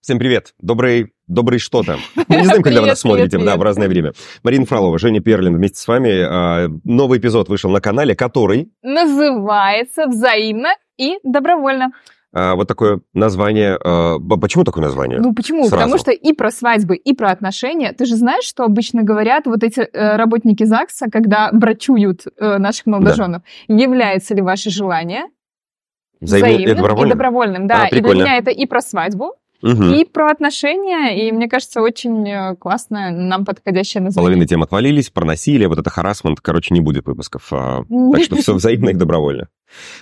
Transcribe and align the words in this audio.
Всем 0.00 0.18
привет. 0.18 0.54
Добрый, 0.58 1.12
добрый 1.26 1.58
что-то. 1.58 1.98
Мы 2.28 2.36
не 2.36 2.44
знаем, 2.44 2.62
когда 2.62 2.80
вы 2.80 2.86
нас 2.86 3.00
смотрите, 3.00 3.36
да, 3.36 3.58
в 3.58 3.62
разное 3.62 3.86
время. 3.86 4.12
Марина 4.42 4.64
Фролова, 4.64 4.98
Женя 4.98 5.20
Перлин 5.20 5.56
вместе 5.56 5.78
с 5.78 5.86
вами. 5.86 6.22
А, 6.22 6.68
новый 6.84 7.18
эпизод 7.18 7.50
вышел 7.50 7.70
на 7.70 7.82
канале, 7.82 8.16
который... 8.16 8.72
Называется 8.82 10.06
«Взаимно 10.06 10.70
и 10.96 11.18
добровольно». 11.22 11.92
А, 12.32 12.54
вот 12.54 12.66
такое 12.66 13.02
название. 13.12 13.76
А, 13.76 14.18
почему 14.40 14.64
такое 14.64 14.84
название? 14.84 15.20
Ну 15.20 15.34
почему? 15.34 15.68
Сразу. 15.68 15.76
Потому 15.76 15.98
что 15.98 16.12
и 16.12 16.32
про 16.32 16.50
свадьбы, 16.50 16.96
и 16.96 17.12
про 17.12 17.30
отношения. 17.30 17.92
Ты 17.92 18.06
же 18.06 18.16
знаешь, 18.16 18.44
что 18.44 18.64
обычно 18.64 19.02
говорят 19.02 19.44
вот 19.44 19.62
эти 19.62 19.80
э, 19.80 20.16
работники 20.16 20.64
ЗАГСа, 20.64 21.10
когда 21.10 21.50
брачуют 21.52 22.22
э, 22.38 22.56
наших 22.56 22.86
молодоженов. 22.86 23.42
Да. 23.68 23.74
Является 23.74 24.34
ли 24.34 24.40
ваше 24.40 24.70
желание 24.70 25.24
взаимным, 26.22 26.52
взаимным 26.52 26.72
и 26.72 26.74
добровольным? 26.74 27.06
И 27.06 27.10
добровольным, 27.10 27.66
да. 27.66 27.82
А, 27.82 27.88
и 27.88 28.00
для 28.00 28.14
меня 28.14 28.38
это 28.38 28.50
и 28.50 28.64
про 28.64 28.80
свадьбу, 28.80 29.34
Угу. 29.62 29.84
И 29.84 30.04
про 30.04 30.30
отношения, 30.30 31.28
и 31.28 31.32
мне 31.32 31.48
кажется, 31.48 31.82
очень 31.82 32.26
э, 32.28 32.56
классно, 32.56 33.10
нам 33.10 33.44
подходящее 33.44 34.02
название. 34.02 34.26
Половина 34.26 34.46
тем 34.46 34.62
отвалились, 34.62 35.10
про 35.10 35.24
насилие, 35.24 35.68
вот 35.68 35.78
это 35.78 35.90
харасмент, 35.90 36.40
короче, 36.40 36.72
не 36.72 36.80
будет 36.80 37.06
выпусков. 37.06 37.48
А, 37.52 37.84
так 38.12 38.22
что 38.22 38.36
все 38.36 38.54
взаимно 38.54 38.90
и 38.90 38.94
добровольно. 38.94 39.48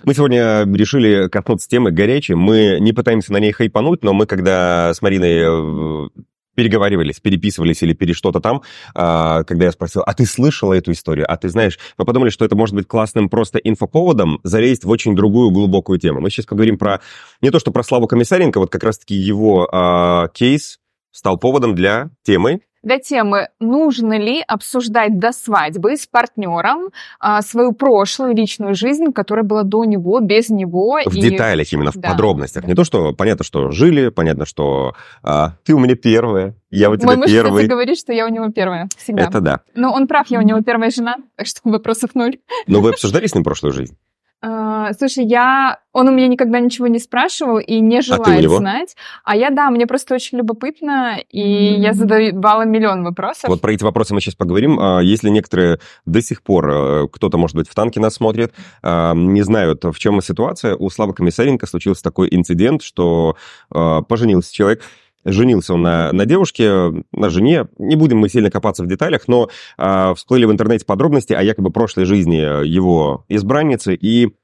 Мы 0.04 0.14
сегодня 0.14 0.64
решили 0.64 1.28
коснуться 1.28 1.68
темы 1.68 1.90
горячей. 1.90 2.34
Мы 2.34 2.78
не 2.80 2.92
пытаемся 2.92 3.32
на 3.32 3.38
ней 3.38 3.52
хайпануть, 3.52 4.02
но 4.02 4.12
мы, 4.12 4.26
когда 4.26 4.94
с 4.94 5.02
Мариной 5.02 6.06
э, 6.06 6.08
переговаривались, 6.58 7.20
переписывались 7.20 7.84
или 7.84 7.92
пере 7.92 8.14
что-то 8.14 8.40
там, 8.40 8.62
а, 8.92 9.44
когда 9.44 9.66
я 9.66 9.70
спросил, 9.70 10.02
а 10.04 10.12
ты 10.12 10.26
слышала 10.26 10.72
эту 10.72 10.90
историю? 10.90 11.24
А 11.30 11.36
ты 11.36 11.50
знаешь, 11.50 11.78
мы 11.96 12.04
подумали, 12.04 12.30
что 12.30 12.44
это 12.44 12.56
может 12.56 12.74
быть 12.74 12.88
классным 12.88 13.28
просто 13.28 13.58
инфоповодом 13.58 14.40
залезть 14.42 14.84
в 14.84 14.90
очень 14.90 15.14
другую 15.14 15.52
глубокую 15.52 16.00
тему. 16.00 16.20
Мы 16.20 16.30
сейчас 16.30 16.46
поговорим 16.46 16.76
про 16.76 17.00
не 17.40 17.52
то, 17.52 17.60
что 17.60 17.70
про 17.70 17.84
Славу 17.84 18.08
Комиссаренко, 18.08 18.58
вот 18.58 18.72
как 18.72 18.82
раз-таки 18.82 19.14
его 19.14 19.68
а, 19.70 20.26
кейс 20.34 20.80
стал 21.12 21.38
поводом 21.38 21.76
для 21.76 22.10
темы 22.24 22.62
для 22.82 22.98
темы, 22.98 23.48
нужно 23.60 24.18
ли 24.18 24.42
обсуждать 24.46 25.18
до 25.18 25.32
свадьбы 25.32 25.96
с 25.96 26.06
партнером 26.06 26.90
а, 27.20 27.42
свою 27.42 27.72
прошлую 27.72 28.34
личную 28.34 28.74
жизнь, 28.74 29.12
которая 29.12 29.44
была 29.44 29.62
до 29.62 29.84
него, 29.84 30.20
без 30.20 30.48
него. 30.48 31.00
В 31.04 31.14
и... 31.14 31.20
деталях, 31.20 31.72
именно 31.72 31.92
в 31.92 31.96
да. 31.96 32.10
подробностях. 32.10 32.64
Не 32.64 32.74
то, 32.74 32.84
что 32.84 33.12
понятно, 33.12 33.44
что 33.44 33.70
жили, 33.70 34.08
понятно, 34.08 34.46
что 34.46 34.94
а, 35.22 35.54
ты 35.64 35.74
у 35.74 35.78
меня 35.78 35.96
первая, 35.96 36.54
я 36.70 36.90
у 36.90 36.96
тебя 36.96 37.16
Мой 37.16 37.26
первый. 37.26 37.50
Мой 37.50 37.62
муж, 37.62 37.70
говорит, 37.70 37.98
что 37.98 38.12
я 38.12 38.26
у 38.26 38.28
него 38.28 38.50
первая 38.50 38.88
всегда. 38.96 39.24
Это 39.24 39.40
да. 39.40 39.60
Но 39.74 39.92
он 39.92 40.06
прав, 40.06 40.26
я 40.28 40.38
у 40.38 40.42
него 40.42 40.60
первая 40.60 40.90
жена, 40.90 41.16
так 41.36 41.46
что 41.46 41.60
вопросов 41.64 42.14
ноль. 42.14 42.38
Но 42.66 42.80
вы 42.80 42.90
обсуждали 42.90 43.26
с 43.26 43.34
ним 43.34 43.44
прошлую 43.44 43.72
жизнь? 43.72 43.96
А, 44.40 44.92
слушай, 44.92 45.24
я... 45.24 45.80
Он 45.92 46.08
у 46.08 46.12
меня 46.12 46.28
никогда 46.28 46.60
ничего 46.60 46.86
не 46.86 47.00
спрашивал 47.00 47.58
и 47.58 47.80
не 47.80 48.02
желает 48.02 48.46
а 48.46 48.48
знать. 48.48 48.96
А 49.24 49.34
я, 49.34 49.50
да, 49.50 49.68
мне 49.70 49.86
просто 49.86 50.14
очень 50.14 50.38
любопытно, 50.38 51.18
и 51.28 51.40
mm-hmm. 51.40 51.80
я 51.80 51.92
задавала 51.92 52.62
миллион 52.62 53.02
вопросов. 53.02 53.48
Вот 53.48 53.60
про 53.60 53.72
эти 53.72 53.82
вопросы 53.82 54.14
мы 54.14 54.20
сейчас 54.20 54.36
поговорим. 54.36 54.78
А, 54.78 55.00
если 55.00 55.28
некоторые 55.28 55.80
до 56.06 56.22
сих 56.22 56.42
пор, 56.42 56.70
э, 56.70 57.08
кто-то, 57.10 57.36
может 57.36 57.56
быть, 57.56 57.68
в 57.68 57.74
танке 57.74 57.98
нас 57.98 58.14
смотрит, 58.14 58.52
а, 58.82 59.12
не 59.14 59.42
знают, 59.42 59.82
в 59.84 59.98
чем 59.98 60.20
ситуация, 60.22 60.76
у 60.76 60.88
Славы 60.88 61.14
Комиссаренко 61.14 61.66
случился 61.66 62.02
такой 62.02 62.28
инцидент, 62.30 62.82
что 62.82 63.36
поженился 63.68 64.52
человек, 64.52 64.82
Женился 65.24 65.74
он 65.74 65.82
на, 65.82 66.12
на 66.12 66.26
девушке, 66.26 67.04
на 67.12 67.30
жене. 67.30 67.68
Не 67.78 67.96
будем 67.96 68.18
мы 68.18 68.28
сильно 68.28 68.50
копаться 68.50 68.82
в 68.82 68.88
деталях, 68.88 69.28
но 69.28 69.48
э, 69.76 70.14
всплыли 70.14 70.44
в 70.44 70.52
интернете 70.52 70.84
подробности 70.84 71.32
о 71.32 71.42
якобы 71.42 71.70
прошлой 71.70 72.04
жизни 72.04 72.66
его 72.66 73.24
избранницы. 73.28 73.94
И 73.94 74.36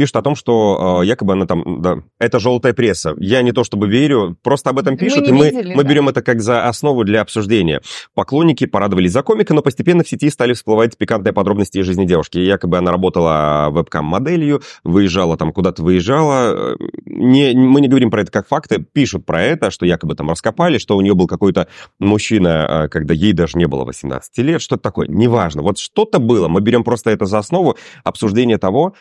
пишет 0.00 0.16
о 0.16 0.22
том, 0.22 0.34
что 0.34 1.02
э, 1.02 1.06
якобы 1.06 1.34
она 1.34 1.44
там, 1.44 1.82
да, 1.82 1.98
это 2.18 2.38
желтая 2.38 2.72
пресса. 2.72 3.14
Я 3.18 3.42
не 3.42 3.52
то 3.52 3.64
чтобы 3.64 3.86
верю, 3.86 4.34
просто 4.42 4.70
об 4.70 4.78
этом 4.78 4.96
пишут, 4.96 5.28
мы 5.28 5.28
и 5.28 5.32
мы, 5.32 5.44
видели, 5.50 5.74
мы 5.74 5.82
да. 5.82 5.90
берем 5.90 6.08
это 6.08 6.22
как 6.22 6.40
за 6.40 6.66
основу 6.66 7.04
для 7.04 7.20
обсуждения. 7.20 7.82
Поклонники 8.14 8.64
порадовались 8.64 9.12
за 9.12 9.22
комика, 9.22 9.52
но 9.52 9.60
постепенно 9.60 10.02
в 10.02 10.08
сети 10.08 10.30
стали 10.30 10.54
всплывать 10.54 10.96
пикантные 10.96 11.34
подробности 11.34 11.76
из 11.76 11.84
жизни 11.84 12.06
девушки. 12.06 12.38
Якобы 12.38 12.78
она 12.78 12.92
работала 12.92 13.68
вебкам-моделью, 13.70 14.62
выезжала 14.84 15.36
там, 15.36 15.52
куда-то 15.52 15.82
выезжала. 15.82 16.78
Не, 17.04 17.52
мы 17.52 17.82
не 17.82 17.88
говорим 17.88 18.10
про 18.10 18.22
это 18.22 18.32
как 18.32 18.48
факты, 18.48 18.78
пишут 18.78 19.26
про 19.26 19.42
это, 19.42 19.70
что 19.70 19.84
якобы 19.84 20.14
там 20.14 20.30
раскопали, 20.30 20.78
что 20.78 20.96
у 20.96 21.02
нее 21.02 21.14
был 21.14 21.26
какой-то 21.26 21.68
мужчина, 21.98 22.88
когда 22.90 23.12
ей 23.12 23.34
даже 23.34 23.58
не 23.58 23.66
было 23.66 23.84
18 23.84 24.38
лет, 24.38 24.62
что-то 24.62 24.82
такое. 24.82 25.08
Неважно. 25.08 25.60
Вот 25.60 25.76
что-то 25.76 26.20
было. 26.20 26.48
Мы 26.48 26.62
берем 26.62 26.84
просто 26.84 27.10
это 27.10 27.26
за 27.26 27.36
основу 27.36 27.76
обсуждения 28.02 28.56
того, 28.56 28.94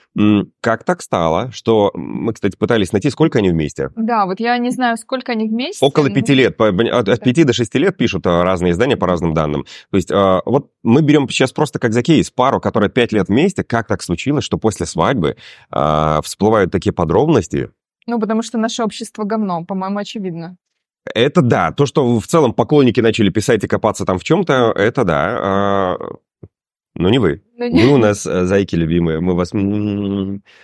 как 0.60 0.89
так 0.90 1.04
стало, 1.04 1.52
что 1.52 1.92
мы, 1.94 2.34
кстати, 2.34 2.56
пытались 2.56 2.92
найти, 2.94 3.12
сколько 3.12 3.38
они 3.38 3.52
вместе. 3.52 3.92
Да, 3.96 4.26
вот 4.26 4.40
я 4.40 4.58
не 4.58 4.72
знаю, 4.72 4.98
сколько 4.98 5.34
они 5.34 5.48
вместе. 5.48 5.86
Около 5.86 6.10
пяти 6.10 6.34
лет. 6.34 6.60
От 6.60 7.24
пяти 7.24 7.44
до 7.44 7.54
шести 7.54 7.78
лет 7.78 7.96
пишут 7.96 8.26
а, 8.26 8.44
разные 8.44 8.72
издания 8.72 8.98
по 8.98 9.06
разным 9.06 9.36
данным. 9.36 9.66
То 9.92 9.98
есть 9.98 10.12
а, 10.12 10.42
вот 10.48 10.72
мы 10.82 11.04
берем 11.04 11.30
сейчас 11.30 11.52
просто 11.52 11.78
как 11.78 11.94
за 11.94 12.02
кейс 12.02 12.32
пару, 12.32 12.60
которая 12.60 12.90
пять 12.90 13.12
лет 13.12 13.28
вместе. 13.28 13.64
Как 13.64 13.86
так 13.86 14.02
случилось, 14.02 14.44
что 14.44 14.58
после 14.58 14.88
свадьбы 14.88 15.38
а, 15.70 16.22
всплывают 16.24 16.72
такие 16.72 16.92
подробности? 16.92 17.70
Ну, 18.08 18.20
потому 18.20 18.42
что 18.42 18.58
наше 18.58 18.82
общество 18.82 19.26
говно, 19.26 19.64
по-моему, 19.66 20.00
очевидно. 20.00 20.58
Это 21.14 21.44
да. 21.44 21.72
То, 21.72 21.86
что 21.86 22.20
в 22.20 22.26
целом 22.26 22.52
поклонники 22.52 23.00
начали 23.00 23.30
писать 23.30 23.64
и 23.64 23.68
копаться 23.68 24.06
там 24.06 24.18
в 24.18 24.24
чем-то, 24.24 24.74
это 24.76 25.04
да. 25.04 25.98
Ну, 27.00 27.08
не 27.08 27.18
вы. 27.18 27.42
Не... 27.58 27.86
Вы 27.86 27.94
у 27.94 27.98
нас 27.98 28.28
э, 28.28 28.44
зайки 28.44 28.76
любимые, 28.76 29.22
мы 29.22 29.34
вас... 29.34 29.52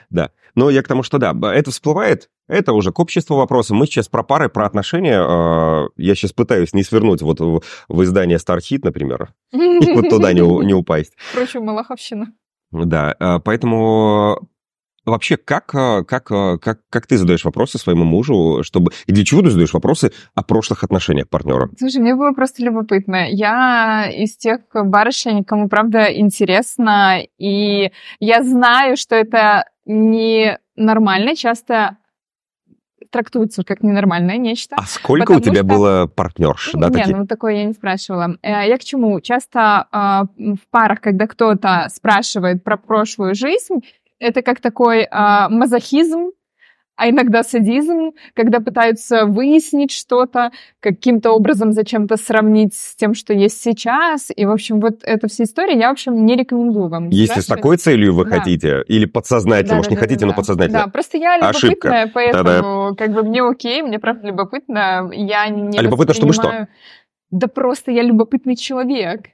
Да. 0.09 0.31
Но 0.53 0.69
я 0.69 0.83
к 0.83 0.87
тому, 0.87 1.01
что 1.01 1.17
да, 1.17 1.33
это 1.53 1.71
всплывает, 1.71 2.29
это 2.47 2.73
уже 2.73 2.91
к 2.91 2.99
обществу 2.99 3.35
вопроса. 3.35 3.73
Мы 3.73 3.85
сейчас 3.87 4.07
про 4.07 4.23
пары, 4.23 4.49
про 4.49 4.65
отношения. 4.65 5.19
А, 5.19 5.87
я 5.97 6.15
сейчас 6.15 6.31
пытаюсь 6.31 6.73
не 6.73 6.83
свернуть 6.83 7.21
вот 7.21 7.39
в 7.39 8.03
издание 8.03 8.37
Starhit, 8.37 8.81
например, 8.83 9.33
и 9.51 9.93
вот 9.93 10.09
туда 10.09 10.33
не, 10.33 10.41
не 10.65 10.73
упасть. 10.73 11.13
Впрочем, 11.31 11.65
Малаховщина. 11.65 12.33
Да, 12.71 13.15
а, 13.19 13.39
поэтому 13.39 14.49
Вообще, 15.05 15.37
как, 15.37 15.73
э, 15.75 16.03
как, 16.03 16.31
э, 16.31 16.57
как, 16.57 16.79
как 16.89 17.07
ты 17.07 17.17
задаешь 17.17 17.45
вопросы 17.45 17.77
своему 17.77 18.03
мужу, 18.05 18.63
чтобы... 18.63 18.91
И 19.05 19.11
для 19.11 19.23
чего 19.23 19.41
ты 19.41 19.51
задаешь 19.51 19.73
вопросы 19.73 20.11
о 20.33 20.43
прошлых 20.43 20.83
отношениях 20.83 21.29
партнера? 21.29 21.69
Слушай, 21.77 22.01
мне 22.01 22.15
было 22.15 22.31
просто 22.31 22.63
любопытно. 22.63 23.27
Я 23.29 24.09
из 24.11 24.35
тех 24.35 24.61
барышень, 24.73 25.43
кому, 25.43 25.69
правда, 25.69 26.05
интересно, 26.05 27.19
и 27.37 27.91
я 28.19 28.43
знаю, 28.43 28.97
что 28.97 29.15
это 29.15 29.65
не 29.85 30.57
нормально. 30.75 31.35
Часто 31.35 31.97
трактуется 33.11 33.63
как 33.63 33.83
ненормальное 33.83 34.37
нечто. 34.37 34.75
А 34.77 34.83
сколько 34.83 35.33
у 35.33 35.39
тебя 35.39 35.57
что... 35.57 35.63
было 35.63 36.07
партнерш? 36.07 36.71
Да, 36.73 36.87
Нет, 36.87 36.93
такие? 36.93 37.15
ну 37.15 37.27
такое 37.27 37.55
я 37.55 37.65
не 37.65 37.73
спрашивала. 37.73 38.37
Э, 38.41 38.67
я 38.67 38.77
к 38.77 38.83
чему? 38.83 39.21
Часто 39.21 39.87
э, 39.91 40.43
в 40.55 40.67
парах, 40.69 40.99
когда 40.99 41.27
кто-то 41.27 41.87
спрашивает 41.89 42.63
про 42.63 42.77
прошлую 42.77 43.35
жизнь, 43.35 43.81
это 44.19 44.41
как 44.41 44.59
такой 44.59 45.07
а, 45.09 45.49
мазохизм, 45.49 46.31
а 46.97 47.09
иногда 47.09 47.43
садизм, 47.43 48.11
когда 48.33 48.59
пытаются 48.61 49.25
выяснить 49.25 49.91
что-то, 49.91 50.51
каким-то 50.79 51.31
образом 51.31 51.73
зачем-то 51.73 52.15
сравнить 52.15 52.73
с 52.73 52.95
тем, 52.95 53.13
что 53.13 53.33
есть 53.33 53.61
сейчас. 53.61 54.31
И, 54.33 54.45
в 54.45 54.51
общем, 54.51 54.79
вот 54.79 54.99
эта 55.03 55.27
вся 55.27 55.43
история 55.43 55.77
я, 55.77 55.89
в 55.89 55.93
общем, 55.93 56.25
не 56.25 56.35
рекомендую 56.35 56.87
вам. 56.87 57.09
Если 57.09 57.41
с 57.41 57.47
такой 57.47 57.77
целью 57.77 58.13
вы 58.15 58.25
да. 58.25 58.37
хотите, 58.37 58.83
или 58.87 59.05
подсознательно, 59.05 59.71
да, 59.71 59.75
может, 59.75 59.89
да, 59.89 59.91
не 59.91 59.97
да, 59.97 60.01
хотите, 60.01 60.19
да, 60.21 60.27
но 60.27 60.33
подсознательно. 60.33 60.79
Да, 60.85 60.87
просто 60.87 61.17
я 61.17 61.37
любопытная, 61.37 62.03
Ошибка. 62.03 62.11
поэтому 62.13 62.43
Да-да. 62.43 62.95
как 62.95 63.13
бы 63.13 63.23
мне 63.23 63.41
окей, 63.43 63.81
мне 63.81 63.99
правда 63.99 64.27
любопытно. 64.27 65.09
Я 65.11 65.49
не 65.49 65.77
А 65.77 65.81
любопытно, 65.81 66.13
чтобы 66.13 66.33
что? 66.33 66.69
Да 67.29 67.47
просто 67.47 67.91
я 67.91 68.03
любопытный 68.03 68.55
человек. 68.55 69.25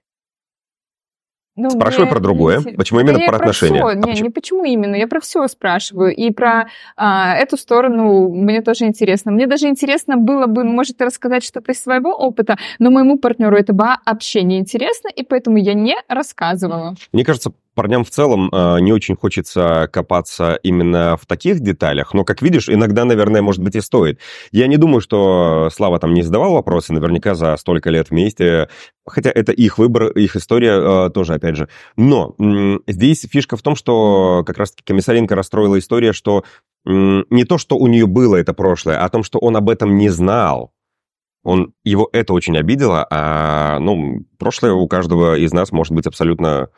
Ну, 1.58 1.70
Спрашиваю 1.70 2.10
про 2.10 2.20
другое. 2.20 2.62
Почему 2.78 3.02
именно 3.02 3.20
да 3.20 3.26
про 3.26 3.38
отношения? 3.38 3.80
Все. 3.80 3.88
А 3.88 3.96
не, 3.96 4.02
почему? 4.02 4.24
не 4.26 4.30
почему 4.32 4.64
именно. 4.64 4.96
Я 4.96 5.08
про 5.08 5.20
все 5.20 5.46
спрашиваю. 5.48 6.16
И 6.16 6.32
про 6.32 6.70
а, 6.96 7.36
эту 7.36 7.58
сторону 7.58 8.30
мне 8.30 8.62
тоже 8.62 8.86
интересно. 8.86 9.32
Мне 9.32 9.48
даже 9.48 9.68
интересно 9.68 10.16
было 10.16 10.48
бы, 10.48 10.64
может, 10.64 11.02
рассказать 11.02 11.44
что-то 11.44 11.74
из 11.74 11.82
своего 11.82 12.12
опыта, 12.12 12.58
но 12.80 12.90
моему 12.90 13.18
партнеру 13.20 13.58
это 13.58 13.74
вообще 13.74 14.44
не 14.44 14.60
интересно, 14.60 15.10
и 15.10 15.24
поэтому 15.24 15.58
я 15.58 15.74
не 15.74 15.96
рассказывала. 16.08 16.96
Мне 17.12 17.26
кажется, 17.26 17.52
парням 17.82 18.04
в 18.04 18.12
целом 18.12 18.48
э, 18.54 18.80
не 18.82 18.94
очень 18.94 19.16
хочется 19.16 19.90
копаться 19.92 20.54
именно 20.62 21.18
в 21.18 21.26
таких 21.26 21.62
деталях, 21.62 22.14
но, 22.14 22.24
как 22.24 22.44
видишь, 22.44 22.70
иногда, 22.70 23.06
наверное, 23.06 23.42
может 23.42 23.64
быть 23.64 23.76
и 23.76 23.82
стоит. 23.82 24.20
Я 24.52 24.68
не 24.68 24.78
думаю, 24.78 25.02
что 25.02 25.68
Слава 25.74 25.98
там 25.98 26.14
не 26.14 26.22
задавал 26.22 26.54
вопросы, 26.54 26.94
наверняка 26.94 27.34
за 27.34 27.58
столько 27.58 27.90
лет 27.90 28.12
вместе, 28.12 28.70
хотя 29.04 29.32
это 29.32 29.52
их 29.52 29.80
выбор, 29.80 30.10
их 30.10 30.36
история 30.36 31.08
э, 31.08 31.10
тоже, 31.10 31.34
опять 31.34 31.56
же. 31.56 31.70
Но 31.98 32.36
э, 32.38 32.78
здесь 32.86 33.26
фишка 33.28 33.58
в 33.58 33.64
том, 33.64 33.76
что 33.76 34.44
как 34.46 34.60
раз-таки 34.60 34.84
Комиссаренко 34.86 35.34
расстроила 35.34 35.80
история, 35.80 36.14
что 36.14 36.44
э, 36.86 36.92
не 37.32 37.46
то, 37.46 37.58
что 37.58 37.78
у 37.78 37.88
нее 37.88 38.06
было 38.06 38.36
это 38.36 38.54
прошлое, 38.54 39.02
а 39.02 39.06
о 39.06 39.10
том, 39.10 39.24
что 39.24 39.40
он 39.40 39.58
об 39.58 39.72
этом 39.72 39.98
не 39.98 40.10
знал. 40.10 40.72
Он, 41.44 41.74
его 41.84 42.08
это 42.14 42.34
очень 42.34 42.56
обидело, 42.60 43.08
а, 43.10 43.80
ну, 43.80 44.24
прошлое 44.38 44.74
у 44.74 44.88
каждого 44.88 45.36
из 45.36 45.52
нас 45.52 45.72
может 45.72 45.94
быть 45.94 46.06
абсолютно 46.06 46.70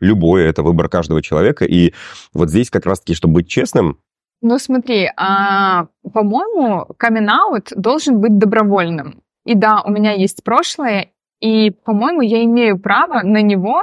любое, 0.00 0.48
это 0.48 0.62
выбор 0.62 0.88
каждого 0.88 1.22
человека. 1.22 1.64
И 1.64 1.92
вот 2.32 2.50
здесь 2.50 2.70
как 2.70 2.86
раз-таки, 2.86 3.14
чтобы 3.14 3.34
быть 3.34 3.48
честным, 3.48 3.98
Ну 4.42 4.58
смотри, 4.58 5.10
а, 5.16 5.86
по-моему, 6.12 6.86
камин 6.98 7.30
должен 7.74 8.20
быть 8.20 8.38
добровольным. 8.38 9.22
И 9.44 9.54
да, 9.54 9.82
у 9.82 9.90
меня 9.90 10.12
есть 10.12 10.42
прошлое, 10.44 11.10
и, 11.40 11.70
по-моему, 11.70 12.22
я 12.22 12.44
имею 12.44 12.78
право 12.78 13.22
на 13.22 13.42
него 13.42 13.82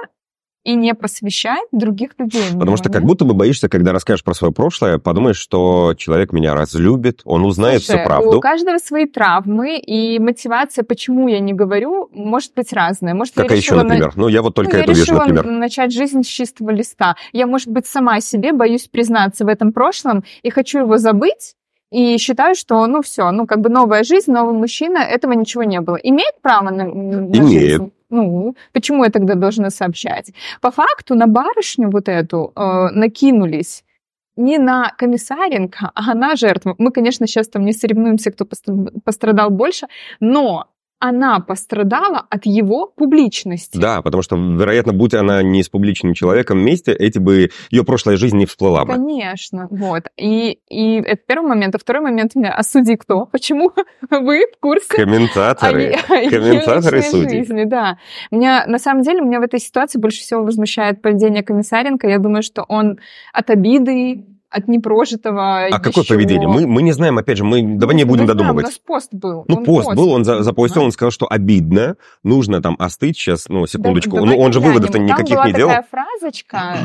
и 0.63 0.75
не 0.75 0.93
посвящать 0.93 1.67
других 1.71 2.11
людей. 2.17 2.43
Потому 2.53 2.77
что 2.77 2.89
как 2.89 3.03
будто 3.03 3.25
бы 3.25 3.33
боишься, 3.33 3.67
когда 3.69 3.91
расскажешь 3.91 4.23
про 4.23 4.33
свое 4.33 4.53
прошлое, 4.53 4.97
подумаешь, 4.97 5.37
что 5.37 5.93
человек 5.97 6.31
меня 6.31 6.53
разлюбит, 6.55 7.21
он 7.25 7.45
узнает 7.45 7.83
Слушай, 7.83 7.99
всю 7.99 8.07
правду. 8.07 8.37
У 8.37 8.41
каждого 8.41 8.77
свои 8.77 9.05
травмы, 9.05 9.77
и 9.77 10.19
мотивация, 10.19 10.83
почему 10.83 11.27
я 11.27 11.39
не 11.39 11.53
говорю, 11.53 12.09
может 12.13 12.53
быть 12.53 12.71
разная. 12.71 13.13
Может, 13.13 13.35
Какая 13.35 13.57
еще, 13.57 13.75
например? 13.75 14.15
На... 14.15 14.23
Ну, 14.23 14.27
я 14.29 14.41
вот 14.41 14.55
только 14.55 14.77
ну, 14.77 14.83
это 14.83 14.91
я 14.91 14.97
вижу, 14.97 15.15
например. 15.15 15.45
начать 15.45 15.91
жизнь 15.91 16.23
с 16.23 16.27
чистого 16.27 16.69
листа. 16.69 17.15
Я, 17.33 17.45
может 17.45 17.67
быть, 17.67 17.85
сама 17.85 18.21
себе 18.21 18.53
боюсь 18.53 18.87
признаться 18.87 19.45
в 19.45 19.49
этом 19.49 19.73
прошлом 19.73 20.23
и 20.43 20.49
хочу 20.49 20.79
его 20.79 20.97
забыть, 20.97 21.55
и 21.91 22.17
считаю, 22.17 22.55
что, 22.55 22.87
ну, 22.87 23.03
все, 23.03 23.29
ну, 23.31 23.45
как 23.45 23.61
бы 23.61 23.69
новая 23.69 24.03
жизнь, 24.03 24.31
новый 24.31 24.55
мужчина, 24.55 24.97
этого 24.97 25.33
ничего 25.33 25.63
не 25.63 25.79
было. 25.79 25.95
Имеет 25.97 26.41
право 26.41 26.71
на, 26.71 26.85
на 26.85 27.37
Имеет. 27.37 27.71
жизнь? 27.71 27.91
Ну, 28.13 28.55
почему 28.73 29.03
я 29.03 29.09
тогда 29.09 29.33
должна 29.33 29.71
сообщать? 29.71 30.33
По 30.61 30.69
факту 30.69 31.15
на 31.15 31.25
барышню 31.27 31.89
вот 31.89 32.07
эту 32.07 32.51
э, 32.55 32.89
накинулись 32.91 33.83
не 34.35 34.59
на 34.59 34.93
комиссаренко, 34.97 35.91
а 35.95 36.13
на 36.13 36.35
жертву. 36.35 36.75
Мы, 36.77 36.91
конечно, 36.91 37.27
сейчас 37.27 37.47
там 37.49 37.65
не 37.65 37.73
соревнуемся, 37.73 38.31
кто 38.31 38.45
пострадал 39.03 39.49
больше, 39.49 39.87
но 40.19 40.67
она 41.03 41.41
пострадала 41.41 42.25
от 42.29 42.45
его 42.45 42.87
публичности. 42.87 43.77
Да, 43.77 44.01
потому 44.01 44.23
что, 44.23 44.37
вероятно, 44.37 44.93
будь 44.93 45.13
она 45.13 45.43
не 45.43 45.61
с 45.61 45.67
публичным 45.67 46.13
человеком 46.13 46.59
вместе, 46.59 46.93
эти 46.93 47.19
бы 47.19 47.49
ее 47.71 47.83
прошлая 47.83 48.15
жизнь 48.15 48.37
не 48.37 48.45
всплыла 48.45 48.85
бы. 48.85 48.93
Конечно, 48.93 49.67
вот. 49.69 50.03
И, 50.15 50.59
и 50.69 51.01
это 51.01 51.21
первый 51.27 51.49
момент. 51.49 51.75
А 51.75 51.77
второй 51.77 52.03
момент 52.03 52.35
меня 52.35 52.53
осуди 52.53 52.95
кто? 52.95 53.25
Почему 53.25 53.73
вы 54.09 54.45
в 54.55 54.59
курсе? 54.61 54.87
Комментаторы. 54.87 55.97
О, 56.07 56.07
Комментаторы 56.29 57.01
судьи. 57.01 57.39
Жизни, 57.39 57.65
да. 57.65 57.97
Меня, 58.31 58.63
на 58.65 58.79
самом 58.79 59.01
деле, 59.01 59.19
меня 59.19 59.41
в 59.41 59.43
этой 59.43 59.59
ситуации 59.59 59.99
больше 59.99 60.21
всего 60.21 60.41
возмущает 60.41 61.01
поведение 61.01 61.43
комиссаренко. 61.43 62.07
Я 62.07 62.17
думаю, 62.17 62.43
что 62.43 62.63
он 62.69 62.97
от 63.33 63.49
обиды, 63.49 64.23
от 64.53 64.67
непрожитого. 64.67 65.65
А 65.65 65.79
какое 65.79 66.03
поведение? 66.03 66.47
Мы, 66.47 66.67
мы 66.67 66.81
не 66.83 66.91
знаем, 66.91 67.17
опять 67.17 67.37
же, 67.37 67.43
мы 67.43 67.61
давай 67.63 67.95
не 67.95 68.03
будем 68.03 68.25
додумывать. 68.25 68.65
у 68.65 68.67
нас 68.67 68.77
пост 68.77 69.09
был. 69.11 69.45
Ну, 69.47 69.57
он 69.57 69.65
пост, 69.65 69.85
пост 69.87 69.97
был, 69.97 70.11
он 70.11 70.23
за, 70.23 70.43
запостил, 70.43 70.81
да. 70.81 70.85
он 70.85 70.91
сказал, 70.91 71.11
что 71.11 71.27
обидно, 71.29 71.97
нужно 72.23 72.61
там 72.61 72.75
остыть 72.79 73.17
сейчас, 73.17 73.49
ну, 73.49 73.65
секундочку. 73.65 74.17
Да, 74.17 74.25
ну, 74.25 74.37
он 74.37 74.53
же 74.53 74.59
выводов-то 74.59 74.99
никаких 74.99 75.37
там 75.37 75.47
не 75.47 75.53
делал. 75.53 75.71
такая 75.71 75.87
фразочка. 75.89 76.77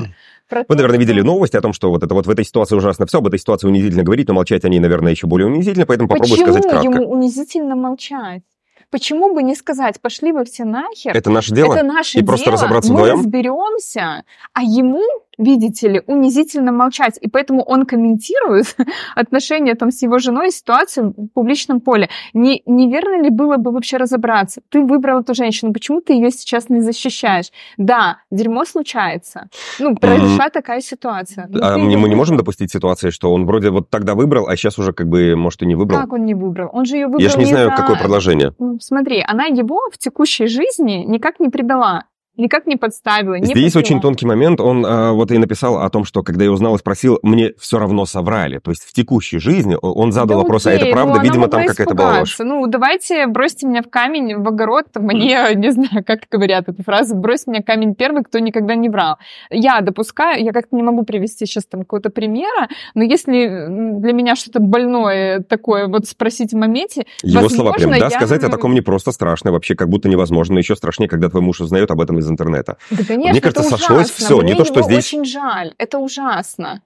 Вы, 0.51 0.77
наверное, 0.77 0.99
видели 0.99 1.21
новости 1.21 1.57
о 1.57 1.61
том, 1.61 1.75
что 1.75 1.91
вот 1.91 2.03
это 2.03 2.15
вот 2.15 2.27
в 2.27 2.31
этой 2.31 2.45
ситуации 2.45 2.75
ужасно 2.75 3.05
все, 3.05 3.19
об 3.19 3.27
этой 3.27 3.39
ситуации 3.39 3.67
унизительно 3.67 4.03
говорить, 4.03 4.29
но 4.29 4.35
молчать 4.35 4.65
о 4.65 4.71
ней, 4.71 4.79
наверное, 4.79 5.13
еще 5.13 5.27
более 5.27 5.47
унизительно, 5.47 5.85
поэтому 5.85 6.09
попробую 6.09 6.39
сказать 6.39 6.63
кратко. 6.63 6.79
Почему 6.79 7.03
ему 7.03 7.13
унизительно 7.13 7.77
молчать? 7.77 8.43
Почему 8.91 9.35
бы 9.35 9.43
не 9.43 9.55
сказать, 9.55 10.01
пошли 10.01 10.33
вы 10.33 10.47
все 10.47 10.65
нахер? 10.65 11.15
Это 11.15 11.29
наше 11.29 11.53
дело? 11.53 11.75
Это 11.75 11.85
наше 11.85 12.17
и 12.17 12.21
дело. 12.23 12.29
просто 12.29 12.51
разобраться 12.51 12.91
Мы 12.91 13.01
вдвоем? 13.01 13.19
разберемся, 13.19 14.25
а 14.55 14.63
ему 14.63 15.05
видите 15.39 15.89
ли, 15.89 16.03
унизительно 16.07 16.73
молчать. 16.73 17.19
И 17.21 17.29
поэтому 17.29 17.63
он 17.63 17.87
комментирует 17.87 18.77
отношения 19.15 19.75
там 19.75 19.91
с 19.91 20.03
его 20.03 20.19
женой, 20.19 20.51
ситуацию 20.51 21.15
в 21.17 21.29
публичном 21.29 21.81
поле. 21.81 22.09
Не, 22.35 22.63
неверно 22.67 23.23
ли 23.23 23.31
было 23.31 23.57
бы 23.57 23.71
вообще 23.71 23.97
разобраться? 23.97 24.61
Ты 24.69 24.83
выбрал 24.83 25.21
эту 25.21 25.35
женщину, 25.35 25.73
почему 25.73 26.01
ты 26.01 26.15
ее 26.15 26.31
сейчас 26.31 26.69
не 26.69 26.81
защищаешь? 26.81 27.51
Да, 27.77 28.19
дерьмо 28.31 28.65
случается. 28.65 29.49
Ну, 29.79 29.97
произошла 29.97 30.47
mm-hmm. 30.47 30.51
такая 30.51 30.81
ситуация. 30.81 31.49
А 31.61 31.79
мы 31.79 32.09
не 32.09 32.17
можем 32.17 32.37
допустить 32.37 32.73
ситуации, 32.73 33.11
что 33.11 33.33
он 33.33 33.47
вроде 33.47 33.71
вот 33.71 33.91
тогда 33.91 34.15
выбрал, 34.15 34.49
а 34.49 34.57
сейчас 34.57 34.79
уже 34.79 34.93
как 34.93 35.09
бы, 35.09 35.37
может, 35.37 35.63
и 35.63 35.67
не 35.67 35.77
выбрал? 35.77 36.01
Как 36.01 36.13
он 36.13 36.25
не 36.25 36.35
выбрал? 36.35 36.71
Он 36.73 36.85
же 36.85 36.97
ее 36.97 37.07
выбрал 37.07 37.21
Я 37.21 37.31
же 37.31 37.39
не 37.39 37.45
знаю, 37.45 37.71
за... 37.71 37.77
какое 37.77 37.97
продолжение. 37.97 38.53
Смотри, 38.81 39.23
она 39.27 39.45
его 39.45 39.81
в 39.93 39.99
текущей 39.99 40.47
жизни 40.47 41.05
никак 41.07 41.41
не 41.41 41.49
предала 41.49 42.05
никак 42.39 42.67
не 42.67 42.77
подставила. 42.77 43.35
Не 43.35 43.47
Здесь 43.47 43.75
подпила. 43.75 43.81
очень 43.81 44.01
тонкий 44.01 44.27
момент. 44.27 44.61
Он 44.61 44.87
а, 44.87 45.13
вот 45.13 45.31
и 45.31 45.39
написал 45.39 45.79
о 45.79 45.91
том, 45.91 46.05
что 46.05 46.23
когда 46.23 46.45
я 46.45 46.53
узнал 46.53 46.77
и 46.77 46.79
спросил, 46.79 47.19
мне 47.23 47.53
все 47.59 47.79
равно 47.79 48.07
соврали. 48.07 48.59
То 48.59 48.71
есть 48.71 48.85
в 48.85 48.93
текущей 48.93 49.39
жизни 49.39 49.77
он 49.81 50.13
задал 50.13 50.39
да 50.39 50.43
вопрос, 50.45 50.67
окей, 50.67 50.79
а 50.79 50.83
это 50.83 50.93
правда? 50.93 51.15
Ну, 51.17 51.23
Видимо, 51.23 51.49
там 51.49 51.67
какая-то 51.67 51.95
была 51.95 52.21
ложь. 52.21 52.37
Ну, 52.39 52.67
давайте 52.67 53.27
бросьте 53.27 53.67
меня 53.67 53.83
в 53.83 53.91
камень, 53.91 54.37
в 54.37 54.49
огород. 54.49 54.87
Мне, 54.95 55.51
не 55.55 55.71
знаю, 55.73 56.05
как 56.07 56.21
говорят 56.31 56.69
эту 56.69 56.83
фразу, 56.83 57.15
брось 57.15 57.47
меня 57.47 57.63
камень 57.63 57.95
первый, 57.95 58.23
кто 58.23 58.39
никогда 58.39 58.75
не 58.75 58.89
врал. 58.89 59.17
Я 59.51 59.81
допускаю, 59.81 60.43
я 60.43 60.53
как-то 60.53 60.77
не 60.77 60.83
могу 60.83 61.03
привести 61.05 61.47
сейчас 61.47 61.67
там 61.67 61.81
какого-то 61.81 62.11
примера, 62.11 62.69
но 62.95 63.03
если 63.03 63.67
для 63.69 64.13
меня 64.13 64.37
что-то 64.37 64.61
больное 64.61 65.41
такое 65.41 65.89
вот 65.89 66.07
спросить 66.07 66.53
в 66.53 66.57
моменте, 66.57 67.07
Его 67.23 67.43
возможно, 67.43 67.57
слова 67.57 67.73
прям, 67.73 67.91
да, 67.91 67.97
я... 67.97 68.11
сказать 68.11 68.45
о 68.45 68.49
таком 68.49 68.75
не 68.75 68.81
просто 68.81 69.13
страшно, 69.13 69.53
вообще 69.53 69.75
как 69.75 69.89
будто 69.89 70.09
невозможно, 70.09 70.59
еще 70.59 70.77
страшнее, 70.77 71.09
когда 71.09 71.29
твой 71.29 71.43
муж 71.43 71.61
узнает 71.61 71.91
об 71.91 72.01
этом 72.01 72.19
из 72.19 72.28
интернета. 72.29 72.79
Да, 72.91 73.05
конечно, 73.05 73.31
Мне 73.33 73.41
кажется, 73.41 73.63
это 73.63 73.71
сошлось 73.71 74.07
ужасно. 74.07 74.25
все, 74.25 74.37
Мне 74.41 74.53
не 74.53 74.59
то, 74.59 74.65
что 74.65 74.83
здесь... 74.83 75.07
очень 75.07 75.25
жаль, 75.25 75.75
это 75.79 75.99
ужасно. 75.99 76.83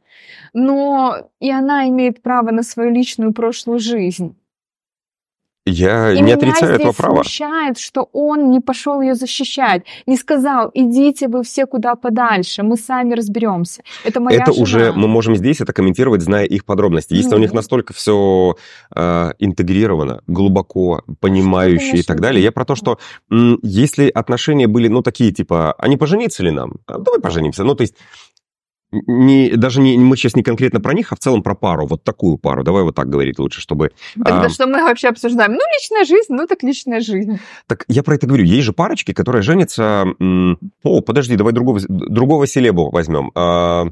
Но 0.53 1.31
и 1.41 1.50
она 1.50 1.89
имеет 1.89 2.23
право 2.23 2.50
на 2.50 2.62
свою 2.62 2.91
личную 2.91 3.33
прошлую 3.33 3.79
жизнь. 3.79 4.37
Я 5.64 6.12
и 6.12 6.20
не 6.20 6.32
отрицаю 6.32 6.75
этого 6.75 6.93
права. 6.93 7.12
Меня 7.12 7.23
смущает, 7.23 7.79
что 7.79 8.09
он 8.12 8.50
не 8.50 8.61
пошел 8.61 9.00
ее 9.00 9.14
защищать, 9.14 9.85
не 10.06 10.17
сказал, 10.17 10.70
идите 10.75 11.29
вы 11.29 11.44
все 11.44 11.67
куда 11.67 11.94
подальше, 11.94 12.64
мы 12.64 12.76
сами 12.76 13.14
разберемся. 13.14 13.82
Это 14.05 14.20
моя 14.20 14.38
Это 14.38 14.53
жена. 14.53 14.62
уже 14.62 14.93
мы 14.93 15.06
можем 15.06 15.37
здесь 15.37 15.61
это 15.61 15.73
комментировать, 15.73 16.23
зная 16.23 16.47
их 16.47 16.64
подробности. 16.64 17.14
Если 17.14 17.32
mm. 17.32 17.37
у 17.37 17.38
них 17.38 17.53
настолько 17.53 17.93
все 17.93 18.56
э, 18.94 19.31
интегрировано, 19.38 20.23
глубоко 20.26 21.03
понимающее 21.20 22.00
и 22.00 22.03
так 22.03 22.20
далее, 22.20 22.43
я 22.43 22.50
про 22.50 22.65
то, 22.65 22.75
что 22.75 22.99
м, 23.31 23.61
если 23.62 24.08
отношения 24.08 24.67
были, 24.67 24.88
ну, 24.88 25.03
такие, 25.03 25.31
типа, 25.31 25.75
а 25.79 25.88
не 25.88 25.97
пожениться 25.97 26.43
ли 26.43 26.50
нам? 26.50 26.79
А, 26.87 26.99
давай 26.99 27.20
поженимся. 27.20 27.62
Ну, 27.62 27.76
то 27.76 27.82
есть 27.82 27.94
не, 28.93 29.50
даже 29.56 29.81
не, 29.81 29.99
мы 29.99 30.17
сейчас 30.17 30.37
не 30.37 30.43
конкретно 30.43 30.81
про 30.81 30.93
них, 30.93 31.12
а 31.12 31.17
в 31.17 31.19
целом 31.19 31.43
про 31.43 31.55
пару, 31.55 31.87
вот 31.87 32.05
такую 32.05 32.37
пару. 32.37 32.62
Давай 32.62 32.83
вот 32.83 32.94
так 32.94 33.09
говорить 33.09 33.39
лучше, 33.39 33.61
чтобы... 33.61 33.93
Тогда 34.15 34.44
а... 34.44 34.49
что 34.50 34.67
мы 34.67 34.83
вообще 34.83 35.09
обсуждаем? 35.09 35.53
Ну, 35.53 35.61
личная 35.77 36.05
жизнь, 36.05 36.33
ну 36.33 36.47
так 36.47 36.62
личная 36.62 37.00
жизнь. 37.00 37.39
Так 37.67 37.85
я 37.89 38.03
про 38.03 38.15
это 38.15 38.27
говорю. 38.27 38.44
Есть 38.44 38.65
же 38.65 38.73
парочки, 38.73 39.12
которые 39.12 39.43
женятся... 39.43 40.06
О, 40.83 41.00
подожди, 41.00 41.37
давай 41.37 41.53
другого, 41.53 41.81
другого 41.89 42.47
селебу 42.47 42.91
возьмем. 42.91 43.33
А... 43.35 43.87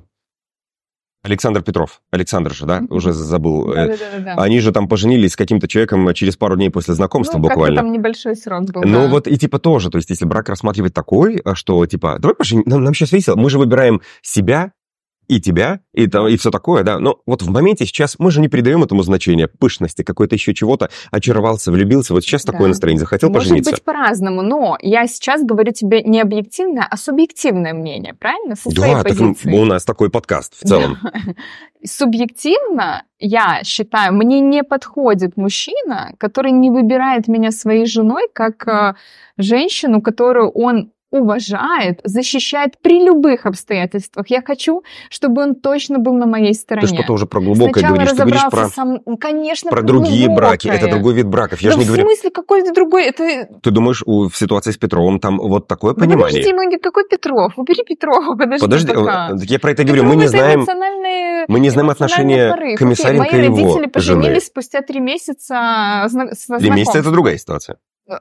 Александр 1.23 1.63
Петров. 1.63 2.01
Александр 2.11 2.55
же, 2.55 2.65
да? 2.65 2.83
Уже 2.89 3.13
забыл. 3.13 3.67
Да, 3.75 3.89
да, 3.89 3.97
да, 3.97 4.19
да. 4.37 4.43
Они 4.43 4.59
же 4.61 4.73
там 4.73 4.89
поженились 4.89 5.33
с 5.33 5.37
каким-то 5.37 5.69
человеком 5.69 6.13
через 6.15 6.37
пару 6.37 6.57
дней 6.57 6.71
после 6.71 6.95
знакомства 6.95 7.37
ну, 7.37 7.45
буквально. 7.45 7.83
там 7.83 7.93
небольшой 7.93 8.37
срок 8.37 8.71
был. 8.71 8.83
Ну 8.83 9.03
да. 9.03 9.09
вот 9.09 9.29
и 9.29 9.37
типа 9.37 9.59
тоже, 9.59 9.91
то 9.91 9.99
есть 9.99 10.09
если 10.09 10.25
брак 10.25 10.49
рассматривать 10.49 10.95
такой, 10.95 11.43
что 11.55 11.85
типа, 11.85 12.19
давай 12.19 12.35
поженимся, 12.35 12.71
нам, 12.71 12.85
нам 12.85 12.95
сейчас 12.95 13.13
весело, 13.13 13.37
мы 13.37 13.51
же 13.51 13.59
выбираем 13.59 14.01
себя, 14.23 14.73
и 15.31 15.41
тебя, 15.41 15.79
и, 15.93 16.09
там, 16.09 16.27
и 16.27 16.37
все 16.37 16.51
такое, 16.51 16.83
да. 16.83 16.99
Но 16.99 17.21
вот 17.25 17.43
в 17.43 17.51
моменте 17.51 17.87
сейчас 17.87 18.17
мы 18.19 18.33
же 18.33 18.41
не 18.41 18.49
придаем 18.49 18.83
этому 18.83 19.05
значения, 19.05 19.47
пышности, 19.47 20.03
какой-то 20.03 20.35
еще 20.35 20.55
чего-то, 20.55 20.91
очаровался, 21.13 21.71
влюбился. 21.71 22.15
Вот 22.15 22.25
сейчас 22.25 22.45
да. 22.45 22.53
такое 22.53 22.67
настроение, 22.67 22.99
захотел 22.99 23.29
Может 23.29 23.45
пожениться. 23.45 23.71
Может 23.71 23.81
быть 23.81 23.85
по-разному, 23.85 24.43
но 24.43 24.77
я 24.81 25.07
сейчас 25.07 25.45
говорю 25.45 25.73
тебе 25.73 26.03
не 26.03 26.21
объективное, 26.21 26.85
а 26.91 26.97
субъективное 26.97 27.73
мнение, 27.73 28.13
правильно? 28.13 28.57
Со 28.57 28.75
да, 28.75 29.05
так 29.05 29.17
у 29.21 29.65
нас 29.65 29.85
такой 29.85 30.11
подкаст 30.11 30.55
в 30.61 30.67
целом. 30.67 30.99
Субъективно, 31.85 33.05
я 33.21 33.63
считаю, 33.63 34.13
мне 34.13 34.41
не 34.41 34.65
подходит 34.65 35.37
мужчина, 35.37 36.13
который 36.19 36.51
не 36.51 36.71
выбирает 36.71 37.29
меня 37.29 37.53
своей 37.53 37.87
женой 37.87 38.29
как 38.33 38.67
э, 38.67 38.95
женщину, 39.39 40.03
которую 40.03 40.51
он 40.51 40.91
уважает, 41.11 42.01
защищает 42.05 42.79
при 42.81 43.05
любых 43.05 43.47
обстоятельствах. 43.47 44.29
Я 44.29 44.43
хочу, 44.43 44.83
чтобы 45.09 45.43
он 45.43 45.55
точно 45.55 45.99
был 45.99 46.15
на 46.15 46.27
моей 46.27 46.55
стороне. 46.55 46.87
Ты 46.87 46.95
что-то 46.95 47.13
уже 47.13 47.27
про 47.27 47.41
глубокое 47.41 47.73
Сначала 47.73 47.95
говоришь. 47.95 48.11
Ты 48.11 48.17
говоришь 48.17 48.43
про, 48.51 48.69
сам... 48.69 49.01
Конечно, 49.19 49.71
про 49.71 49.83
другие 49.83 50.27
глубокое. 50.27 50.49
браки. 50.49 50.69
Это 50.69 50.89
другой 50.89 51.15
вид 51.15 51.27
браков. 51.27 51.61
Я 51.61 51.71
да 51.71 51.73
же 51.75 51.79
не 51.79 51.85
в 51.85 51.89
говорю... 51.89 52.05
смысле, 52.05 52.31
какой-то 52.31 52.73
другой? 52.73 53.05
Это... 53.05 53.49
Ты 53.63 53.71
думаешь, 53.71 54.03
у, 54.07 54.29
в 54.29 54.37
ситуации 54.37 54.71
с 54.71 54.77
Петровым 54.77 55.19
там 55.21 55.39
вот 55.39 55.67
такое 55.67 55.95
да 55.95 56.01
понимание? 56.01 56.43
Подожди, 56.43 56.53
мы, 56.53 56.79
какой 56.79 57.09
Петров? 57.09 57.59
Убери 57.59 57.83
Петрова, 57.85 58.37
подожди 58.37 58.65
Подожди, 58.65 58.93
пока. 58.93 59.31
я 59.35 59.59
про 59.59 59.73
это 59.73 59.85
говорю. 59.85 60.05
Мы 60.05 60.17
не 60.17 60.29
знаем... 60.29 60.67
Мы 61.49 61.61
не 61.61 61.71
знаем 61.71 61.91
отношения 61.91 62.51
порыв. 62.51 62.79
Комиссаренко 62.79 63.25
Окей, 63.25 63.41
и 63.41 63.45
его 63.45 63.57
Мои 63.57 63.65
родители 63.65 63.87
поженились 63.87 64.47
спустя 64.47 64.83
три 64.83 65.01
месяца 65.01 66.09
Три 66.59 66.71
месяца– 66.71 66.99
это 67.01 67.11
другая 67.11 67.37
ситуация. 67.39 67.79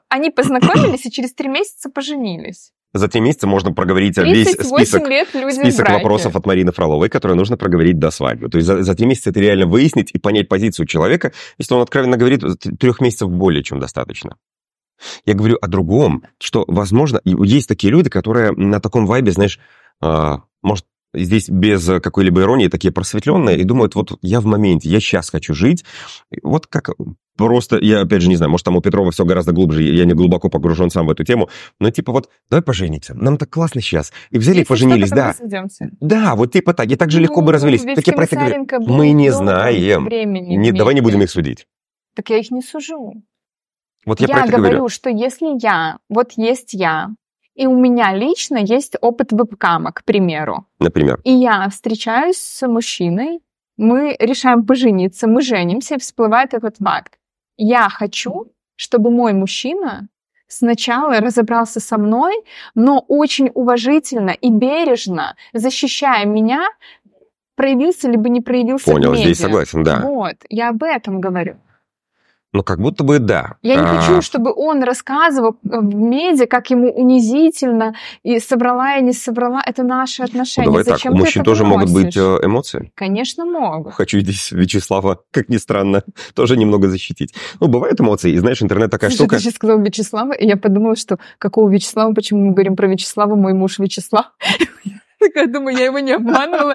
Они 0.08 0.30
познакомились 0.30 1.04
и 1.06 1.10
через 1.10 1.34
три 1.34 1.48
месяца 1.48 1.90
поженились. 1.90 2.72
За 2.92 3.08
три 3.08 3.20
месяца 3.20 3.46
можно 3.46 3.72
проговорить 3.72 4.18
весь 4.18 4.52
список, 4.52 5.06
лет 5.08 5.28
список 5.28 5.88
вопросов 5.88 6.34
от 6.34 6.44
Марины 6.46 6.72
Фроловой, 6.72 7.08
которые 7.08 7.36
нужно 7.36 7.56
проговорить 7.56 7.98
до 7.98 8.10
свадьбы. 8.10 8.48
То 8.48 8.58
есть 8.58 8.66
за, 8.66 8.82
за 8.82 8.94
три 8.94 9.06
месяца 9.06 9.30
это 9.30 9.40
реально 9.40 9.66
выяснить 9.66 10.10
и 10.12 10.18
понять 10.18 10.48
позицию 10.48 10.86
человека. 10.86 11.32
Если 11.58 11.72
он 11.74 11.82
откровенно 11.82 12.16
говорит, 12.16 12.42
трех 12.80 13.00
месяцев 13.00 13.30
более 13.30 13.62
чем 13.62 13.78
достаточно. 13.78 14.36
Я 15.24 15.34
говорю 15.34 15.56
о 15.60 15.68
другом, 15.68 16.24
что, 16.38 16.64
возможно, 16.66 17.20
есть 17.24 17.68
такие 17.68 17.92
люди, 17.92 18.10
которые 18.10 18.52
на 18.52 18.80
таком 18.80 19.06
вайбе, 19.06 19.32
знаешь, 19.32 19.60
а, 20.00 20.42
может, 20.62 20.84
здесь 21.14 21.48
без 21.48 21.84
какой-либо 21.84 22.42
иронии 22.42 22.68
такие 22.68 22.92
просветленные 22.92 23.58
и 23.58 23.64
думают, 23.64 23.94
вот 23.94 24.18
я 24.22 24.40
в 24.40 24.46
моменте, 24.46 24.88
я 24.88 25.00
сейчас 25.00 25.30
хочу 25.30 25.54
жить. 25.54 25.84
Вот 26.42 26.66
как 26.66 26.90
просто, 27.40 27.78
я 27.78 28.02
опять 28.02 28.22
же 28.22 28.28
не 28.28 28.36
знаю, 28.36 28.50
может 28.50 28.64
там 28.64 28.76
у 28.76 28.80
Петрова 28.80 29.10
все 29.10 29.24
гораздо 29.24 29.52
глубже, 29.52 29.82
я 29.82 30.04
не 30.04 30.14
глубоко 30.14 30.48
погружен 30.48 30.90
сам 30.90 31.06
в 31.06 31.10
эту 31.10 31.24
тему, 31.24 31.48
но 31.80 31.90
типа 31.90 32.12
вот, 32.12 32.28
давай 32.48 32.62
поженимся, 32.62 33.14
нам 33.14 33.36
так 33.36 33.50
классно 33.50 33.80
сейчас. 33.80 34.12
И 34.30 34.38
взяли 34.38 34.58
Если 34.58 34.66
и 34.66 34.68
поженились, 34.68 35.10
да. 35.10 35.34
Да, 36.00 36.34
вот 36.36 36.52
типа 36.52 36.74
так, 36.74 36.90
и 36.90 36.96
так 36.96 37.10
же 37.10 37.18
ну, 37.18 37.24
легко 37.24 37.42
бы 37.42 37.52
развелись. 37.52 37.82
Так 37.82 38.06
я 38.06 38.12
про 38.12 38.24
это 38.24 38.36
говорю. 38.36 38.66
Мы 38.86 39.10
не 39.10 39.30
знаем. 39.30 40.06
Не, 40.08 40.72
давай 40.72 40.94
не 40.94 41.00
будем 41.00 41.22
их 41.22 41.30
судить. 41.30 41.66
Так 42.14 42.30
я 42.30 42.38
их 42.38 42.50
не 42.50 42.62
сужу. 42.62 43.14
Вот 44.06 44.20
я, 44.20 44.26
я 44.28 44.46
говорю, 44.46 44.58
говорю, 44.58 44.88
что 44.88 45.10
если 45.10 45.58
я, 45.60 45.98
вот 46.08 46.32
есть 46.36 46.72
я, 46.72 47.10
и 47.54 47.66
у 47.66 47.78
меня 47.78 48.14
лично 48.14 48.56
есть 48.56 48.96
опыт 49.00 49.32
вебкама, 49.32 49.92
к 49.92 50.04
примеру. 50.04 50.66
Например. 50.78 51.20
И 51.24 51.32
я 51.32 51.68
встречаюсь 51.68 52.38
с 52.38 52.66
мужчиной, 52.66 53.40
мы 53.76 54.16
решаем 54.18 54.64
пожениться, 54.64 55.26
мы 55.26 55.42
женимся, 55.42 55.96
и 55.96 55.98
всплывает 55.98 56.54
этот 56.54 56.76
факт. 56.78 57.18
Я 57.62 57.90
хочу, 57.90 58.50
чтобы 58.74 59.10
мой 59.10 59.34
мужчина 59.34 60.08
сначала 60.48 61.20
разобрался 61.20 61.78
со 61.78 61.98
мной, 61.98 62.32
но 62.74 63.04
очень 63.06 63.50
уважительно 63.52 64.30
и 64.30 64.50
бережно, 64.50 65.36
защищая 65.52 66.24
меня, 66.24 66.66
проявился 67.56 68.08
либо 68.08 68.30
не 68.30 68.40
проявился 68.40 68.90
Понял, 68.90 69.14
здесь 69.14 69.40
согласен, 69.40 69.82
да. 69.82 70.00
Вот, 70.00 70.36
я 70.48 70.70
об 70.70 70.82
этом 70.82 71.20
говорю. 71.20 71.58
Ну, 72.52 72.64
как 72.64 72.80
будто 72.80 73.04
бы 73.04 73.20
да. 73.20 73.58
Я 73.62 73.76
не 73.76 73.82
а... 73.82 74.00
хочу, 74.00 74.22
чтобы 74.22 74.52
он 74.52 74.82
рассказывал 74.82 75.56
э, 75.64 75.78
в 75.78 75.94
медиа, 75.94 76.46
как 76.46 76.70
ему 76.70 76.90
унизительно, 76.90 77.94
и 78.24 78.40
собрала 78.40 78.94
я 78.94 79.00
не 79.00 79.12
собрала. 79.12 79.62
Это 79.64 79.84
наши 79.84 80.22
отношения. 80.22 80.66
Ну, 80.66 80.72
давай 80.72 80.84
Зачем 80.84 81.12
так, 81.12 81.20
у 81.20 81.24
мужчин 81.24 81.44
тоже 81.44 81.64
могут 81.64 81.92
быть 81.92 82.16
э, 82.16 82.38
эмоции? 82.42 82.90
Конечно, 82.96 83.44
могут. 83.44 83.94
Хочу 83.94 84.18
здесь 84.18 84.50
Вячеслава, 84.50 85.20
как 85.30 85.48
ни 85.48 85.58
странно, 85.58 86.02
тоже 86.34 86.56
немного 86.56 86.88
защитить. 86.88 87.34
Ну, 87.60 87.68
бывают 87.68 88.00
эмоции, 88.00 88.32
и 88.32 88.38
знаешь, 88.38 88.60
интернет 88.62 88.90
такая 88.90 89.10
Слушай, 89.10 89.22
штука... 89.22 89.36
ты 89.36 89.42
сейчас 89.42 89.54
сказал 89.54 89.80
Вячеслава, 89.80 90.32
и 90.32 90.46
я 90.46 90.56
подумала, 90.56 90.96
что 90.96 91.18
какого 91.38 91.70
Вячеслава, 91.70 92.12
почему 92.14 92.46
мы 92.46 92.52
говорим 92.52 92.74
про 92.74 92.88
Вячеслава, 92.88 93.36
мой 93.36 93.54
муж 93.54 93.78
Вячеслав. 93.78 94.26
Такая, 95.20 95.46
думаю, 95.46 95.76
я 95.76 95.84
его 95.86 95.98
не 95.98 96.12
обманывала. 96.12 96.74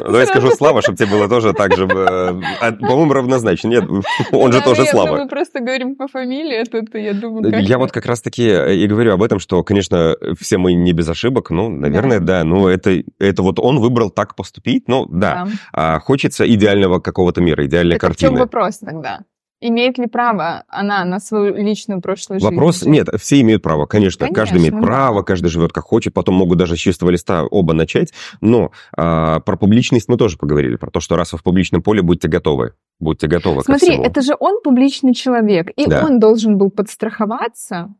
Давай 0.00 0.26
скажу 0.26 0.50
Слава, 0.50 0.80
чтобы 0.80 0.96
тебе 0.96 1.10
было 1.10 1.28
тоже 1.28 1.52
так 1.52 1.76
же, 1.76 1.84
э, 1.84 2.40
а, 2.60 2.72
по-моему, 2.72 3.12
равнозначно. 3.12 3.68
Нет, 3.68 3.84
он 4.32 4.52
же 4.52 4.62
тоже 4.62 4.86
Слава. 4.86 5.16
Мы 5.16 5.28
просто 5.28 5.60
говорим 5.60 5.96
по 5.96 6.08
фамилии, 6.08 6.56
а 6.56 6.64
тут 6.64 6.94
я 6.94 7.12
думаю, 7.12 7.62
Я 7.62 7.78
вот 7.78 7.92
как 7.92 8.06
раз-таки 8.06 8.42
и 8.44 8.86
говорю 8.86 9.12
об 9.12 9.22
этом, 9.22 9.38
что, 9.40 9.62
конечно, 9.62 10.16
все 10.38 10.56
мы 10.58 10.72
не 10.74 10.92
без 10.92 11.08
ошибок, 11.08 11.50
ну, 11.50 11.68
наверное, 11.68 12.20
да, 12.20 12.44
но 12.44 12.68
это, 12.68 13.02
это 13.18 13.42
вот 13.42 13.58
он 13.58 13.80
выбрал 13.80 14.10
так 14.10 14.34
поступить, 14.34 14.88
ну, 14.88 15.06
да. 15.06 15.48
А 15.72 15.98
хочется 16.00 16.48
идеального 16.48 17.00
какого-то 17.00 17.40
мира, 17.40 17.66
идеальной 17.66 17.98
картины. 17.98 18.30
в 18.30 18.32
чем 18.32 18.40
вопрос 18.40 18.78
тогда? 18.78 19.20
Имеет 19.60 19.98
ли 19.98 20.06
право 20.06 20.62
она 20.68 21.04
на 21.04 21.18
свою 21.18 21.56
личную 21.56 22.00
прошлую 22.00 22.38
жизнь? 22.38 22.54
Вопрос 22.54 22.84
нет, 22.84 23.08
все 23.18 23.40
имеют 23.40 23.60
право, 23.60 23.86
конечно, 23.86 24.26
конечно 24.26 24.34
каждый 24.34 24.60
имеет 24.60 24.80
право, 24.80 25.22
каждый 25.22 25.48
живет 25.48 25.72
как 25.72 25.84
хочет, 25.84 26.14
потом 26.14 26.36
могут 26.36 26.58
даже 26.58 26.76
с 26.76 26.78
чистого 26.78 27.10
листа 27.10 27.44
оба 27.44 27.74
начать, 27.74 28.12
но 28.40 28.70
а, 28.96 29.40
про 29.40 29.56
публичность 29.56 30.08
мы 30.08 30.16
тоже 30.16 30.38
поговорили, 30.38 30.76
про 30.76 30.92
то, 30.92 31.00
что 31.00 31.16
раз 31.16 31.32
вы 31.32 31.38
в 31.38 31.42
публичном 31.42 31.82
поле, 31.82 32.02
будьте 32.02 32.28
готовы, 32.28 32.74
будьте 33.00 33.26
готовы 33.26 33.62
Смотри, 33.62 33.96
это 33.96 34.22
же 34.22 34.36
он 34.38 34.62
публичный 34.62 35.12
человек, 35.12 35.70
и 35.74 35.86
да. 35.86 36.04
он 36.04 36.20
должен 36.20 36.56
был 36.56 36.70
подстраховаться, 36.70 37.92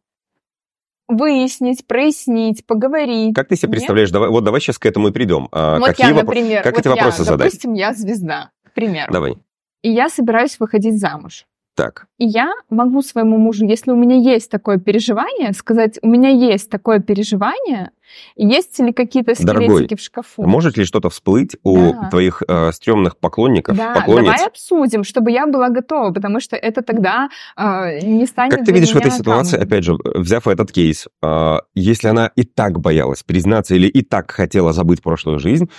выяснить, 1.08 1.86
прояснить, 1.88 2.64
поговорить. 2.66 3.34
Как 3.34 3.48
ты 3.48 3.56
себе 3.56 3.68
Нет? 3.68 3.78
представляешь, 3.78 4.10
давай, 4.12 4.28
вот 4.28 4.44
давай 4.44 4.60
сейчас 4.60 4.78
к 4.78 4.86
этому 4.86 5.08
и 5.08 5.12
придем. 5.12 5.48
А, 5.50 5.80
вот 5.80 5.88
какие 5.88 6.08
я, 6.08 6.14
например, 6.14 6.62
как 6.62 6.76
вот 6.76 6.80
эти 6.80 6.88
вопросы 6.88 7.22
я, 7.22 7.24
задать? 7.24 7.46
Допустим, 7.46 7.72
я 7.72 7.94
звезда, 7.94 8.50
к 8.64 8.74
примеру. 8.74 9.12
Давай. 9.12 9.38
И 9.82 9.90
я 9.90 10.08
собираюсь 10.08 10.58
выходить 10.60 11.00
замуж. 11.00 11.46
Так. 11.78 12.06
И 12.18 12.26
я 12.26 12.52
могу 12.70 13.02
своему 13.02 13.38
мужу, 13.38 13.64
если 13.64 13.92
у 13.92 13.96
меня 13.96 14.16
есть 14.16 14.50
такое 14.50 14.78
переживание, 14.78 15.52
сказать, 15.52 15.96
у 16.02 16.08
меня 16.08 16.30
есть 16.30 16.68
такое 16.70 16.98
переживание, 16.98 17.92
есть 18.34 18.80
ли 18.80 18.92
какие-то 18.92 19.36
скелетики 19.36 19.68
Дорогой, 19.68 19.96
в 19.96 20.00
шкафу? 20.00 20.42
может 20.42 20.76
ли 20.76 20.84
что-то 20.84 21.08
всплыть 21.08 21.56
у 21.62 21.92
да. 21.92 22.08
твоих 22.10 22.42
э, 22.48 22.72
стрёмных 22.72 23.16
поклонников, 23.18 23.76
да, 23.76 23.94
поклонниц? 23.94 24.26
давай 24.26 24.46
обсудим, 24.48 25.04
чтобы 25.04 25.30
я 25.30 25.46
была 25.46 25.68
готова, 25.68 26.12
потому 26.12 26.40
что 26.40 26.56
это 26.56 26.82
тогда 26.82 27.28
э, 27.56 28.00
не 28.00 28.26
станет 28.26 28.56
Как 28.56 28.64
ты 28.66 28.72
видишь 28.72 28.90
в 28.90 28.96
этой 28.96 29.12
ситуации, 29.12 29.56
там... 29.56 29.66
опять 29.68 29.84
же, 29.84 29.96
взяв 30.16 30.48
этот 30.48 30.72
кейс, 30.72 31.06
э, 31.22 31.58
если 31.76 32.08
она 32.08 32.32
и 32.34 32.42
так 32.42 32.80
боялась 32.80 33.22
признаться 33.22 33.76
или 33.76 33.86
и 33.86 34.02
так 34.02 34.32
хотела 34.32 34.72
забыть 34.72 35.00
прошлую 35.00 35.38
жизнь, 35.38 35.70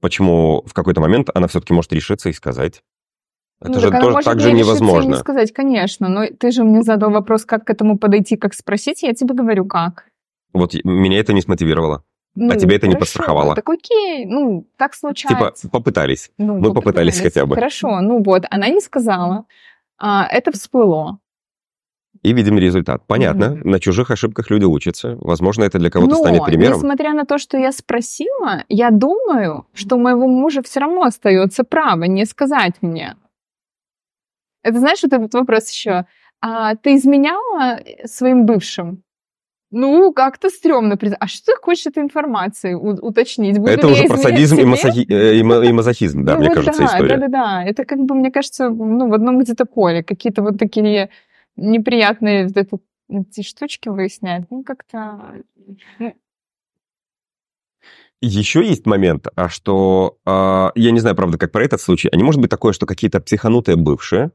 почему 0.00 0.62
в 0.64 0.72
какой-то 0.72 1.02
момент 1.02 1.28
она 1.34 1.48
все-таки 1.48 1.74
может 1.74 1.92
решиться 1.92 2.30
и 2.30 2.32
сказать, 2.32 2.82
это 3.60 3.72
ну, 3.72 3.80
же 3.80 3.90
так 3.90 4.00
тоже 4.00 4.24
так 4.24 4.40
же 4.40 4.52
невозможно. 4.52 5.10
Не 5.10 5.16
сказать, 5.16 5.52
конечно, 5.52 6.08
но 6.08 6.26
ты 6.26 6.50
же 6.50 6.64
мне 6.64 6.82
задал 6.82 7.10
вопрос, 7.10 7.44
как 7.44 7.64
к 7.64 7.70
этому 7.70 7.98
подойти, 7.98 8.36
как 8.36 8.54
спросить, 8.54 9.02
я 9.02 9.14
тебе 9.14 9.34
говорю, 9.34 9.64
как. 9.64 10.04
Вот 10.52 10.74
меня 10.84 11.18
это 11.18 11.32
не 11.32 11.40
смотивировало. 11.40 12.04
Ну, 12.34 12.52
а 12.52 12.56
тебе 12.56 12.76
это 12.76 12.86
хорошо, 12.86 12.96
не 12.96 13.00
подстраховало. 13.00 13.54
Так 13.56 13.68
окей, 13.68 14.26
ну, 14.26 14.66
так 14.76 14.94
случается. 14.94 15.62
Типа, 15.62 15.78
попытались. 15.78 16.30
Ну, 16.38 16.54
Мы 16.54 16.72
попытались, 16.72 17.16
попытались 17.16 17.20
хотя 17.20 17.46
бы. 17.46 17.56
Хорошо, 17.56 18.00
ну 18.00 18.22
вот, 18.22 18.44
она 18.48 18.68
не 18.68 18.80
сказала. 18.80 19.46
А, 19.98 20.24
это 20.30 20.52
всплыло. 20.52 21.18
И 22.22 22.32
видим 22.32 22.58
результат. 22.58 23.02
Понятно, 23.06 23.44
mm-hmm. 23.44 23.68
на 23.68 23.80
чужих 23.80 24.10
ошибках 24.10 24.50
люди 24.50 24.64
учатся. 24.64 25.16
Возможно, 25.20 25.64
это 25.64 25.78
для 25.78 25.90
кого-то 25.90 26.14
Но, 26.14 26.18
станет 26.18 26.44
примером. 26.44 26.78
несмотря 26.78 27.12
на 27.12 27.24
то, 27.24 27.38
что 27.38 27.58
я 27.58 27.72
спросила, 27.72 28.64
я 28.68 28.90
думаю, 28.90 29.66
что 29.72 29.96
у 29.96 30.00
моего 30.00 30.26
мужа 30.26 30.62
все 30.62 30.80
равно 30.80 31.02
остается 31.02 31.64
право 31.64 32.04
не 32.04 32.24
сказать 32.24 32.74
мне. 32.80 33.16
Это 34.62 34.78
знаешь, 34.78 35.02
вот 35.02 35.12
этот 35.12 35.34
вопрос 35.34 35.70
еще. 35.70 36.06
А 36.40 36.76
ты 36.76 36.94
изменяла 36.96 37.80
своим 38.04 38.46
бывшим? 38.46 39.02
Ну, 39.70 40.12
как-то 40.12 40.48
стрёмно. 40.48 40.98
А 41.20 41.26
что 41.26 41.52
ты 41.52 41.60
хочешь 41.60 41.86
этой 41.86 42.02
информации 42.02 42.72
уточнить? 42.72 43.58
Буду 43.58 43.70
это 43.70 43.88
уже 43.88 44.04
про 44.04 44.16
садизм 44.16 44.58
и, 44.58 44.64
масохи... 44.64 45.06
Э, 45.12 45.36
и 45.36 45.72
мазохизм, 45.72 46.24
да, 46.24 46.34
ну, 46.34 46.40
мне 46.40 46.48
вот 46.48 46.54
кажется, 46.56 46.82
да, 46.82 46.86
история. 46.86 47.16
Да-да-да. 47.16 47.64
Это 47.64 47.84
как 47.84 47.98
бы, 47.98 48.14
мне 48.14 48.30
кажется, 48.30 48.70
ну, 48.70 49.08
в 49.08 49.12
одном 49.12 49.38
где-то 49.38 49.66
поле. 49.66 50.02
Какие-то 50.02 50.42
вот 50.42 50.58
такие 50.58 51.10
неприятные 51.56 52.46
вот 52.46 52.56
это, 52.56 52.78
эти 53.10 53.42
штучки 53.42 53.90
выяснять. 53.90 54.44
Ну, 54.50 54.62
как-то... 54.62 55.42
Ну. 55.98 56.14
Еще 58.20 58.66
есть 58.66 58.86
момент, 58.86 59.28
а 59.36 59.48
что, 59.48 60.18
а, 60.24 60.72
я 60.74 60.90
не 60.90 60.98
знаю, 60.98 61.14
правда, 61.14 61.38
как 61.38 61.52
про 61.52 61.64
этот 61.64 61.80
случай, 61.80 62.08
а 62.10 62.16
не 62.16 62.24
может 62.24 62.40
быть 62.40 62.50
такое, 62.50 62.72
что 62.72 62.84
какие-то 62.84 63.20
психанутые 63.20 63.76
бывшие, 63.76 64.32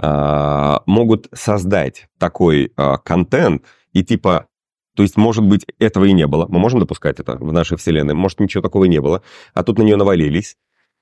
могут 0.00 1.28
создать 1.32 2.08
такой 2.18 2.72
а, 2.76 2.98
контент 2.98 3.64
и 3.92 4.04
типа 4.04 4.46
то 4.94 5.02
есть, 5.02 5.16
может 5.16 5.44
быть, 5.44 5.64
этого 5.78 6.06
и 6.06 6.12
не 6.12 6.26
было. 6.26 6.46
Мы 6.48 6.58
можем 6.58 6.80
допускать 6.80 7.20
это 7.20 7.36
в 7.36 7.52
нашей 7.52 7.76
вселенной. 7.76 8.14
Может, 8.14 8.40
ничего 8.40 8.62
такого 8.62 8.86
и 8.86 8.88
не 8.88 9.00
было. 9.00 9.22
А 9.54 9.62
тут 9.62 9.78
на 9.78 9.84
нее 9.84 9.94
навалились. 9.94 10.56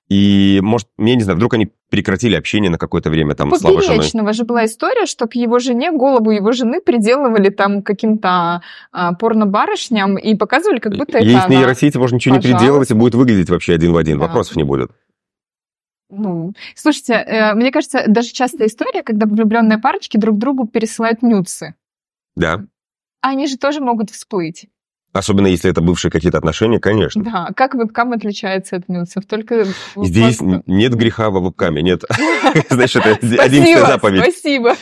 И, 0.08 0.60
может, 0.62 0.88
я 0.98 1.14
не 1.16 1.22
знаю, 1.22 1.36
вдруг 1.36 1.54
они 1.54 1.72
прекратили 1.88 2.36
общение 2.36 2.70
на 2.70 2.76
какое-то 2.78 3.08
время 3.08 3.34
там 3.34 3.54
с 3.54 3.60
Славой 3.60 3.82
женой. 3.82 4.34
же 4.34 4.44
была 4.44 4.66
история, 4.66 5.06
что 5.06 5.26
к 5.26 5.34
его 5.34 5.58
жене, 5.58 5.90
голову 5.90 6.30
его 6.30 6.52
жены 6.52 6.82
приделывали 6.82 7.48
там 7.48 7.82
каким-то 7.82 8.60
а, 8.92 9.14
порно-барышням 9.14 10.16
и 10.16 10.34
показывали, 10.34 10.78
как 10.78 10.92
будто 10.92 11.18
Есть 11.18 11.30
это 11.30 11.36
Есть 11.36 11.48
нейросети, 11.48 11.96
можно 11.96 12.16
ничего 12.16 12.36
Пожалуйста. 12.36 12.48
не 12.48 12.58
приделывать, 12.58 12.90
и 12.90 12.94
будет 12.94 13.14
выглядеть 13.14 13.50
вообще 13.50 13.72
один 13.72 13.92
в 13.92 13.96
один. 13.96 14.18
Да. 14.18 14.26
Вопросов 14.26 14.56
не 14.56 14.64
будет. 14.64 14.92
Ну, 16.08 16.52
слушайте, 16.75 17.14
э, 17.14 17.54
мне 17.54 17.72
кажется, 17.72 18.04
даже 18.06 18.28
частая 18.28 18.68
история, 18.68 19.02
когда 19.02 19.26
влюбленные 19.26 19.78
парочки 19.78 20.16
друг 20.16 20.38
другу 20.38 20.66
пересылают 20.66 21.22
нюцы. 21.22 21.75
Да. 22.36 22.64
Они 23.20 23.46
же 23.46 23.56
тоже 23.56 23.80
могут 23.80 24.10
всплыть. 24.10 24.68
Особенно 25.12 25.46
если 25.46 25.70
это 25.70 25.80
бывшие 25.80 26.10
какие-то 26.10 26.38
отношения, 26.38 26.78
конечно. 26.78 27.25
Да, 27.25 27.48
как 27.56 27.75
вебкам 27.75 28.12
отличается 28.12 28.76
от 28.76 28.88
нюцев? 28.88 29.25
Только 29.26 29.64
Здесь 29.96 30.36
просто... 30.36 30.62
нет 30.66 30.94
греха 30.94 31.30
во 31.30 31.40
вебкаме, 31.40 31.82
нет. 31.82 32.02
Знаешь, 32.70 32.94
это 32.94 33.10
одиннадцатая 33.42 33.86
заповедь. 33.86 34.22
Спасибо. 34.22 34.75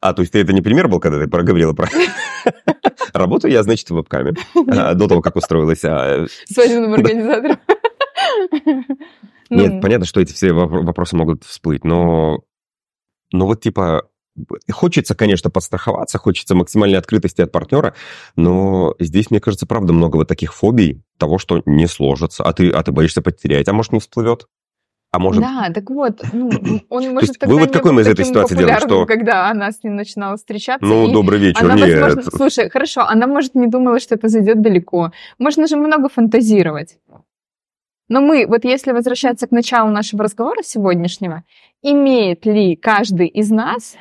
А, 0.00 0.12
то 0.12 0.22
есть 0.22 0.32
ты 0.32 0.40
это 0.40 0.52
не 0.52 0.60
пример 0.60 0.88
был, 0.88 1.00
когда 1.00 1.18
ты 1.18 1.28
проговорила 1.28 1.72
про... 1.72 1.88
Работаю 3.14 3.50
я, 3.50 3.62
значит, 3.62 3.90
в 3.90 3.96
вебкаме. 3.96 4.34
А, 4.54 4.94
до 4.94 5.08
того, 5.08 5.22
как 5.22 5.36
устроилась. 5.36 5.84
А, 5.84 6.26
Свадебным 6.46 6.94
организатором. 6.94 7.58
Нет, 9.50 9.74
ну. 9.74 9.80
понятно, 9.80 10.06
что 10.06 10.20
эти 10.20 10.32
все 10.32 10.52
вопросы 10.52 11.16
могут 11.16 11.44
всплыть, 11.44 11.84
но, 11.84 12.42
но 13.32 13.46
вот 13.46 13.60
типа 13.60 14.08
Хочется, 14.70 15.14
конечно, 15.14 15.50
подстраховаться, 15.50 16.18
хочется 16.18 16.54
максимальной 16.54 16.98
открытости 16.98 17.40
от 17.40 17.52
партнера, 17.52 17.94
но 18.36 18.94
здесь, 18.98 19.30
мне 19.30 19.40
кажется, 19.40 19.66
правда 19.66 19.92
много 19.92 20.16
вот 20.16 20.28
таких 20.28 20.54
фобий 20.54 21.02
того, 21.18 21.38
что 21.38 21.62
не 21.66 21.86
сложится, 21.86 22.44
а 22.44 22.52
ты, 22.52 22.70
а 22.70 22.82
ты 22.82 22.92
боишься 22.92 23.22
потерять, 23.22 23.68
а 23.68 23.72
может 23.72 23.92
не 23.92 24.00
всплывет. 24.00 24.46
А 25.10 25.18
может... 25.18 25.42
Да, 25.42 25.70
так 25.74 25.88
вот, 25.88 26.20
ну, 26.34 26.50
он 26.90 27.02
То 27.02 27.10
может 27.10 27.30
есть 27.30 27.38
тогда 27.40 27.54
вывод 27.54 27.72
какой 27.72 27.92
мы 27.92 28.02
из 28.02 28.08
этой 28.08 28.26
ситуации 28.26 28.56
делаем, 28.56 28.78
что- 28.78 29.06
когда 29.06 29.50
она 29.50 29.72
с 29.72 29.82
ним 29.82 29.96
начинала 29.96 30.36
встречаться. 30.36 30.84
Ну, 30.84 31.10
добрый 31.10 31.38
вечер. 31.38 31.64
она, 31.64 31.74
Нет. 31.76 32.00
возможно, 32.00 32.30
слушай, 32.30 32.68
хорошо, 32.68 33.06
она, 33.06 33.26
может, 33.26 33.54
не 33.54 33.68
думала, 33.68 34.00
что 34.00 34.16
это 34.16 34.28
зайдет 34.28 34.60
далеко. 34.60 35.12
Можно 35.38 35.66
же 35.66 35.76
много 35.76 36.10
фантазировать. 36.10 36.98
Но 38.08 38.22
мы, 38.22 38.46
вот 38.46 38.64
если 38.64 38.92
возвращаться 38.92 39.46
к 39.46 39.50
началу 39.50 39.90
нашего 39.90 40.24
разговора 40.24 40.62
сегодняшнего, 40.62 41.44
имеет 41.82 42.46
ли 42.46 42.74
каждый 42.74 43.28
из 43.28 43.50
нас 43.50 43.96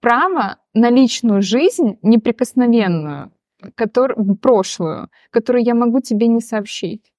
право 0.00 0.58
на 0.72 0.90
личную 0.90 1.42
жизнь 1.42 1.98
неприкосновенную, 2.02 3.30
котор- 3.76 4.14
прошлую, 4.36 5.10
которую 5.30 5.62
я 5.62 5.74
могу 5.74 6.00
тебе 6.00 6.26
не 6.26 6.40
сообщить? 6.40 7.12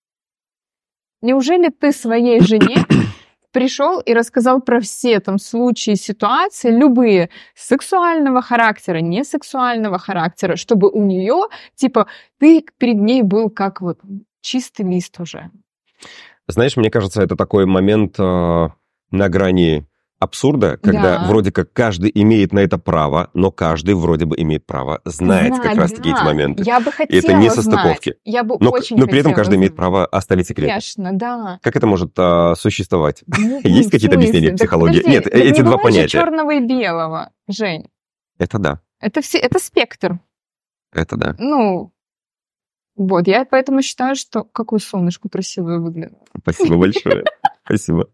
Неужели 1.21 1.69
ты 1.69 1.91
своей 1.91 2.39
жене 2.39 2.77
пришел 3.51 3.99
и 3.99 4.13
рассказал 4.13 4.61
про 4.61 4.79
все 4.79 5.19
там 5.19 5.37
случаи, 5.37 5.93
ситуации, 5.93 6.71
любые, 6.71 7.29
сексуального 7.53 8.41
характера, 8.41 8.97
не 8.97 9.23
сексуального 9.23 9.99
характера, 9.99 10.55
чтобы 10.55 10.89
у 10.89 11.03
нее, 11.03 11.43
типа, 11.75 12.07
ты 12.39 12.65
перед 12.79 12.97
ней 12.97 13.21
был 13.21 13.51
как 13.51 13.81
вот 13.81 13.99
чистый 14.41 14.85
лист 14.85 15.19
уже. 15.19 15.51
Знаешь, 16.47 16.77
мне 16.77 16.89
кажется, 16.89 17.21
это 17.21 17.35
такой 17.35 17.65
момент 17.65 18.15
э, 18.19 18.67
на 19.11 19.29
грани 19.29 19.85
абсурда, 20.19 20.75
когда 20.77 21.19
Да. 21.19 21.27
вроде 21.27 21.51
как 21.51 21.71
каждый 21.71 22.11
имеет 22.13 22.51
на 22.51 22.59
это 22.59 22.77
право, 22.77 23.29
но 23.33 23.51
каждый 23.51 23.93
вроде 23.95 24.25
бы 24.25 24.35
имеет 24.37 24.65
право 24.65 24.99
знать 25.05 25.53
как 25.55 25.63
Знать, 25.63 25.77
раз-таки 25.77 26.09
эти 26.09 26.21
моменты. 26.23 26.63
Я 26.65 26.79
бы 26.81 26.89
И 26.89 26.91
хотела 26.91 27.19
это 27.19 27.33
не 27.33 27.49
знать. 27.49 27.55
состыковки. 27.65 28.15
Я 28.25 28.43
бы 28.43 28.57
Но, 28.59 28.71
очень 28.71 28.97
но 28.97 29.05
при 29.07 29.19
этом 29.19 29.33
каждый 29.33 29.55
имеет 29.55 29.71
знать. 29.71 29.77
право 29.77 30.05
оставить 30.05 30.47
секрет. 30.47 30.67
Конечно, 30.69 31.11
да. 31.13 31.59
Как 31.63 31.75
это 31.77 31.87
может 31.87 32.11
а, 32.17 32.55
существовать? 32.55 33.23
Ну, 33.27 33.61
Есть 33.63 33.91
какие-то 33.91 34.15
объяснения 34.17 34.51
в 34.51 34.55
психологии? 34.57 34.97
подожди, 35.01 35.09
Нет, 35.09 35.27
эти 35.27 35.57
не 35.59 35.63
два 35.63 35.77
понятия. 35.77 36.09
черного 36.09 36.51
и 36.55 36.59
белого, 36.59 37.29
Жень. 37.47 37.87
Это 38.37 38.59
да, 38.59 38.81
Это, 38.99 39.21
все, 39.21 39.37
это 39.37 39.57
спектр. 39.59 40.19
это 40.93 41.15
да. 41.15 41.35
Ну, 41.39 41.93
вот, 42.99 43.27
я 43.27 43.45
поэтому 43.45 43.81
считаю, 43.81 44.17
что 44.17 44.43
какое 44.43 44.81
солнышко 44.81 45.29
красивое 45.29 45.79
выглядит. 45.79 46.17
Спасибо 46.37 46.75
большое. 46.75 47.23
Спасибо. 47.65 48.09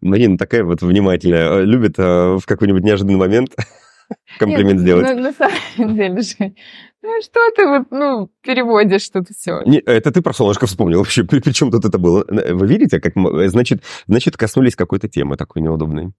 Марина 0.00 0.38
такая 0.38 0.62
вот 0.62 0.82
внимательная, 0.82 1.50
э, 1.50 1.64
любит 1.64 1.98
э, 1.98 2.36
в 2.36 2.42
какой-нибудь 2.46 2.84
неожиданный 2.84 3.18
момент 3.18 3.56
комплимент 4.38 4.74
Нет, 4.74 4.80
сделать. 4.82 5.06
На, 5.06 5.14
на 5.14 5.32
самом 5.32 5.96
деле, 5.96 6.22
Жень, 6.22 6.56
ну 7.02 7.20
что 7.22 7.40
ты 7.56 7.66
вот, 7.66 7.86
ну, 7.90 8.30
переводишь 8.40 9.02
что-то 9.02 9.34
все. 9.36 9.62
Не, 9.66 9.80
это 9.80 10.12
ты 10.12 10.22
про 10.22 10.32
солнышко 10.32 10.66
вспомнил 10.66 10.98
вообще. 10.98 11.24
При, 11.24 11.40
при 11.40 11.50
чем 11.50 11.72
тут 11.72 11.84
это 11.84 11.98
было? 11.98 12.24
Вы 12.28 12.68
видите, 12.68 13.00
как 13.00 13.14
значит, 13.50 13.82
значит 14.06 14.36
коснулись 14.36 14.76
какой-то 14.76 15.08
темы 15.08 15.36
такой 15.36 15.60
неудобной. 15.60 16.12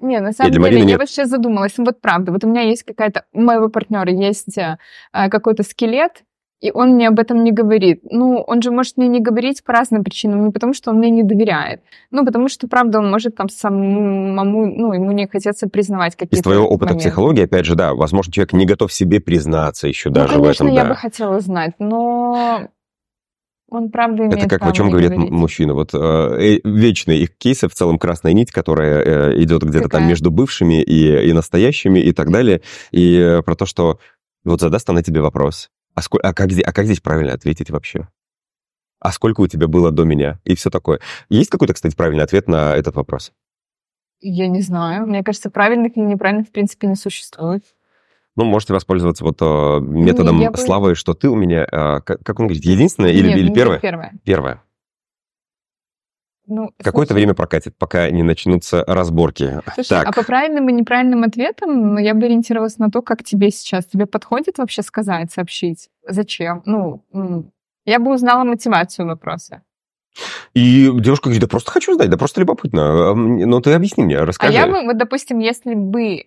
Не, 0.00 0.18
на 0.18 0.32
самом 0.32 0.50
деле, 0.50 0.62
Марины 0.62 0.80
я 0.80 0.84
нет. 0.86 0.98
вот 0.98 1.08
сейчас 1.08 1.28
задумалась, 1.28 1.74
вот 1.78 2.00
правда, 2.00 2.32
вот 2.32 2.42
у 2.42 2.48
меня 2.48 2.62
есть 2.62 2.82
какая-то, 2.82 3.26
у 3.32 3.40
моего 3.40 3.68
партнера 3.68 4.10
есть 4.10 4.58
э, 4.58 4.76
какой-то 5.12 5.62
скелет, 5.62 6.24
и 6.60 6.72
он 6.72 6.94
мне 6.94 7.08
об 7.08 7.18
этом 7.20 7.44
не 7.44 7.52
говорит. 7.52 8.00
Ну, 8.10 8.42
он 8.46 8.62
же 8.62 8.70
может 8.70 8.96
мне 8.96 9.08
не 9.08 9.20
говорить 9.20 9.62
по 9.62 9.72
разным 9.72 10.02
причинам, 10.02 10.44
не 10.44 10.50
потому 10.50 10.74
что 10.74 10.90
он 10.90 10.98
мне 10.98 11.10
не 11.10 11.22
доверяет, 11.22 11.82
ну, 12.10 12.24
потому 12.24 12.48
что, 12.48 12.66
правда, 12.68 12.98
он 12.98 13.10
может 13.10 13.36
там 13.36 13.48
самому, 13.48 14.66
ну, 14.66 14.92
ему 14.92 15.12
не 15.12 15.26
хотеться 15.26 15.68
признавать 15.68 16.14
какие-то 16.16 16.36
Из 16.36 16.42
твоего 16.42 16.66
опыта 16.66 16.94
моменты. 16.94 17.08
психологии, 17.08 17.44
опять 17.44 17.64
же, 17.64 17.74
да, 17.74 17.94
возможно, 17.94 18.32
человек 18.32 18.52
не 18.52 18.66
готов 18.66 18.92
себе 18.92 19.20
признаться 19.20 19.86
еще 19.88 20.10
даже 20.10 20.36
ну, 20.36 20.42
конечно, 20.42 20.64
в 20.64 20.68
этом, 20.68 20.76
я 20.76 20.84
да. 20.84 20.90
бы 20.90 20.96
хотела 20.96 21.40
знать, 21.40 21.74
но 21.78 22.68
он, 23.70 23.90
правда, 23.90 24.24
имеет 24.24 24.44
Это 24.44 24.48
как 24.48 24.66
о 24.66 24.72
чем 24.72 24.90
говорит 24.90 25.10
говорить. 25.10 25.30
мужчина. 25.30 25.74
Вот 25.74 25.92
э, 25.92 25.98
э, 25.98 26.60
вечный 26.64 27.18
их 27.18 27.36
кейс, 27.36 27.62
в 27.62 27.68
целом 27.68 27.98
красная 27.98 28.32
нить, 28.32 28.50
которая 28.50 29.02
э, 29.02 29.42
идет 29.42 29.62
где-то 29.62 29.90
там 29.90 30.08
между 30.08 30.30
бывшими 30.30 30.82
и, 30.82 31.28
и 31.28 31.32
настоящими 31.34 32.00
и 32.00 32.12
так 32.12 32.30
далее. 32.30 32.62
И 32.92 33.16
э, 33.16 33.42
про 33.42 33.54
то, 33.54 33.66
что 33.66 33.98
вот 34.44 34.60
задаст 34.60 34.88
она 34.88 35.02
тебе 35.02 35.20
вопрос. 35.20 35.68
А, 35.98 36.00
сколь- 36.00 36.20
а, 36.22 36.32
как, 36.32 36.52
здесь, 36.52 36.64
а 36.64 36.72
как 36.72 36.84
здесь 36.84 37.00
правильно 37.00 37.32
ответить 37.32 37.70
вообще? 37.70 38.06
А 39.00 39.10
сколько 39.10 39.40
у 39.40 39.48
тебя 39.48 39.66
было 39.66 39.90
до 39.90 40.04
меня? 40.04 40.38
И 40.44 40.54
все 40.54 40.70
такое. 40.70 41.00
Есть 41.28 41.50
какой-то, 41.50 41.74
кстати, 41.74 41.96
правильный 41.96 42.22
ответ 42.22 42.46
на 42.46 42.76
этот 42.76 42.94
вопрос? 42.94 43.32
Я 44.20 44.46
не 44.46 44.60
знаю. 44.62 45.08
Мне 45.08 45.24
кажется, 45.24 45.50
правильных 45.50 45.96
или 45.96 46.04
неправильных, 46.04 46.46
в 46.48 46.52
принципе, 46.52 46.86
не 46.86 46.94
существует. 46.94 47.64
Ну, 48.36 48.44
можете 48.44 48.74
воспользоваться 48.74 49.24
вот 49.24 49.38
э, 49.40 49.80
методом 49.80 50.36
Не, 50.36 50.44
я 50.44 50.50
бы- 50.52 50.58
славы, 50.58 50.94
что 50.94 51.14
ты 51.14 51.28
у 51.28 51.34
меня, 51.34 51.64
э, 51.64 52.00
как, 52.00 52.38
он 52.38 52.46
говорит, 52.46 52.64
единственное 52.64 53.10
или, 53.10 53.26
Нет, 53.26 53.38
или 53.38 53.52
первое? 53.52 53.80
Первое. 53.80 54.12
Первое. 54.22 54.62
Ну, 56.50 56.70
Какое-то 56.82 57.12
время 57.12 57.34
прокатит, 57.34 57.76
пока 57.76 58.10
не 58.10 58.22
начнутся 58.22 58.82
разборки. 58.86 59.60
Слушай, 59.74 59.88
так. 59.88 60.08
а 60.08 60.12
по 60.12 60.24
правильным 60.24 60.68
и 60.70 60.72
неправильным 60.72 61.22
ответам 61.22 61.94
ну, 61.94 61.98
я 61.98 62.14
бы 62.14 62.24
ориентировалась 62.24 62.78
на 62.78 62.90
то, 62.90 63.02
как 63.02 63.22
тебе 63.22 63.50
сейчас. 63.50 63.84
Тебе 63.84 64.06
подходит 64.06 64.56
вообще 64.56 64.82
сказать, 64.82 65.30
сообщить? 65.30 65.90
Зачем? 66.08 66.62
Ну, 66.64 67.04
я 67.84 67.98
бы 67.98 68.14
узнала 68.14 68.44
мотивацию 68.44 69.06
вопроса. 69.06 69.62
И 70.54 70.90
девушка 71.00 71.24
говорит, 71.24 71.42
да 71.42 71.48
просто 71.48 71.70
хочу 71.70 71.94
знать, 71.94 72.08
да 72.08 72.16
просто 72.16 72.40
любопытно. 72.40 73.12
М, 73.12 73.36
Ну, 73.38 73.60
ты 73.60 73.72
объясни 73.74 74.04
мне, 74.04 74.18
расскажи. 74.18 74.56
А 74.56 74.60
я 74.60 74.66
бы, 74.66 74.84
вот, 74.84 74.96
допустим, 74.96 75.38
если 75.38 75.74
бы... 75.74 76.24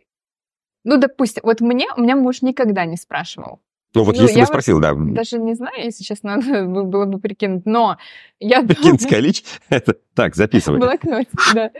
Ну, 0.83 0.97
допустим, 0.97 1.41
вот 1.43 1.61
мне, 1.61 1.87
у 1.97 2.01
меня 2.01 2.15
муж 2.15 2.41
никогда 2.43 2.85
не 2.85 2.95
спрашивал. 2.95 3.59
Ну, 3.93 4.03
вот 4.03 4.15
ну, 4.15 4.21
если 4.21 4.35
бы 4.35 4.39
вот 4.41 4.47
спросил, 4.47 4.79
да, 4.79 4.93
Даже 4.95 5.37
не 5.37 5.53
знаю, 5.53 5.83
если 5.83 6.03
честно, 6.03 6.37
надо 6.37 6.65
бы- 6.65 6.85
было 6.85 7.05
бы 7.05 7.19
прикинуть. 7.19 7.65
Но 7.65 7.97
я... 8.39 8.63
Пекинская 8.63 9.19
лич, 9.19 9.43
это... 9.69 9.95
Так, 10.15 10.35
записывай. 10.35 10.79
Блокнот, 10.79 11.27
да. 11.53 11.71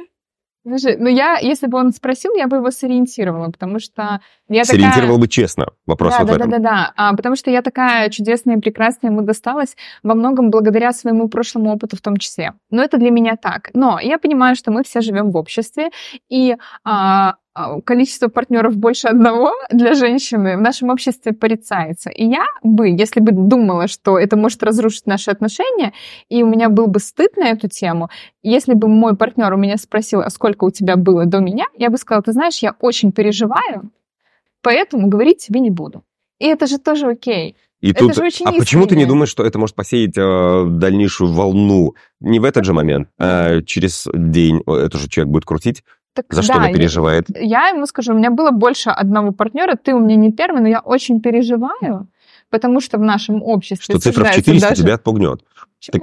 Слушай, 0.63 0.97
ну 0.99 1.09
я, 1.09 1.37
если 1.37 1.65
бы 1.65 1.79
он 1.79 1.91
спросил, 1.91 2.35
я 2.35 2.47
бы 2.47 2.57
его 2.57 2.69
сориентировала, 2.69 3.49
потому 3.49 3.79
что 3.79 4.21
я 4.47 4.61
такая... 4.61 4.65
Сориентировал 4.65 5.17
бы 5.17 5.27
честно. 5.27 5.67
Вопрос 5.87 6.13
да, 6.13 6.19
вот 6.19 6.27
да, 6.27 6.33
в 6.33 6.35
этом. 6.35 6.49
да, 6.51 6.57
да, 6.57 6.63
да. 6.63 6.93
А, 6.95 7.15
потому 7.15 7.35
что 7.35 7.49
я 7.49 7.63
такая 7.63 8.09
чудесная 8.09 8.57
и 8.57 8.59
прекрасная 8.59 9.09
ему 9.09 9.23
досталась 9.23 9.75
во 10.03 10.13
многом 10.13 10.51
благодаря 10.51 10.93
своему 10.93 11.29
прошлому 11.29 11.71
опыту 11.71 11.97
в 11.97 12.01
том 12.01 12.17
числе. 12.17 12.53
Но 12.69 12.83
это 12.83 12.97
для 12.97 13.09
меня 13.09 13.37
так. 13.37 13.71
Но 13.73 13.99
я 13.99 14.19
понимаю, 14.19 14.55
что 14.55 14.69
мы 14.69 14.83
все 14.83 15.01
живем 15.01 15.31
в 15.31 15.37
обществе, 15.37 15.89
и 16.29 16.55
а, 16.83 17.37
количество 17.53 18.27
партнеров 18.27 18.77
больше 18.77 19.07
одного 19.07 19.51
для 19.71 19.93
женщины 19.93 20.57
в 20.57 20.61
нашем 20.61 20.89
обществе 20.89 21.33
порицается. 21.33 22.09
И 22.09 22.25
я 22.25 22.45
бы, 22.63 22.89
если 22.89 23.19
бы 23.19 23.31
думала, 23.31 23.87
что 23.87 24.17
это 24.17 24.37
может 24.37 24.63
разрушить 24.63 25.05
наши 25.05 25.31
отношения, 25.31 25.93
и 26.29 26.43
у 26.43 26.47
меня 26.47 26.69
был 26.69 26.87
бы 26.87 26.99
стыд 26.99 27.37
на 27.37 27.49
эту 27.49 27.67
тему, 27.67 28.09
если 28.43 28.73
бы 28.73 28.87
мой 28.87 29.15
партнер 29.15 29.53
у 29.53 29.57
меня 29.57 29.77
спросил, 29.77 30.21
а 30.21 30.29
сколько 30.29 30.65
у 30.65 30.71
тебя 30.71 30.95
было 30.95 31.25
до 31.25 31.39
меня, 31.39 31.65
я 31.77 31.89
бы 31.89 31.97
сказала, 31.97 32.23
ты 32.23 32.31
знаешь, 32.31 32.59
я 32.59 32.75
очень 32.79 33.11
переживаю, 33.11 33.91
поэтому 34.61 35.07
говорить 35.07 35.45
тебе 35.45 35.59
не 35.59 35.71
буду. 35.71 36.03
И 36.39 36.45
это 36.45 36.65
же 36.67 36.79
тоже 36.79 37.07
окей. 37.07 37.55
И 37.81 37.91
Это 37.91 37.99
тут... 37.99 38.15
же 38.15 38.23
очень 38.23 38.45
а 38.45 38.51
почему 38.51 38.85
ты 38.85 38.95
не 38.95 39.01
искренне. 39.01 39.07
думаешь, 39.07 39.29
что 39.29 39.43
это 39.43 39.57
может 39.57 39.75
посеять 39.75 40.15
э, 40.15 40.65
дальнейшую 40.67 41.33
волну? 41.33 41.95
Не 42.19 42.39
в 42.39 42.43
этот 42.43 42.63
же 42.63 42.73
момент, 42.73 43.09
а 43.19 43.61
через 43.63 44.07
день 44.13 44.61
э, 44.67 44.71
это 44.71 44.99
же 44.99 45.09
человек 45.09 45.31
будет 45.31 45.45
крутить. 45.45 45.83
Так, 46.13 46.25
За 46.29 46.41
что 46.41 46.53
да, 46.53 46.59
она 46.59 46.67
я- 46.69 46.73
переживает? 46.73 47.25
Я, 47.39 47.69
ему 47.69 47.85
скажу, 47.85 48.13
у 48.13 48.17
меня 48.17 48.31
было 48.31 48.51
больше 48.51 48.89
одного 48.89 49.31
партнера, 49.31 49.75
ты 49.75 49.93
у 49.93 49.99
меня 49.99 50.15
не 50.15 50.31
первый, 50.31 50.61
но 50.61 50.67
я 50.67 50.79
очень 50.81 51.21
переживаю, 51.21 52.07
потому 52.49 52.81
что 52.81 52.97
в 52.97 53.01
нашем 53.01 53.41
обществе 53.41 53.93
Что 53.95 53.99
цифра 53.99 54.25
в 54.25 54.27
обсуждается 54.27 54.43
400 54.51 54.69
даже... 54.69 54.81
тебя 54.83 54.93
отпугнет. 54.95 55.41
Чего- 55.79 55.99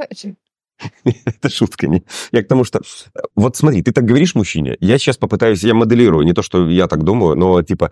Это 1.04 1.48
шутка. 1.50 1.88
Не. 1.88 2.04
Я 2.32 2.42
к 2.42 2.48
тому, 2.48 2.64
что... 2.64 2.80
Вот 3.34 3.56
смотри, 3.56 3.82
ты 3.82 3.92
так 3.92 4.04
говоришь 4.04 4.34
мужчине, 4.34 4.76
я 4.80 4.96
сейчас 4.98 5.16
попытаюсь, 5.16 5.62
я 5.64 5.74
моделирую, 5.74 6.24
не 6.24 6.32
то, 6.32 6.42
что 6.42 6.68
я 6.70 6.86
так 6.86 7.02
думаю, 7.02 7.36
но 7.36 7.62
типа... 7.62 7.90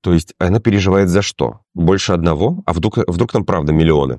То 0.00 0.12
есть 0.12 0.34
она 0.38 0.58
переживает 0.58 1.08
за 1.08 1.22
что? 1.22 1.60
Больше 1.74 2.12
одного? 2.12 2.62
А 2.66 2.72
вдруг, 2.72 2.96
вдруг 3.06 3.30
там 3.30 3.44
правда 3.44 3.72
миллионы? 3.72 4.18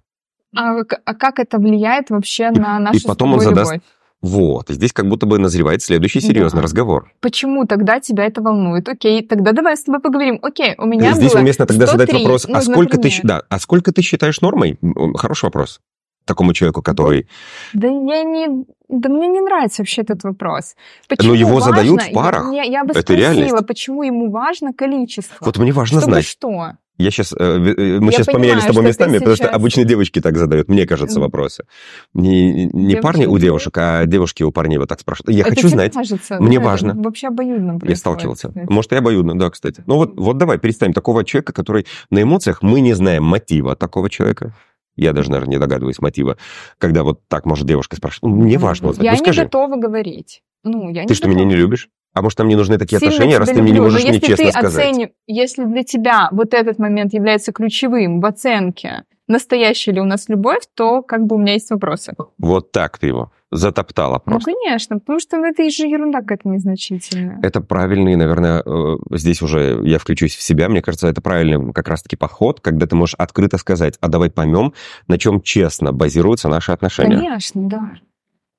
А, 0.56 0.76
а 1.06 1.14
как 1.16 1.40
это 1.40 1.58
влияет 1.58 2.10
вообще 2.12 2.52
на 2.52 2.80
нашу 2.80 3.00
с 3.00 3.04
потом 3.04 3.34
он 3.34 3.40
задаст- 3.40 3.74
любовь? 3.74 3.82
Вот, 4.24 4.70
и 4.70 4.74
здесь 4.74 4.94
как 4.94 5.08
будто 5.10 5.26
бы 5.26 5.38
назревает 5.38 5.84
следующий 5.84 6.22
серьезный 6.22 6.60
Да. 6.60 6.64
разговор. 6.64 7.12
Почему 7.20 7.66
тогда 7.66 8.00
тебя 8.00 8.26
это 8.26 8.42
волнует? 8.42 8.88
Окей, 8.88 9.22
тогда 9.22 9.52
давай 9.52 9.76
с 9.76 9.84
тобой 9.84 10.00
поговорим. 10.00 10.40
Окей, 10.42 10.76
у 10.78 10.86
меня 10.86 11.12
Здесь 11.14 11.34
было 11.34 11.42
уместно 11.42 11.66
тогда 11.66 11.86
задать 11.88 12.08
103, 12.10 12.24
вопрос, 12.24 12.48
ну, 12.48 12.56
а 12.56 12.62
сколько 12.62 12.92
ты, 12.92 12.98
например. 13.10 13.12
щ- 13.18 13.22
да, 13.28 13.42
а 13.50 13.60
сколько 13.60 13.92
ты 13.92 14.02
считаешь 14.02 14.40
нормой? 14.40 14.80
Хороший 15.16 15.46
вопрос. 15.46 15.82
Такому 16.26 16.54
человеку, 16.54 16.82
который... 16.82 17.28
Да 17.74 17.88
я 17.88 18.24
не... 18.24 18.66
Да 18.88 19.10
мне 19.10 19.28
не 19.28 19.42
нравится 19.42 19.82
вообще 19.82 20.04
этот 20.04 20.24
вопрос. 20.24 20.76
Почему 21.10 21.34
его 21.34 21.60
задают 21.60 22.00
важно- 22.00 22.12
в 22.12 22.14
парах. 22.16 22.54
Я, 22.54 22.64
я 22.64 22.86
бы 22.86 22.92
Это 22.92 23.02
спросила, 23.02 23.18
реальность. 23.34 23.68
почему 23.68 24.04
ему 24.04 24.32
важно 24.32 24.72
количество. 24.72 25.36
Вот 25.42 25.58
мне 25.58 25.74
важно 25.74 26.00
Чтобы 26.00 26.14
знать. 26.14 26.26
что? 26.26 26.78
Я 26.98 27.10
сейчас, 27.10 27.32
мы 27.32 27.40
Я 27.46 28.12
сейчас 28.12 28.28
поменялись 28.28 28.28
с 28.28 28.28
понимаю, 28.28 28.62
тобой 28.62 28.72
что 28.74 28.82
ты 28.82 28.88
местами, 28.88 29.18
потому 29.18 29.36
что 29.36 29.46
сейчас- 29.46 29.56
обычно 29.56 29.84
девочки 29.84 30.22
так 30.22 30.38
задают, 30.38 30.68
мне 30.70 30.86
кажется, 30.86 31.20
вопросы. 31.20 31.66
Не, 32.14 32.66
не 32.68 32.96
парни 32.98 33.26
у 33.26 33.38
девушек, 33.40 33.76
а 33.78 34.06
девушки 34.06 34.44
у 34.44 34.52
парней 34.52 34.78
вот 34.78 34.90
так 34.90 35.00
спрашивают. 35.00 35.36
Я 35.36 35.42
Это 35.44 35.56
хочу 35.56 35.70
знать. 35.70 35.94
кажется, 35.94 36.40
Мне 36.40 36.60
да, 36.60 36.66
важно. 36.66 36.94
Вообще 36.96 37.28
обоюдно 37.30 37.80
Я 37.84 37.96
сталкивался. 37.96 38.50
кстати. 38.50 38.68
Может, 38.72 38.94
и 38.94 38.96
обоюдно, 38.96 39.38
да, 39.38 39.50
кстати. 39.50 39.84
Ну 39.88 39.96
вот, 39.96 40.14
вот 40.20 40.38
давай 40.38 40.60
представим 40.60 40.94
такого 40.94 41.24
человека, 41.24 41.52
который 41.52 41.88
на 42.12 42.22
эмоциях 42.22 42.62
мы 42.62 42.80
не 42.82 42.94
знаем 42.94 43.24
мотива 43.24 43.76
такого 43.76 44.10
человека. 44.10 44.54
я 44.96 45.12
даже, 45.14 45.32
наверное, 45.32 45.54
не 45.54 45.60
догадываюсь 45.60 45.98
мотива, 45.98 46.38
когда 46.78 47.02
вот 47.02 47.28
так 47.28 47.48
может 47.48 47.66
девушка 47.66 47.96
спрашивать. 47.96 48.32
Ну, 48.32 48.46
неважно. 48.46 48.94
Я 49.02 49.14
ну, 49.14 49.18
скажи. 49.18 49.40
не 49.42 49.46
готова 49.46 49.76
говорить. 49.78 50.44
Ну, 50.64 50.92
я 50.92 51.02
Ты 51.06 51.10
не 51.10 51.16
что, 51.16 51.28
готова. 51.28 51.44
меня 51.44 51.46
не 51.50 51.56
любишь? 51.56 51.90
А 52.14 52.22
может, 52.22 52.38
нам 52.40 52.48
не 52.48 52.56
нужны 52.56 52.78
такие 52.78 53.00
Сильно 53.00 53.14
отношения, 53.14 53.38
раз 53.40 53.50
ты 53.50 53.62
мне 53.62 53.72
не 53.72 53.80
можешь 53.80 54.04
мне 54.04 54.20
честно 54.20 54.46
ты 54.46 54.52
сказать? 54.52 54.86
оценив- 54.88 55.10
Если 55.28 55.64
для 55.66 55.84
тебя 55.84 56.30
вот 56.32 56.54
этот 56.54 56.78
момент 56.80 57.14
является 57.14 57.52
ключевым 57.52 58.22
в 58.22 58.26
оценке, 58.26 59.04
настоящая 59.28 59.94
ли 59.94 60.02
у 60.02 60.06
нас 60.06 60.30
любовь, 60.30 60.64
то 60.76 61.02
как 61.02 61.26
бы 61.26 61.36
у 61.36 61.40
меня 61.40 61.54
есть 61.54 61.72
вопросы. 61.72 62.14
Вот 62.38 62.72
так 62.72 62.98
ты 63.00 63.08
его 63.08 63.32
затоптала 63.52 64.20
просто. 64.20 64.50
Ну, 64.50 64.56
конечно, 64.56 65.00
потому 65.00 65.20
что 65.20 65.38
ну, 65.38 65.46
это 65.46 65.68
же 65.70 65.88
ерунда 65.88 66.22
какая-то 66.22 66.50
незначительная. 66.50 67.40
Это 67.42 67.62
правильный, 67.62 68.16
наверное, 68.16 68.64
э, 68.66 68.98
здесь 69.12 69.42
уже 69.42 69.80
я 69.84 70.00
включусь 70.00 70.36
в 70.36 70.42
себя, 70.42 70.70
мне 70.70 70.82
кажется, 70.82 71.08
это 71.08 71.22
правильный 71.22 71.72
как 71.74 71.88
раз-таки 71.88 72.16
подход, 72.16 72.60
когда 72.62 72.86
ты 72.88 72.96
можешь 72.96 73.16
открыто 73.18 73.58
сказать, 73.58 73.98
а 74.02 74.08
давай 74.08 74.30
поймем, 74.30 74.74
на 75.08 75.18
чем 75.18 75.42
честно 75.42 75.94
базируются 75.94 76.48
наши 76.50 76.72
отношения. 76.72 77.18
Конечно, 77.18 77.70
да. 77.70 77.92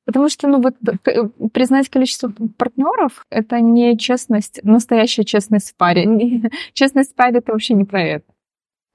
Потому 0.07 0.29
что, 0.29 0.49
ну, 0.49 0.61
вот 0.61 0.75
к- 1.03 1.49
признать 1.53 1.89
количество 1.89 2.31
партнеров– 2.59 3.25
это 3.31 3.61
не 3.61 3.97
честность, 3.97 4.61
настоящая 4.63 5.25
честность 5.25 5.71
в 5.73 5.77
паре. 5.77 6.05
Честность 6.75 7.13
в 7.13 7.15
паре– 7.15 7.39
это 7.39 7.53
вообще 7.53 7.75
не 7.75 7.85
про 7.85 8.03
это. 8.03 8.25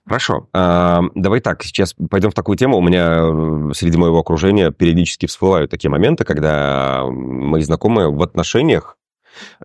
Хорошо. 0.06 0.48
А, 0.54 1.02
давай 1.16 1.40
так, 1.40 1.64
сейчас 1.64 1.94
пойдем 2.10 2.32
в 2.32 2.34
такую 2.34 2.58
тему. 2.58 2.78
У 2.78 2.82
меня 2.82 3.18
э, 3.22 3.74
среди 3.74 3.98
моего 3.98 4.20
окружения 4.20 4.72
периодически 4.72 5.28
всплывают 5.28 5.70
такие 5.70 5.92
моменты, 5.92 6.24
когда 6.26 7.04
мои 7.06 7.62
знакомые 7.62 8.10
в 8.12 8.22
отношениях 8.24 8.98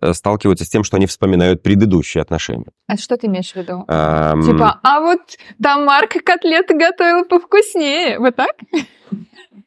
э, 0.03 0.13
сталкиваются 0.13 0.67
с 0.67 0.69
тем, 0.69 0.85
что 0.85 0.97
они 0.99 1.07
вспоминают 1.07 1.63
предыдущие 1.63 2.21
отношения. 2.21 2.67
А 2.87 2.99
что 2.99 3.17
ты 3.17 3.27
имеешь 3.27 3.53
в 3.53 3.57
виду? 3.57 3.85
Ам, 3.89 4.43
Типа, 4.43 4.81
а 4.83 5.01
вот 5.01 5.21
там 5.63 5.87
Марка 5.87 6.21
котлеты 6.21 6.75
готовила 6.77 7.25
повкуснее. 7.25 8.19
Вот 8.19 8.37
так? 8.37 8.55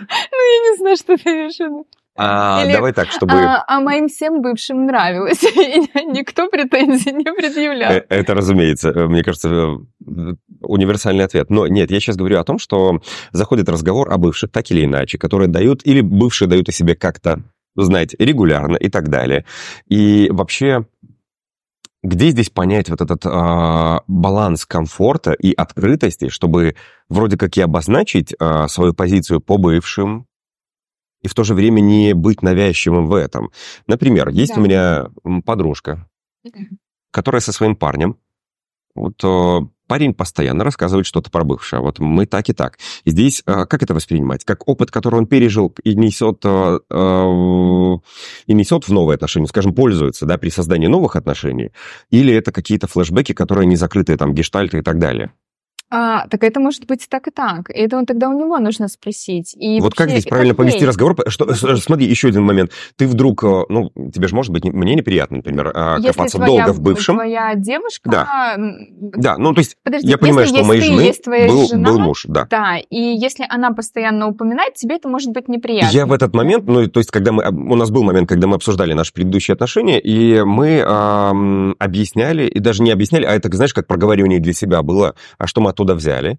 Ну, 0.00 0.06
я 0.06 0.70
не 0.70 0.76
знаю, 0.78 0.96
что 0.96 1.16
ты 1.16 1.30
имеешь 1.30 1.56
в 1.56 1.60
виду. 1.60 1.86
а, 2.18 2.62
или- 2.64 2.72
давай 2.72 2.92
так, 2.92 3.10
чтобы... 3.10 3.32
А, 3.34 3.64
а 3.66 3.80
моим 3.80 4.08
всем 4.08 4.40
бывшим 4.42 4.86
нравилось. 4.86 5.42
И 5.44 5.80
никто 6.06 6.48
претензий 6.48 7.12
не 7.12 7.24
предъявлял. 7.24 7.92
Э, 7.92 8.04
Это, 8.08 8.34
разумеется, 8.34 8.90
э, 8.90 9.06
мне 9.06 9.22
кажется, 9.22 9.48
э, 9.48 10.34
универсальный 10.60 11.24
ответ. 11.24 11.50
Но 11.50 11.66
нет, 11.66 11.90
я 11.90 12.00
сейчас 12.00 12.16
говорю 12.16 12.38
о 12.38 12.44
том, 12.44 12.58
что 12.58 13.00
заходит 13.32 13.68
разговор 13.68 14.10
о 14.12 14.16
бывших, 14.18 14.50
так 14.50 14.70
или 14.70 14.84
иначе, 14.84 15.18
которые 15.18 15.48
дают, 15.48 15.80
или 15.84 16.00
бывшие 16.00 16.48
дают 16.48 16.68
о 16.68 16.72
себе 16.72 16.94
как-то, 16.94 17.42
знаете, 17.76 18.16
регулярно 18.18 18.76
и 18.76 18.88
так 18.88 19.08
далее. 19.10 19.44
И 19.86 20.28
вообще, 20.30 20.86
где 22.06 22.30
здесь 22.30 22.50
понять 22.50 22.88
вот 22.88 23.00
этот 23.00 23.22
а, 23.26 24.02
баланс 24.06 24.64
комфорта 24.64 25.32
и 25.32 25.52
открытости, 25.52 26.28
чтобы 26.28 26.76
вроде 27.08 27.36
как 27.36 27.56
и 27.56 27.60
обозначить 27.60 28.34
а, 28.38 28.68
свою 28.68 28.94
позицию 28.94 29.40
по 29.40 29.58
бывшим, 29.58 30.26
и 31.22 31.28
в 31.28 31.34
то 31.34 31.44
же 31.44 31.54
время 31.54 31.80
не 31.80 32.14
быть 32.14 32.42
навязчивым 32.42 33.06
в 33.08 33.14
этом. 33.14 33.50
Например, 33.86 34.28
есть 34.28 34.54
Да. 34.54 34.60
у 34.60 34.64
меня 34.64 35.06
подружка, 35.44 36.08
которая 37.10 37.40
со 37.40 37.52
своим 37.52 37.74
парнем, 37.74 38.18
вот 38.94 39.22
э, 39.24 39.60
парень 39.86 40.14
постоянно 40.14 40.64
рассказывает 40.64 41.06
что-то 41.06 41.30
про 41.30 41.44
бывшее. 41.44 41.80
Вот 41.80 41.98
мы 41.98 42.26
так 42.26 42.48
и 42.48 42.52
так. 42.52 42.78
Здесь 43.04 43.42
э, 43.46 43.66
как 43.66 43.82
это 43.82 43.94
воспринимать? 43.94 44.44
Как 44.44 44.66
опыт, 44.68 44.90
который 44.90 45.16
он 45.16 45.26
пережил 45.26 45.74
и 45.84 45.94
несет, 45.94 46.40
э, 46.44 46.78
э, 46.90 47.96
и 48.46 48.54
несет 48.54 48.88
в 48.88 48.92
новые 48.92 49.14
отношения, 49.14 49.46
скажем, 49.46 49.74
пользуется 49.74 50.26
да, 50.26 50.38
при 50.38 50.50
создании 50.50 50.86
новых 50.86 51.16
отношений? 51.16 51.72
Или 52.10 52.34
это 52.34 52.52
какие-то 52.52 52.86
флешбеки, 52.86 53.32
которые 53.32 53.66
не 53.66 53.76
закрытые, 53.76 54.16
там, 54.16 54.34
гештальты 54.34 54.78
и 54.78 54.82
так 54.82 54.98
далее? 54.98 55.32
А, 55.88 56.26
так 56.28 56.42
это 56.42 56.58
может 56.58 56.84
быть 56.86 57.06
так, 57.08 57.28
и 57.28 57.30
так. 57.30 57.70
И 57.70 57.74
это 57.74 57.96
он 57.96 58.06
тогда 58.06 58.28
у 58.28 58.36
него 58.36 58.58
нужно 58.58 58.88
спросить. 58.88 59.54
И 59.56 59.80
вот 59.80 59.94
как 59.94 60.06
вообще, 60.06 60.20
здесь 60.20 60.28
правильно 60.28 60.54
как 60.54 60.58
повести 60.58 60.80
ей? 60.80 60.86
разговор? 60.86 61.16
Что, 61.28 61.54
смотри, 61.54 62.06
еще 62.06 62.28
один 62.28 62.42
момент. 62.42 62.72
Ты 62.96 63.06
вдруг, 63.06 63.44
э, 63.44 63.64
ну, 63.68 63.90
тебе 64.12 64.26
же 64.26 64.34
может 64.34 64.52
быть, 64.52 64.64
не- 64.64 64.72
мне 64.72 64.96
неприятно, 64.96 65.38
например, 65.38 65.70
а, 65.74 65.96
Если 65.98 66.08
копаться 66.08 66.38
твоя, 66.38 66.64
долго 66.64 66.76
в 66.76 66.80
бывшем. 66.80 67.14
твоя 67.14 67.54
девушка... 67.54 68.10
Да. 68.10 68.56
Да, 68.98 69.38
ну, 69.38 69.54
то 69.54 69.60
есть 69.60 69.76
Подожди, 69.84 70.08
я 70.08 70.18
понимаю, 70.18 70.46
если 70.46 70.56
что 70.56 70.64
у 70.64 70.66
моей 70.66 70.80
ты, 70.80 70.86
жены 70.86 71.12
твоя 71.12 71.48
был, 71.48 71.68
жена, 71.68 71.88
был 71.88 71.98
муж, 72.00 72.24
да. 72.28 72.46
Да, 72.50 72.78
и 72.78 72.96
если 72.98 73.46
она 73.48 73.70
постоянно 73.70 74.26
упоминает, 74.28 74.74
тебе 74.74 74.96
это 74.96 75.08
может 75.08 75.30
быть 75.32 75.48
неприятно. 75.48 75.94
Я 75.94 76.06
в 76.06 76.12
этот 76.12 76.34
момент, 76.34 76.64
ну, 76.66 76.86
то 76.88 76.98
есть, 76.98 77.12
когда 77.12 77.30
мы, 77.30 77.44
у 77.48 77.76
нас 77.76 77.90
был 77.90 78.02
момент, 78.02 78.28
когда 78.28 78.48
мы 78.48 78.56
обсуждали 78.56 78.92
наши 78.92 79.12
предыдущие 79.12 79.54
отношения, 79.54 80.00
и 80.00 80.42
мы 80.42 80.82
ам, 80.84 81.76
объясняли, 81.78 82.46
и 82.46 82.58
даже 82.58 82.82
не 82.82 82.90
объясняли, 82.90 83.24
а 83.24 83.32
это, 83.32 83.54
знаешь, 83.54 83.72
как 83.72 83.86
проговаривание 83.86 84.40
для 84.40 84.52
себя 84.52 84.82
было, 84.82 85.14
а 85.38 85.46
что 85.46 85.60
мы 85.60 85.70
оттуда 85.76 85.94
взяли. 85.94 86.38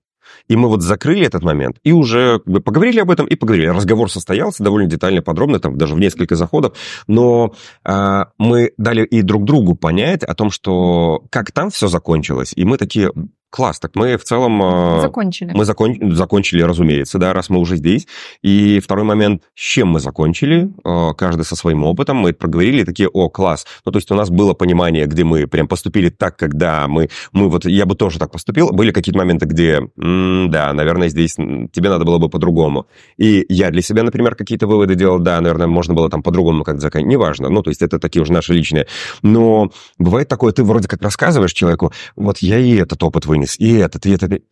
И 0.50 0.58
мы 0.58 0.68
вот 0.68 0.82
закрыли 0.82 1.26
этот 1.26 1.44
момент, 1.44 1.78
и 1.86 1.94
уже 1.94 2.40
поговорили 2.40 3.00
об 3.00 3.12
этом, 3.12 3.28
и 3.28 3.36
поговорили. 3.36 3.68
Разговор 3.68 4.12
состоялся 4.12 4.62
довольно 4.62 4.90
детально, 4.90 5.22
подробно, 5.22 5.60
там 5.60 5.78
даже 5.78 5.96
в 5.96 6.00
несколько 6.00 6.36
заходов, 6.36 6.78
но 7.08 7.54
а, 7.86 8.32
мы 8.38 8.74
дали 8.78 9.06
и 9.06 9.22
друг 9.22 9.46
другу 9.46 9.76
понять 9.76 10.24
о 10.24 10.34
том, 10.34 10.52
что 10.52 11.24
как 11.30 11.54
там 11.54 11.70
все 11.70 11.88
закончилось, 11.88 12.52
и 12.58 12.66
мы 12.66 12.78
такие, 12.78 13.14
класс, 13.50 13.80
так 13.80 13.96
мы 13.96 14.18
в 14.18 14.24
целом... 14.24 14.62
а, 14.64 15.02
Закончили. 15.02 15.52
мы 15.54 15.66
закон- 15.66 16.16
закончили, 16.16 16.62
разумеется, 16.62 17.18
да, 17.18 17.34
раз 17.34 17.50
мы 17.50 17.60
уже 17.60 17.76
здесь. 17.78 18.08
И 18.42 18.80
второй 18.80 19.06
момент, 19.06 19.44
с 19.56 19.62
чем 19.62 19.90
мы 19.90 20.00
закончили, 20.00 20.70
э, 20.84 21.14
каждый 21.18 21.44
со 21.46 21.56
своим 21.56 21.84
опытом, 21.86 22.18
мы 22.18 22.34
проговорили, 22.34 22.82
и 22.82 22.86
такие, 22.86 23.08
о, 23.10 23.30
класс. 23.30 23.66
Ну, 23.86 23.92
то 23.92 23.98
есть 23.98 24.12
у 24.12 24.16
нас 24.16 24.30
было 24.30 24.54
понимание, 24.54 25.06
где 25.06 25.24
мы 25.24 25.48
прям 25.48 25.68
поступили 25.68 26.10
так, 26.10 26.36
когда 26.38 26.88
мы, 26.88 27.10
мы 27.32 27.50
вот, 27.50 27.66
я 27.66 27.86
бы 27.86 27.96
тоже 27.96 28.20
так 28.20 28.32
поступил. 28.32 28.72
Были 28.72 28.92
какие-то 28.92 29.18
моменты, 29.18 29.46
где, 29.46 29.82
м, 29.98 30.50
да, 30.52 30.74
наверное, 30.74 31.10
здесь 31.10 31.36
тебе 31.36 31.90
надо 31.90 32.04
было 32.06 32.18
бы 32.18 32.30
по-другому. 32.30 32.88
И 33.18 33.46
я 33.50 33.72
для 33.72 33.82
себя, 33.82 34.04
например, 34.04 34.36
какие-то 34.36 34.68
выводы 34.68 34.96
делал, 34.96 35.20
да, 35.20 35.40
наверное, 35.40 35.68
можно 35.68 35.94
было 35.94 36.10
там 36.10 36.22
по-другому 36.22 36.64
как-то 36.64 36.82
закончить, 36.82 37.08
неважно. 37.10 37.50
Ну, 37.50 37.62
то 37.64 37.70
есть 37.70 37.82
это 37.82 38.00
такие 38.00 38.22
уже 38.22 38.34
наши 38.34 38.54
личные. 38.54 38.88
Но 39.22 39.72
бывает 39.98 40.28
такое, 40.28 40.52
ты 40.52 40.64
вроде 40.64 40.88
как 40.88 41.02
рассказываешь 41.02 41.54
человеку, 41.54 41.92
вот 42.16 42.40
я 42.40 42.60
и 42.60 42.76
этот 42.76 43.02
опыт 43.04 43.26
вынес, 43.26 43.37
и 43.60 43.74
этот, 43.78 44.06
и 44.06 44.12
этот, 44.12 44.44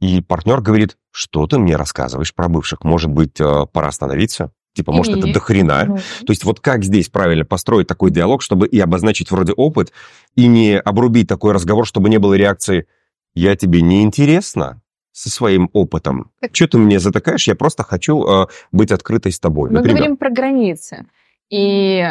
и 0.00 0.20
партнер 0.20 0.60
говорит, 0.60 0.96
что 1.10 1.46
ты 1.46 1.58
мне 1.58 1.76
рассказываешь 1.76 2.34
про 2.34 2.48
бывших? 2.48 2.84
Может 2.84 3.10
быть, 3.10 3.40
э, 3.40 3.66
пора 3.72 3.88
остановиться? 3.88 4.50
Типа, 4.74 4.90
может, 4.92 5.16
это 5.18 5.32
дохрена? 5.32 5.84
Ну, 5.86 5.96
То 5.96 6.30
есть 6.32 6.44
вот 6.44 6.60
как 6.60 6.82
здесь 6.82 7.08
правильно 7.10 7.44
построить 7.44 7.86
такой 7.86 8.10
диалог, 8.10 8.40
чтобы 8.42 8.66
и 8.66 8.80
обозначить 8.80 9.30
вроде 9.30 9.52
опыт, 9.52 9.92
и 10.34 10.46
не 10.46 10.78
обрубить 10.78 11.28
такой 11.28 11.52
разговор, 11.52 11.86
чтобы 11.86 12.08
не 12.08 12.18
было 12.18 12.34
реакции 12.34 12.86
«я 13.34 13.54
тебе 13.54 13.82
не 13.82 14.02
интересна 14.02 14.80
со 15.12 15.28
своим 15.28 15.68
опытом? 15.74 16.30
Так- 16.40 16.56
Что 16.56 16.68
ты 16.68 16.78
мне 16.78 16.98
затыкаешь? 16.98 17.46
Я 17.46 17.54
просто 17.54 17.82
хочу 17.82 18.24
э, 18.24 18.46
быть 18.72 18.90
открытой 18.92 19.30
с 19.30 19.38
тобой». 19.38 19.68
Мы 19.68 19.76
Например. 19.76 19.96
говорим 19.98 20.16
про 20.16 20.30
границы. 20.30 21.04
И 21.50 22.08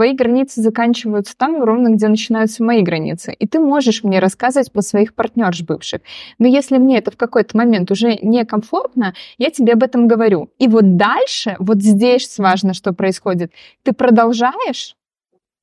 твои 0.00 0.14
границы 0.14 0.62
заканчиваются 0.62 1.36
там, 1.36 1.62
ровно 1.62 1.90
где 1.90 2.08
начинаются 2.08 2.64
мои 2.64 2.80
границы. 2.80 3.34
И 3.34 3.46
ты 3.46 3.60
можешь 3.60 4.02
мне 4.02 4.18
рассказывать 4.18 4.72
про 4.72 4.80
своих 4.80 5.14
партнерш 5.14 5.60
бывших. 5.60 6.00
Но 6.38 6.48
если 6.48 6.78
мне 6.78 6.96
это 6.96 7.10
в 7.10 7.18
какой-то 7.18 7.54
момент 7.54 7.90
уже 7.90 8.14
некомфортно, 8.22 9.12
я 9.36 9.50
тебе 9.50 9.74
об 9.74 9.82
этом 9.82 10.08
говорю. 10.08 10.48
И 10.58 10.68
вот 10.68 10.96
дальше, 10.96 11.54
вот 11.58 11.82
здесь 11.82 12.38
важно, 12.38 12.72
что 12.72 12.94
происходит. 12.94 13.52
Ты 13.82 13.92
продолжаешь 13.92 14.96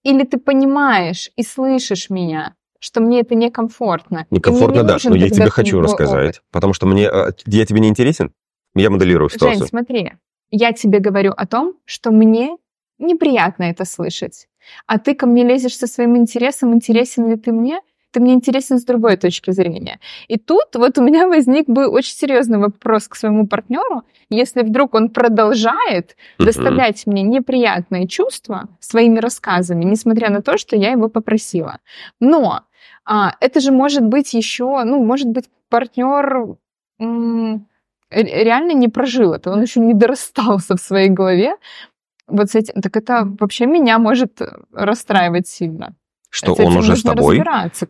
или 0.04 0.24
ты 0.24 0.38
понимаешь 0.38 1.32
и 1.36 1.42
слышишь 1.42 2.12
меня, 2.12 2.54
что 2.80 3.02
мне 3.02 3.22
это 3.22 3.34
некомфортно. 3.34 4.28
Некомфортно, 4.30 4.82
не 4.82 4.88
да, 4.88 4.98
но 5.04 5.16
я 5.16 5.32
тебе 5.32 5.50
хочу 5.50 5.82
рассказать, 5.82 6.36
опыт. 6.36 6.44
потому 6.52 6.74
что 6.74 6.86
мне... 6.86 7.10
э, 7.12 7.32
Я 7.48 7.66
тебе 7.66 7.80
не 7.80 7.88
интересен? 7.88 8.32
Я 8.76 8.92
моделирую 8.92 9.30
Жень, 9.30 9.40
ситуацию. 9.40 9.66
смотри, 9.68 10.14
я 10.52 10.74
тебе 10.74 11.00
говорю 11.00 11.34
о 11.36 11.48
том, 11.48 11.74
что 11.86 12.12
мне 12.12 12.58
неприятно 13.00 13.64
это 13.64 13.86
слышать. 13.86 14.48
А 14.86 14.98
ты 15.00 15.16
ко 15.16 15.26
мне 15.26 15.44
лезешь 15.44 15.78
со 15.78 15.88
своим 15.88 16.18
интересом, 16.18 16.74
интересен 16.74 17.30
ли 17.30 17.36
ты 17.38 17.52
мне? 17.52 17.80
Ты 18.12 18.22
мне 18.22 18.34
интересен 18.34 18.80
с 18.80 18.86
другой 18.86 19.18
точки 19.18 19.52
зрения. 19.52 20.00
И 20.28 20.38
тут 20.38 20.76
вот 20.76 20.98
у 20.98 21.02
меня 21.04 21.28
возник 21.28 21.68
бы 21.70 21.88
очень 21.88 22.16
серьезный 22.16 22.58
вопрос 22.58 23.08
к 23.08 23.16
своему 23.16 23.48
партнеру. 23.48 24.04
Если 24.30 24.62
вдруг 24.64 24.96
он 24.96 25.10
продолжает 25.10 26.16
Мгм. 26.40 26.46
доставлять 26.46 27.06
мне 27.06 27.22
неприятные 27.24 28.08
чувства 28.08 28.70
своими 28.80 29.20
рассказами, 29.20 29.84
несмотря 29.86 30.30
на 30.30 30.42
то, 30.42 30.58
что 30.58 30.76
я 30.76 30.92
его 30.92 31.10
попросила. 31.10 31.80
Но 32.20 32.62
а, 33.06 33.34
это 33.42 33.60
же 33.60 33.72
может 33.72 34.04
быть 34.04 34.34
еще, 34.34 34.84
ну, 34.84 35.04
может 35.04 35.28
быть, 35.28 35.46
партнер 35.70 36.56
м, 37.00 37.68
ре- 38.10 38.44
реально 38.44 38.72
не 38.72 38.88
прожил 38.88 39.34
это, 39.34 39.52
он 39.52 39.62
еще 39.62 39.80
не 39.82 39.94
дорастался 39.94 40.76
в 40.76 40.82
своей 40.82 41.10
голове. 41.10 41.56
Вот 42.28 42.50
с 42.50 42.56
этим, 42.56 42.82
так 42.82 42.96
это 42.98 43.28
вообще 43.40 43.66
меня 43.66 44.00
может 44.00 44.42
расстраивать 44.74 45.48
сильно. 45.48 45.96
Что 46.30 46.56
С 46.56 46.60
он 46.60 46.78
уже 46.78 46.98
с 46.98 47.04
тобой, 47.04 47.42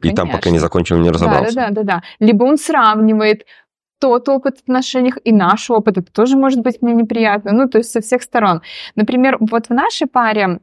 и 0.04 0.12
там 0.12 0.30
пока 0.30 0.52
не 0.52 0.60
закончил, 0.60 0.98
не 1.00 1.10
разобрался. 1.10 1.56
Да, 1.56 1.70
да, 1.70 1.72
да, 1.72 1.84
да. 1.84 2.04
Либо 2.20 2.44
он 2.44 2.58
сравнивает 2.58 3.46
тот 4.00 4.30
опыт 4.30 4.60
в 4.60 4.62
отношениях 4.62 5.18
и 5.24 5.32
наш 5.32 5.70
опыт. 5.72 5.98
Это 5.98 6.12
тоже 6.12 6.38
может 6.38 6.62
быть 6.62 6.82
мне 6.82 6.94
неприятно. 6.94 7.52
Ну, 7.52 7.68
то 7.68 7.80
есть 7.80 7.92
со 7.92 8.00
всех 8.00 8.22
сторон. 8.22 8.62
Например, 8.96 9.38
вот 9.40 9.68
в 9.68 9.70
нашей 9.72 10.08
паре 10.08 10.60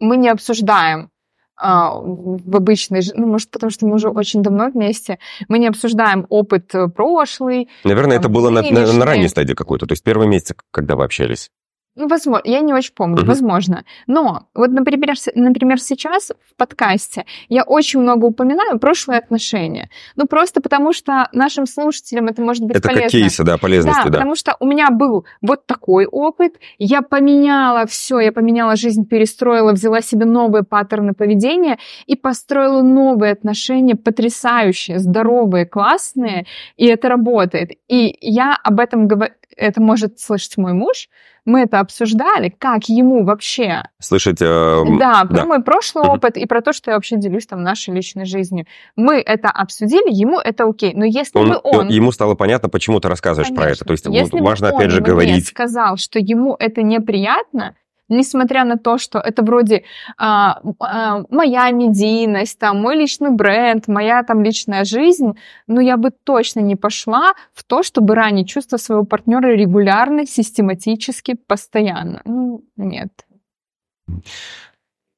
мы 0.00 0.16
не 0.16 0.28
обсуждаем 0.28 1.10
а, 1.56 1.94
в 1.94 2.54
обычной, 2.56 3.00
ну, 3.14 3.26
может, 3.26 3.50
потому 3.50 3.70
что 3.70 3.86
мы 3.86 3.94
уже 3.94 4.08
очень 4.08 4.42
давно 4.42 4.68
вместе, 4.68 5.18
мы 5.48 5.58
не 5.58 5.68
обсуждаем 5.68 6.26
опыт 6.28 6.74
э, 6.74 6.88
прошлый. 6.88 7.70
Наверное, 7.82 8.18
там, 8.18 8.20
это 8.20 8.28
было 8.28 8.50
на, 8.50 8.60
на, 8.60 8.92
на 8.92 9.06
ранней 9.06 9.28
стадии 9.28 9.54
какой-то, 9.54 9.86
то 9.86 9.92
есть 9.92 10.04
первый 10.04 10.28
месяц, 10.28 10.54
когда 10.70 10.96
вы 10.96 11.04
общались. 11.04 11.50
Ну, 11.96 12.08
возможно, 12.08 12.42
я 12.44 12.60
не 12.60 12.74
очень 12.74 12.92
помню, 12.94 13.22
uh-huh. 13.22 13.26
возможно. 13.26 13.84
Но 14.06 14.46
вот, 14.54 14.70
например, 14.70 15.14
например, 15.34 15.80
сейчас 15.80 16.30
в 16.50 16.54
подкасте 16.56 17.24
я 17.48 17.62
очень 17.62 18.00
много 18.00 18.26
упоминаю 18.26 18.78
прошлые 18.78 19.18
отношения. 19.18 19.88
Ну, 20.14 20.26
просто 20.26 20.60
потому 20.60 20.92
что 20.92 21.28
нашим 21.32 21.66
слушателям 21.66 22.26
это 22.26 22.42
может 22.42 22.64
быть 22.64 22.76
это 22.76 22.88
полезно. 22.88 23.06
Это 23.06 23.12
как 23.12 23.22
кейсы, 23.22 23.44
да, 23.44 23.56
полезности, 23.56 24.04
да, 24.04 24.10
да. 24.10 24.18
потому 24.18 24.34
что 24.34 24.56
у 24.60 24.66
меня 24.66 24.90
был 24.90 25.24
вот 25.40 25.66
такой 25.66 26.04
опыт, 26.04 26.54
я 26.78 27.00
поменяла 27.00 27.86
все, 27.86 28.20
я 28.20 28.32
поменяла 28.32 28.76
жизнь, 28.76 29.06
перестроила, 29.06 29.72
взяла 29.72 30.02
себе 30.02 30.26
новые 30.26 30.64
паттерны 30.64 31.14
поведения 31.14 31.78
и 32.06 32.14
построила 32.14 32.82
новые 32.82 33.32
отношения, 33.32 33.96
потрясающие, 33.96 34.98
здоровые, 34.98 35.64
классные, 35.64 36.46
и 36.76 36.86
это 36.86 37.08
работает. 37.08 37.70
И 37.88 38.16
я 38.20 38.54
об 38.62 38.80
этом 38.80 39.08
говорю, 39.08 39.32
это 39.56 39.80
может 39.80 40.18
слышать 40.18 40.56
мой 40.56 40.72
муж, 40.72 41.08
мы 41.44 41.60
это 41.60 41.78
обсуждали, 41.80 42.48
как 42.48 42.88
ему 42.88 43.24
вообще... 43.24 43.84
Слышать... 44.00 44.38
Э, 44.40 44.82
да, 44.98 45.24
про 45.24 45.36
да. 45.36 45.44
мой 45.46 45.62
прошлый 45.62 46.04
uh-huh. 46.04 46.16
опыт 46.16 46.36
и 46.36 46.44
про 46.46 46.60
то, 46.60 46.72
что 46.72 46.90
я 46.90 46.96
вообще 46.96 47.16
делюсь 47.16 47.46
там 47.46 47.62
нашей 47.62 47.94
личной 47.94 48.24
жизнью. 48.26 48.66
Мы 48.96 49.16
это 49.16 49.48
обсудили, 49.48 50.12
ему 50.12 50.40
это 50.40 50.64
окей. 50.64 50.92
Но 50.94 51.04
если 51.04 51.38
он, 51.38 51.50
бы 51.50 51.60
он... 51.62 51.88
Ему 51.88 52.10
стало 52.10 52.34
понятно, 52.34 52.68
почему 52.68 52.98
ты 52.98 53.08
рассказываешь 53.08 53.48
Конечно. 53.48 53.64
про 53.64 53.72
это. 53.72 53.84
То 53.84 53.92
есть 53.92 54.06
если 54.06 54.40
важно, 54.40 54.70
опять 54.70 54.90
же, 54.90 55.00
говорить... 55.00 55.46
сказал, 55.46 55.96
что 55.96 56.18
ему 56.18 56.56
это 56.58 56.82
неприятно, 56.82 57.76
несмотря 58.08 58.64
на 58.64 58.76
то, 58.76 58.98
что 58.98 59.18
это 59.18 59.42
вроде 59.42 59.84
а, 60.16 60.60
а, 60.80 61.22
моя 61.30 61.70
медийность, 61.70 62.58
там, 62.58 62.80
мой 62.80 62.96
личный 62.96 63.30
бренд, 63.30 63.88
моя 63.88 64.22
там 64.22 64.42
личная 64.42 64.84
жизнь, 64.84 65.32
но 65.66 65.80
я 65.80 65.96
бы 65.96 66.10
точно 66.10 66.60
не 66.60 66.76
пошла 66.76 67.34
в 67.52 67.64
то, 67.64 67.82
чтобы 67.82 68.14
ранить 68.14 68.48
чувства 68.48 68.76
своего 68.76 69.04
партнера 69.04 69.54
регулярно, 69.54 70.26
систематически, 70.26 71.34
постоянно. 71.34 72.22
Ну, 72.24 72.64
нет. 72.76 73.26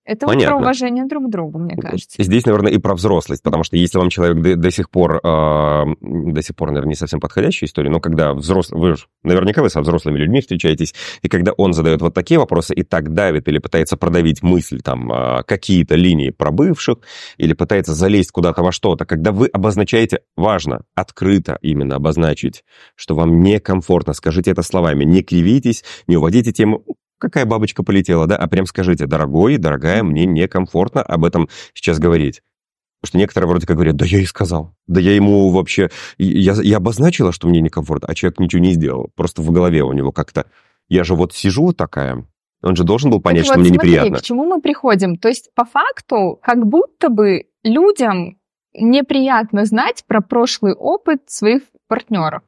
Это 0.09 0.25
Понятно. 0.25 0.57
про 0.57 0.63
уважение 0.63 1.05
друг 1.05 1.27
к 1.27 1.29
другу, 1.29 1.59
мне 1.59 1.77
кажется. 1.77 2.23
Здесь, 2.23 2.47
наверное, 2.47 2.73
и 2.73 2.79
про 2.79 2.95
взрослость, 2.95 3.43
потому 3.43 3.63
что 3.63 3.77
если 3.77 3.99
вам 3.99 4.09
человек 4.09 4.43
до, 4.43 4.57
до 4.57 4.71
сих 4.71 4.89
пор, 4.89 5.17
э, 5.17 5.85
до 6.01 6.43
сих 6.43 6.57
пор, 6.57 6.69
наверное, 6.69 6.89
не 6.89 6.95
совсем 6.95 7.21
подходящая 7.21 7.69
история, 7.69 7.91
но 7.91 8.01
когда 8.01 8.33
взрослый, 8.33 8.81
вы 8.81 8.95
наверняка 9.23 9.61
вы 9.61 9.69
со 9.69 9.83
взрослыми 9.83 10.17
людьми 10.17 10.41
встречаетесь, 10.41 10.95
и 11.21 11.29
когда 11.29 11.53
он 11.53 11.75
задает 11.75 12.01
вот 12.01 12.15
такие 12.15 12.41
вопросы 12.41 12.73
и 12.73 12.85
так 12.85 13.13
давит 13.13 13.49
или 13.49 13.59
пытается 13.59 13.99
продавить 13.99 14.43
мысль, 14.43 14.81
там, 14.81 15.13
э, 15.13 15.43
какие-то 15.43 15.95
линии 15.95 16.31
про 16.31 16.53
бывших, 16.53 17.01
или 17.37 17.53
пытается 17.53 17.93
залезть 17.93 18.31
куда-то 18.31 18.63
во 18.63 18.73
что-то, 18.73 19.05
когда 19.05 19.31
вы 19.31 19.49
обозначаете, 19.49 20.21
важно, 20.39 20.85
открыто 20.95 21.59
именно 21.61 21.97
обозначить, 21.97 22.65
что 22.95 23.15
вам 23.15 23.43
некомфортно, 23.43 24.15
скажите 24.15 24.53
это 24.53 24.63
словами, 24.63 25.05
не 25.05 25.23
кривитесь, 25.23 25.85
не 26.07 26.17
уводите 26.17 26.51
тему, 26.51 26.83
какая 27.19 27.45
бабочка 27.45 27.83
полетела, 27.83 28.27
да, 28.27 28.37
а 28.37 28.47
прям 28.49 28.67
скажите, 28.67 29.07
дорогой, 29.07 29.57
дорогая, 29.59 30.03
мне 30.03 30.25
некомфортно 30.27 31.03
об 31.03 31.25
этом 31.25 31.49
сейчас 31.75 31.99
говорить. 31.99 32.43
Потому 33.01 33.11
что 33.11 33.19
некоторые 33.19 33.49
вроде 33.49 33.67
как 33.67 33.77
говорят, 33.77 33.97
да 33.97 34.05
я 34.07 34.19
и 34.19 34.25
сказал. 34.25 34.75
Да 34.89 35.01
я 35.01 35.15
ему 35.15 35.51
вообще... 35.51 35.91
Я, 36.19 36.55
я 36.55 36.79
обозначила, 36.79 37.33
что 37.33 37.47
мне 37.47 37.61
некомфортно, 37.61 38.09
а 38.09 38.15
человек 38.15 38.41
ничего 38.41 38.61
не 38.61 38.73
сделал. 38.73 39.11
Просто 39.15 39.41
в 39.41 39.51
голове 39.53 39.85
у 39.85 39.93
него 39.93 40.11
как-то... 40.11 40.47
Я 40.89 41.05
же 41.05 41.15
вот 41.15 41.33
сижу 41.33 41.73
такая, 41.73 42.25
он 42.63 42.77
же 42.77 42.85
должен 42.85 43.11
был 43.11 43.21
понять, 43.21 43.45
так 43.45 43.47
что 43.47 43.55
вот, 43.55 43.61
мне 43.61 43.75
смотри, 43.75 43.89
неприятно. 43.89 44.19
к 44.19 44.23
чему 44.23 44.45
мы 44.45 44.61
приходим? 44.61 45.17
То 45.17 45.29
есть, 45.29 45.51
по 45.55 45.65
факту, 45.65 46.39
как 46.43 46.67
будто 46.67 47.09
бы 47.09 47.45
людям 47.63 48.39
неприятно 48.75 49.65
знать 49.65 50.05
про 50.07 50.21
прошлый 50.21 50.75
опыт 50.75 51.23
своих 51.27 51.63
партнеров. 51.87 52.43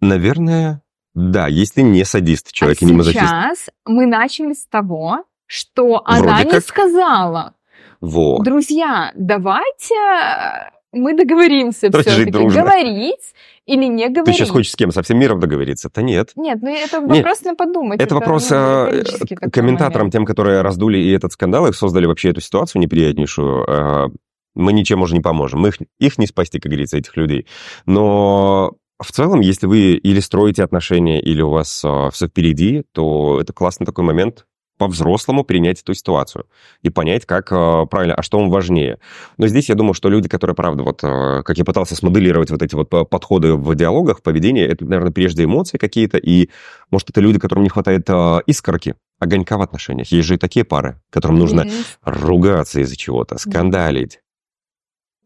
Наверное, 0.00 0.82
да, 1.14 1.46
если 1.46 1.82
не 1.82 2.04
садист, 2.04 2.52
человек 2.52 2.78
а 2.80 2.84
и 2.84 2.88
не 2.88 2.92
мазохист. 2.92 3.24
сейчас 3.24 3.70
мы 3.84 4.06
начали 4.06 4.52
с 4.52 4.66
того, 4.66 5.24
что 5.46 6.02
Вроде 6.06 6.28
она 6.28 6.42
как... 6.42 6.52
не 6.52 6.60
сказала. 6.60 7.54
Вот. 8.00 8.44
Друзья, 8.44 9.12
давайте 9.14 9.94
э, 9.94 10.70
мы 10.92 11.16
договоримся 11.16 11.90
все-таки. 11.90 12.30
Говорить 12.30 13.34
или 13.66 13.84
не 13.84 14.08
говорить. 14.08 14.26
Ты 14.26 14.32
сейчас 14.32 14.50
хочешь 14.50 14.72
с 14.72 14.76
кем? 14.76 14.90
Со 14.90 15.02
всем 15.02 15.18
миром 15.18 15.40
договориться? 15.40 15.88
Да 15.94 16.02
нет. 16.02 16.32
Нет, 16.36 16.58
ну 16.60 16.74
это 16.74 17.00
вопрос 17.00 17.40
нет. 17.40 17.44
на 17.44 17.54
подумать. 17.54 18.00
Это, 18.00 18.04
это 18.04 18.14
вопрос 18.16 18.50
ну, 18.50 18.56
э, 18.56 19.04
комментаторам, 19.52 20.10
тем, 20.10 20.26
которые 20.26 20.62
раздули 20.62 20.98
и 20.98 21.10
этот 21.12 21.32
скандал, 21.32 21.66
и 21.66 21.72
создали 21.72 22.06
вообще 22.06 22.30
эту 22.30 22.40
ситуацию 22.40 22.82
неприятнейшую. 22.82 23.64
Э, 23.66 24.08
мы 24.54 24.72
ничем 24.72 25.02
уже 25.02 25.14
не 25.14 25.20
поможем. 25.20 25.60
Мы 25.60 25.68
их, 25.68 25.78
их 25.98 26.18
не 26.18 26.26
спасти, 26.26 26.58
как 26.58 26.70
говорится, 26.70 26.98
этих 26.98 27.16
людей. 27.16 27.46
Но 27.86 28.74
в 29.00 29.10
целом, 29.12 29.40
если 29.40 29.66
вы 29.66 29.94
или 29.94 30.20
строите 30.20 30.62
отношения, 30.62 31.20
или 31.20 31.42
у 31.42 31.50
вас 31.50 31.82
э, 31.84 32.10
все 32.12 32.28
впереди, 32.28 32.84
то 32.92 33.40
это 33.40 33.52
классный 33.52 33.86
такой 33.86 34.04
момент 34.04 34.46
по-взрослому 34.78 35.44
принять 35.44 35.80
эту 35.80 35.94
ситуацию 35.94 36.46
и 36.82 36.90
понять, 36.90 37.26
как 37.26 37.52
э, 37.52 37.86
правильно, 37.90 38.14
а 38.14 38.22
что 38.22 38.38
вам 38.38 38.50
важнее. 38.50 38.98
Но 39.36 39.46
здесь 39.46 39.68
я 39.68 39.74
думаю, 39.74 39.94
что 39.94 40.08
люди, 40.08 40.28
которые, 40.28 40.54
правда, 40.54 40.82
вот 40.82 41.02
э, 41.02 41.42
как 41.44 41.58
я 41.58 41.64
пытался 41.64 41.94
смоделировать 41.94 42.50
вот 42.50 42.62
эти 42.62 42.74
вот 42.74 42.90
подходы 42.90 43.54
в 43.54 43.74
диалогах, 43.74 44.18
в 44.18 44.22
поведении, 44.22 44.64
это, 44.64 44.84
наверное, 44.84 45.12
прежде 45.12 45.44
эмоции 45.44 45.78
какие-то, 45.78 46.18
и, 46.18 46.50
может, 46.90 47.10
это 47.10 47.20
люди, 47.20 47.38
которым 47.38 47.64
не 47.64 47.70
хватает 47.70 48.08
э, 48.08 48.40
искорки, 48.46 48.96
огонька 49.20 49.58
в 49.58 49.62
отношениях. 49.62 50.08
Есть 50.08 50.28
же 50.28 50.34
и 50.34 50.38
такие 50.38 50.64
пары, 50.64 51.00
которым 51.10 51.38
нужно 51.38 51.62
mm-hmm. 51.62 51.84
ругаться 52.04 52.80
из-за 52.80 52.96
чего-то, 52.96 53.38
скандалить, 53.38 54.20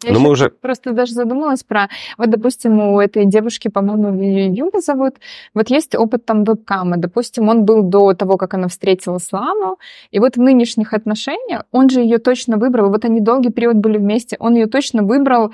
я 0.04 0.12
Но 0.12 0.20
мы 0.20 0.30
уже... 0.30 0.50
просто 0.50 0.92
даже 0.92 1.12
задумалась 1.12 1.64
про... 1.64 1.88
Вот, 2.16 2.30
допустим, 2.30 2.78
у 2.80 3.00
этой 3.00 3.26
девушки, 3.26 3.68
по-моему, 3.68 4.22
Юля 4.22 4.80
зовут, 4.80 5.16
вот 5.54 5.70
есть 5.70 5.96
опыт 5.96 6.24
там 6.24 6.44
вебкама. 6.44 6.96
Допустим, 6.96 7.48
он 7.48 7.64
был 7.64 7.82
до 7.82 8.14
того, 8.14 8.36
как 8.36 8.54
она 8.54 8.68
встретила 8.68 9.18
Славу, 9.18 9.78
и 10.10 10.20
вот 10.20 10.36
в 10.36 10.40
нынешних 10.40 10.92
отношениях 10.92 11.64
он 11.72 11.90
же 11.90 12.00
ее 12.00 12.18
точно 12.18 12.58
выбрал. 12.58 12.90
Вот 12.90 13.04
они 13.04 13.20
долгий 13.20 13.50
период 13.50 13.76
были 13.76 13.98
вместе, 13.98 14.36
он 14.38 14.54
ее 14.54 14.66
точно 14.66 15.02
выбрал 15.02 15.52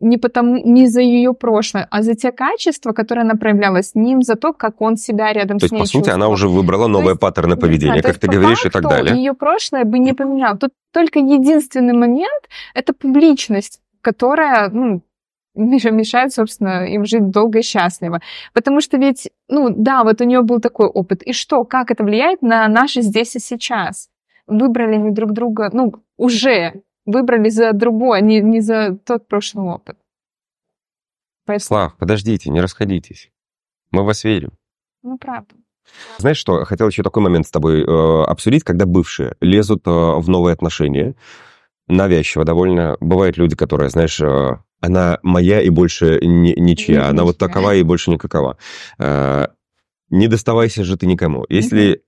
не, 0.00 0.16
потому, 0.16 0.56
не 0.56 0.86
за 0.86 1.00
ее 1.00 1.34
прошлое, 1.34 1.86
а 1.90 2.02
за 2.02 2.14
те 2.14 2.32
качества, 2.32 2.92
которые 2.92 3.22
она 3.22 3.34
проявляла 3.34 3.82
с 3.82 3.94
ним, 3.94 4.22
за 4.22 4.36
то, 4.36 4.52
как 4.52 4.80
он 4.80 4.96
себя 4.96 5.32
рядом 5.32 5.58
то 5.58 5.68
с 5.68 5.70
ней 5.70 5.78
То 5.78 5.82
есть, 5.82 5.92
по 5.92 5.98
сути, 5.98 6.10
она 6.10 6.28
уже 6.28 6.48
выбрала 6.48 6.86
новые 6.86 7.10
есть, 7.10 7.20
паттерны 7.20 7.56
поведения, 7.56 8.00
да, 8.02 8.08
как 8.08 8.18
ты 8.18 8.28
говоришь, 8.28 8.64
и 8.64 8.70
так 8.70 8.82
далее. 8.82 9.16
ее 9.16 9.34
прошлое 9.34 9.84
бы 9.84 9.98
не 9.98 10.14
поменял. 10.14 10.56
Тут 10.56 10.70
только 10.92 11.18
единственный 11.18 11.92
момент— 11.92 12.48
это 12.74 12.94
публичность, 12.94 13.80
которая, 14.00 14.70
ну, 14.70 15.02
мешает, 15.54 16.32
собственно, 16.32 16.86
им 16.86 17.04
жить 17.04 17.30
долго 17.30 17.58
и 17.58 17.62
счастливо. 17.62 18.20
Потому 18.54 18.80
что 18.80 18.96
ведь, 18.96 19.30
ну, 19.48 19.68
да, 19.70 20.04
вот 20.04 20.20
у 20.20 20.24
нее 20.24 20.42
был 20.42 20.60
такой 20.60 20.86
опыт. 20.86 21.22
И 21.22 21.32
что, 21.32 21.64
как 21.64 21.90
это 21.90 22.04
влияет 22.04 22.40
на 22.40 22.66
наши 22.68 23.02
здесь 23.02 23.36
и 23.36 23.40
сейчас? 23.40 24.08
Выбрали 24.46 24.94
они 24.94 25.10
друг 25.10 25.32
друга, 25.32 25.70
ну, 25.72 25.92
уже 26.16 26.82
выбрали 27.10 27.48
за 27.48 27.72
другое, 27.72 28.20
не, 28.20 28.40
не 28.40 28.60
за 28.60 28.96
тот 29.04 29.28
прошлый 29.28 29.66
опыт. 29.66 29.98
Поэтому... 31.46 31.66
Слав, 31.66 31.96
подождите, 31.96 32.50
не 32.50 32.60
расходитесь. 32.60 33.30
Мы 33.90 34.04
вас 34.04 34.24
верим. 34.24 34.52
Ну, 35.02 35.18
правда. 35.18 35.54
Знаешь 36.18 36.36
что, 36.36 36.64
хотел 36.64 36.88
еще 36.88 37.02
такой 37.02 37.22
момент 37.22 37.46
с 37.46 37.50
тобой 37.50 37.82
э, 37.82 38.22
обсудить, 38.24 38.64
когда 38.64 38.86
бывшие 38.86 39.34
лезут 39.40 39.86
э, 39.86 39.90
в 39.90 40.28
новые 40.28 40.52
отношения, 40.52 41.14
навязчиво 41.88 42.44
довольно. 42.44 42.96
Бывают 43.00 43.36
люди, 43.36 43.56
которые, 43.56 43.90
знаешь, 43.90 44.20
э, 44.20 44.58
она 44.80 45.18
моя 45.22 45.60
и 45.60 45.70
больше 45.70 46.20
не, 46.22 46.54
ничья, 46.54 47.02
не 47.02 47.08
она 47.08 47.24
вот 47.24 47.38
такова 47.38 47.74
и 47.74 47.82
больше 47.82 48.10
никакова. 48.10 48.56
Э, 48.98 49.48
не 50.10 50.28
доставайся 50.28 50.84
же 50.84 50.96
ты 50.96 51.06
никому. 51.06 51.46
Если 51.48 52.02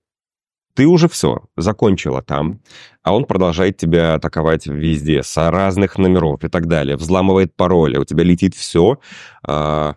ты 0.75 0.87
уже 0.87 1.07
все, 1.07 1.43
закончила 1.55 2.21
там, 2.21 2.61
а 3.03 3.15
он 3.15 3.25
продолжает 3.25 3.77
тебя 3.77 4.15
атаковать 4.15 4.67
везде, 4.67 5.23
с 5.23 5.51
разных 5.51 5.97
номеров 5.97 6.43
и 6.43 6.49
так 6.49 6.67
далее, 6.67 6.95
взламывает 6.95 7.55
пароли, 7.55 7.97
у 7.97 8.05
тебя 8.05 8.23
летит 8.23 8.55
все, 8.55 8.99
а, 9.45 9.95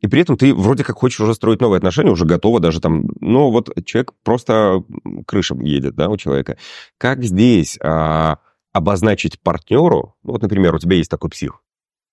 и 0.00 0.08
при 0.08 0.20
этом 0.20 0.36
ты 0.36 0.52
вроде 0.52 0.82
как 0.84 0.96
хочешь 0.96 1.20
уже 1.20 1.34
строить 1.34 1.60
новые 1.60 1.78
отношения, 1.78 2.10
уже 2.10 2.24
готова 2.24 2.60
даже 2.60 2.80
там, 2.80 3.04
ну 3.20 3.50
вот 3.50 3.70
человек 3.84 4.12
просто 4.24 4.82
крыша 5.26 5.54
едет, 5.60 5.94
да, 5.94 6.08
у 6.08 6.16
человека. 6.16 6.58
Как 6.98 7.22
здесь 7.22 7.78
а, 7.80 8.38
обозначить 8.72 9.40
партнеру, 9.40 10.16
вот, 10.22 10.42
например, 10.42 10.74
у 10.74 10.78
тебя 10.78 10.96
есть 10.96 11.10
такой 11.10 11.30
псих, 11.30 11.62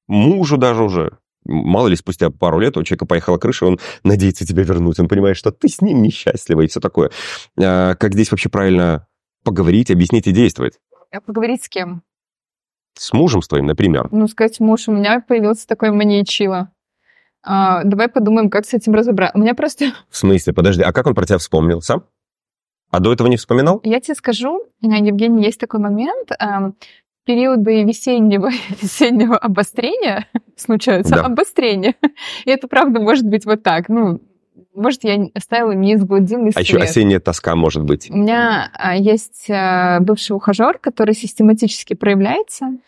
мужу 0.08 0.58
даже 0.58 0.84
уже, 0.84 1.18
мало 1.46 1.88
ли, 1.88 1.96
спустя 1.96 2.30
пару 2.30 2.60
лет 2.60 2.78
у 2.78 2.84
человека 2.84 3.06
поехала 3.06 3.38
крыша, 3.38 3.66
он 3.66 3.80
надеется 4.04 4.46
тебя 4.46 4.64
вернуть, 4.64 5.00
он 5.00 5.08
понимает, 5.08 5.38
что 5.38 5.52
ты 5.52 5.68
с 5.68 5.82
ним 5.82 6.02
несчастлива 6.02 6.62
и 6.62 6.68
все 6.68 6.80
такое. 6.80 7.12
А, 7.58 7.96
как 7.96 8.14
здесь 8.14 8.32
вообще 8.32 8.50
правильно 8.50 9.08
поговорить, 9.44 9.92
объяснить 9.92 10.28
и 10.28 10.32
действовать? 10.32 10.80
А 11.12 11.22
поговорить 11.22 11.64
с 11.64 11.70
кем? 11.70 12.04
С 12.96 13.14
мужем 13.14 13.42
с 13.42 13.48
твоим, 13.48 13.66
например. 13.66 14.10
Ну, 14.12 14.28
сказать, 14.28 14.60
муж, 14.60 14.88
у 14.88 14.92
меня 14.92 15.22
появился 15.22 15.68
такой 15.68 15.92
маньячило. 15.92 16.72
А, 17.42 17.84
давай 17.84 18.10
подумаем, 18.10 18.50
как 18.50 18.66
с 18.66 18.74
этим 18.74 18.94
разобраться. 18.94 19.38
У 19.38 19.42
меня 19.42 19.56
просто... 19.56 19.94
В 20.10 20.18
смысле? 20.18 20.54
Подожди, 20.54 20.84
а 20.84 20.92
как 20.92 21.08
он 21.08 21.16
про 21.16 21.26
тебя 21.26 21.38
вспомнил? 21.38 21.82
Сам? 21.82 22.04
А 22.92 23.00
до 23.00 23.14
этого 23.14 23.28
не 23.28 23.38
вспоминал? 23.38 23.80
Я 23.84 24.00
тебе 24.02 24.16
скажу, 24.16 24.64
Евгений, 24.82 25.44
есть 25.44 25.60
такой 25.60 25.80
момент. 25.80 26.32
Периоды 27.30 27.84
весеннего, 27.84 28.50
весеннего 28.82 29.38
обострения 29.38 30.26
случаются 30.56 31.14
да. 31.14 31.22
обострения. 31.26 31.94
И 32.44 32.50
это 32.50 32.68
правда 32.68 33.00
может 33.00 33.24
быть 33.24 33.46
вот 33.46 33.62
так. 33.62 33.88
Ну, 33.88 34.20
может, 34.74 35.04
я 35.04 35.28
оставила 35.36 35.74
неизгладимый 35.74 36.52
след. 36.52 36.58
А 36.58 36.62
еще 36.62 36.78
осенняя 36.80 37.20
тоска 37.20 37.56
может 37.56 37.84
быть. 37.84 38.10
У 38.10 38.18
меня 38.18 38.72
а, 38.74 38.96
есть 38.96 39.46
а, 39.48 40.00
бывший 40.00 40.32
ухажер, 40.32 40.80
который 40.80 41.14
систематически 41.14 41.94
проявляется. 41.94 42.80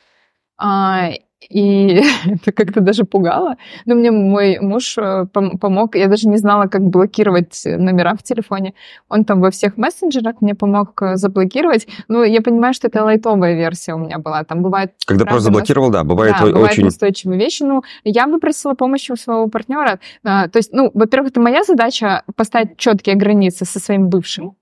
И 1.49 2.01
это 2.25 2.51
как-то 2.51 2.81
даже 2.81 3.03
пугало. 3.03 3.55
Но 3.85 3.95
мне 3.95 4.11
мой 4.11 4.59
муж 4.59 4.97
э, 4.97 5.25
помог, 5.25 5.95
я 5.95 6.07
даже 6.07 6.27
не 6.27 6.37
знала, 6.37 6.67
как 6.67 6.81
блокировать 6.81 7.61
номера 7.65 8.15
в 8.15 8.23
телефоне. 8.23 8.73
Он 9.09 9.25
там 9.25 9.41
во 9.41 9.49
всех 9.49 9.77
мессенджерах 9.77 10.35
мне 10.41 10.55
помог 10.55 11.01
э, 11.01 11.15
заблокировать. 11.15 11.87
Ну, 12.07 12.23
я 12.23 12.41
понимаю, 12.41 12.73
что 12.73 12.87
это 12.87 13.03
лайтовая 13.03 13.55
версия 13.55 13.93
у 13.93 13.97
меня 13.97 14.19
была. 14.19 14.43
Там 14.43 14.61
бывает... 14.61 14.93
Когда 15.05 15.25
просто 15.25 15.45
заблокировал, 15.45 15.89
да, 15.89 16.03
бывает 16.03 16.35
да, 16.39 16.45
бывают 16.45 16.71
очень... 16.71 16.87
устойчивые 16.87 17.39
вещи. 17.39 17.63
Ну, 17.63 17.83
я 18.03 18.27
попросила 18.27 18.73
помощи 18.73 19.11
у 19.11 19.15
своего 19.15 19.47
партнера. 19.47 19.99
А, 20.23 20.47
то 20.47 20.57
есть, 20.57 20.73
ну, 20.73 20.91
во-первых, 20.93 21.31
это 21.31 21.41
моя 21.41 21.63
задача 21.63 22.23
поставить 22.35 22.77
четкие 22.77 23.15
границы 23.15 23.65
со 23.65 23.79
своим 23.79 24.09
бывшим. 24.09 24.55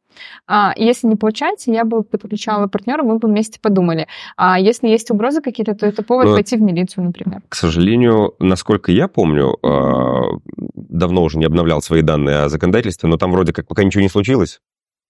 А, 0.47 0.73
если 0.75 1.07
не 1.07 1.15
получается, 1.15 1.71
я 1.71 1.85
бы 1.85 2.03
подключала 2.03 2.67
партнера, 2.67 3.03
мы 3.03 3.17
бы 3.17 3.27
вместе 3.27 3.59
подумали. 3.59 4.07
А 4.37 4.59
если 4.59 4.87
есть 4.87 5.11
угрозы 5.11 5.41
какие-то, 5.41 5.75
то 5.75 5.85
это 5.85 6.03
повод 6.03 6.27
Но, 6.27 6.33
пойти 6.35 6.57
в 6.57 6.61
милицию, 6.61 7.05
например. 7.05 7.41
К 7.49 7.55
сожалению, 7.55 8.35
насколько 8.39 8.91
я 8.91 9.07
помню, 9.07 9.57
а, 9.63 10.39
давно 10.75 11.23
уже 11.23 11.37
не 11.37 11.45
обновлял 11.45 11.81
свои 11.81 12.01
данные 12.01 12.43
о 12.43 12.49
законодательстве, 12.49 13.09
но 13.09 13.17
там 13.17 13.31
вроде 13.31 13.53
как 13.53 13.67
пока 13.67 13.83
ничего 13.83 14.01
не 14.01 14.09
случилось 14.09 14.61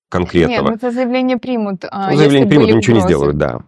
конкретного. 0.09 0.69
Нет, 0.69 0.69
ну 0.69 0.75
это 0.75 0.91
заявление 0.91 1.37
примут. 1.37 1.85
А, 1.89 2.11
ну, 2.11 2.17
заявление 2.17 2.49
примут, 2.49 2.71
ничего 2.71 2.97
не 2.97 3.01
сделают, 3.01 3.37
да 3.37 3.61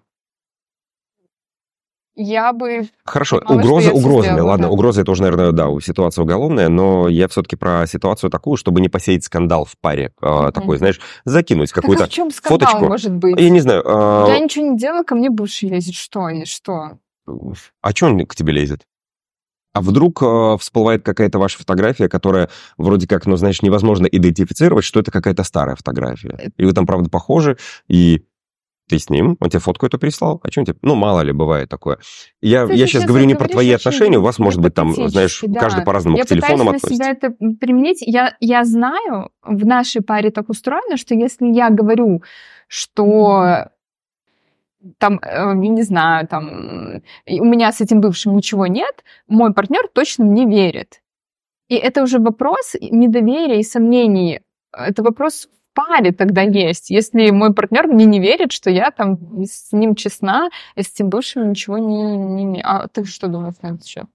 я 2.21 2.53
бы... 2.53 2.87
Хорошо, 3.03 3.37
угроза 3.37 3.91
угрозами. 3.91 4.33
Сделала, 4.33 4.51
Ладно, 4.51 4.67
да. 4.67 4.71
угроза 4.71 5.01
это 5.01 5.11
уже, 5.11 5.23
наверное, 5.23 5.51
да, 5.51 5.67
ситуация 5.81 6.23
уголовная, 6.23 6.69
но 6.69 7.07
я 7.07 7.27
все-таки 7.27 7.55
про 7.55 7.85
ситуацию 7.87 8.29
такую, 8.29 8.57
чтобы 8.57 8.81
не 8.81 8.89
посеять 8.89 9.23
скандал 9.23 9.65
в 9.65 9.77
паре. 9.77 10.13
Mm-hmm. 10.21 10.51
такой, 10.51 10.77
знаешь, 10.77 10.99
закинуть 11.25 11.71
какую-то 11.71 12.05
а 12.05 12.07
в 12.07 12.09
чем 12.09 12.31
скандал 12.31 12.67
фоточку. 12.67 12.85
может 12.85 13.11
быть? 13.11 13.39
Я 13.39 13.49
не 13.49 13.59
знаю. 13.59 13.83
А... 13.85 14.27
Я 14.27 14.39
ничего 14.39 14.67
не 14.67 14.77
делаю, 14.77 15.03
ко 15.03 15.15
мне 15.15 15.29
бывший 15.29 15.69
лезет. 15.69 15.95
Что 15.95 16.25
они, 16.25 16.45
что? 16.45 16.97
А 17.81 17.91
что 17.91 18.07
он 18.07 18.25
к 18.25 18.35
тебе 18.35 18.53
лезет? 18.53 18.85
А 19.73 19.81
вдруг 19.81 20.21
э, 20.21 20.57
всплывает 20.59 21.03
какая-то 21.03 21.39
ваша 21.39 21.57
фотография, 21.57 22.09
которая 22.09 22.49
вроде 22.77 23.07
как, 23.07 23.25
ну, 23.25 23.37
знаешь, 23.37 23.61
невозможно 23.61 24.05
идентифицировать, 24.05 24.83
что 24.83 24.99
это 24.99 25.11
какая-то 25.11 25.43
старая 25.43 25.77
фотография. 25.77 26.51
И 26.57 26.65
вы 26.65 26.73
там, 26.73 26.85
правда, 26.85 27.09
похожи, 27.09 27.57
и 27.87 28.25
ты 28.91 28.99
с 28.99 29.09
ним, 29.09 29.37
он 29.39 29.49
тебе 29.49 29.59
фотку 29.59 29.85
эту 29.85 29.97
прислал, 29.97 30.41
а 30.43 30.51
что 30.51 30.61
он 30.61 30.65
тебе... 30.65 30.77
Ну, 30.81 30.95
мало 30.95 31.21
ли, 31.21 31.31
бывает 31.31 31.69
такое. 31.69 31.97
Я, 32.41 32.63
я 32.63 32.87
сейчас 32.87 33.05
говорю 33.05 33.25
не 33.25 33.35
про 33.35 33.47
твои 33.47 33.71
отношения, 33.71 34.17
у 34.17 34.21
вас, 34.21 34.37
может 34.37 34.59
быть, 34.59 34.73
там, 34.73 34.93
знаешь, 34.93 35.41
да. 35.47 35.59
каждый 35.61 35.85
по-разному 35.85 36.17
я 36.17 36.23
к 36.23 36.27
телефонам 36.27 36.67
относится. 36.67 36.93
Я 36.93 36.95
себя 36.95 37.11
это 37.11 37.31
применить. 37.59 38.01
Я, 38.01 38.35
я 38.41 38.65
знаю, 38.65 39.29
в 39.43 39.65
нашей 39.65 40.01
паре 40.01 40.29
так 40.29 40.49
устроено, 40.49 40.97
что 40.97 41.15
если 41.15 41.47
я 41.47 41.69
говорю, 41.69 42.21
что 42.67 43.69
там, 44.97 45.19
э, 45.23 45.53
не 45.53 45.83
знаю, 45.83 46.27
там, 46.27 47.01
у 47.27 47.45
меня 47.45 47.71
с 47.71 47.79
этим 47.79 48.01
бывшим 48.01 48.35
ничего 48.35 48.67
нет, 48.67 49.05
мой 49.27 49.53
партнер 49.53 49.87
точно 49.93 50.25
мне 50.25 50.45
верит. 50.45 51.01
И 51.69 51.75
это 51.75 52.03
уже 52.03 52.19
вопрос 52.19 52.75
недоверия 52.81 53.59
и 53.59 53.63
сомнений. 53.63 54.41
Это 54.73 55.01
вопрос 55.01 55.47
паре 55.73 56.11
тогда 56.11 56.41
есть, 56.41 56.89
если 56.89 57.29
мой 57.31 57.53
партнер 57.53 57.87
мне 57.87 58.05
не 58.05 58.19
верит, 58.19 58.51
что 58.51 58.69
я 58.69 58.91
там 58.91 59.17
с 59.43 59.71
ним 59.71 59.95
честна, 59.95 60.49
и 60.75 60.83
с 60.83 60.91
тем 60.91 61.09
бывшим 61.09 61.49
ничего 61.49 61.77
не, 61.77 62.43
не. 62.43 62.61
А 62.61 62.87
ты 62.87 63.05
что 63.05 63.27
думаешь 63.27 63.55
на 63.61 63.67
этот 63.67 63.85
счет? 63.85 64.05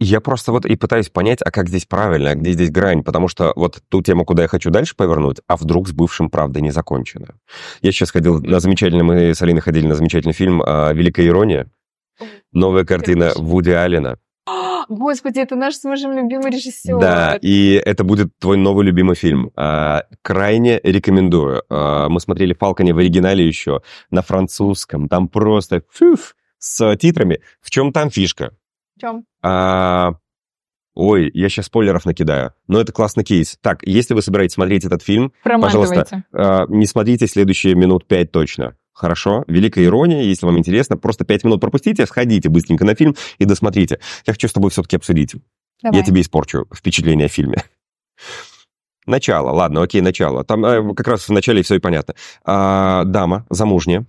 Я 0.00 0.20
просто 0.20 0.52
вот 0.52 0.64
и 0.64 0.76
пытаюсь 0.76 1.08
понять, 1.08 1.40
а 1.44 1.50
как 1.50 1.68
здесь 1.68 1.84
правильно, 1.84 2.30
а 2.30 2.34
где 2.36 2.52
здесь 2.52 2.70
грань, 2.70 3.02
потому 3.02 3.26
что 3.26 3.52
вот 3.56 3.82
ту 3.88 4.00
тему, 4.00 4.24
куда 4.24 4.42
я 4.42 4.48
хочу 4.48 4.70
дальше 4.70 4.94
повернуть, 4.94 5.38
а 5.48 5.56
вдруг 5.56 5.88
с 5.88 5.92
бывшим 5.92 6.30
правда 6.30 6.60
не 6.60 6.70
закончено. 6.70 7.34
Я 7.82 7.90
сейчас 7.90 8.12
ходил 8.12 8.40
на 8.40 8.60
замечательный, 8.60 9.02
мы 9.02 9.34
с 9.34 9.42
Алиной 9.42 9.60
ходили 9.60 9.86
на 9.86 9.96
замечательный 9.96 10.34
фильм 10.34 10.60
«Великая 10.60 11.26
ирония», 11.26 11.68
новая 12.52 12.84
картина 12.84 13.32
Вуди 13.34 13.70
Аллена. 13.70 14.18
Господи, 14.88 15.38
это 15.38 15.54
наш 15.54 15.74
с 15.74 15.84
мужем 15.84 16.12
любимый 16.12 16.50
режиссер. 16.50 16.98
Да, 16.98 17.38
и 17.40 17.80
это 17.84 18.04
будет 18.04 18.30
твой 18.38 18.56
новый 18.56 18.86
любимый 18.86 19.16
фильм. 19.16 19.50
А, 19.54 20.04
крайне 20.22 20.80
рекомендую. 20.82 21.62
А, 21.68 22.08
мы 22.08 22.20
смотрели 22.20 22.54
«Фалконе» 22.54 22.94
в 22.94 22.98
оригинале 22.98 23.46
еще, 23.46 23.82
на 24.10 24.22
французском. 24.22 25.08
Там 25.08 25.28
просто 25.28 25.82
фуф, 25.90 26.34
с 26.58 26.96
титрами. 26.96 27.40
В 27.60 27.70
чем 27.70 27.92
там 27.92 28.10
фишка? 28.10 28.52
В 28.96 29.00
чем? 29.00 29.24
А, 29.42 30.14
Ой, 30.98 31.30
я 31.32 31.48
сейчас 31.48 31.66
спойлеров 31.66 32.06
накидаю. 32.06 32.54
Но 32.66 32.80
это 32.80 32.92
классный 32.92 33.22
кейс. 33.22 33.56
Так, 33.62 33.86
если 33.86 34.14
вы 34.14 34.22
собираетесь 34.22 34.54
смотреть 34.54 34.84
этот 34.84 35.00
фильм, 35.00 35.32
пожалуйста, 35.44 36.24
э, 36.32 36.64
не 36.70 36.86
смотрите 36.86 37.28
следующие 37.28 37.76
минут 37.76 38.04
пять 38.08 38.32
точно. 38.32 38.74
Хорошо? 38.98 39.44
Великая 39.46 39.84
ирония, 39.84 40.22
если 40.22 40.44
вам 40.44 40.58
интересно, 40.58 40.96
просто 40.96 41.24
пять 41.24 41.44
минут 41.44 41.60
пропустите, 41.60 42.04
сходите 42.04 42.48
быстренько 42.48 42.84
на 42.84 42.96
фильм 42.96 43.14
и 43.38 43.44
досмотрите. 43.44 44.00
Я 44.26 44.32
хочу 44.32 44.48
с 44.48 44.52
тобой 44.52 44.72
все-таки 44.72 44.96
обсудить. 44.96 45.36
Давай. 45.80 46.00
Я 46.00 46.04
тебе 46.04 46.20
испорчу 46.20 46.66
впечатление 46.74 47.26
о 47.26 47.28
фильме. 47.28 47.62
Начало, 49.06 49.50
ладно, 49.52 49.82
окей, 49.82 50.00
начало. 50.00 50.42
Там 50.42 50.64
э, 50.64 50.94
как 50.94 51.06
раз 51.06 51.28
в 51.28 51.32
начале 51.32 51.62
все 51.62 51.76
и 51.76 51.78
понятно. 51.78 52.14
А, 52.44 53.04
дама 53.04 53.46
замужняя, 53.50 54.04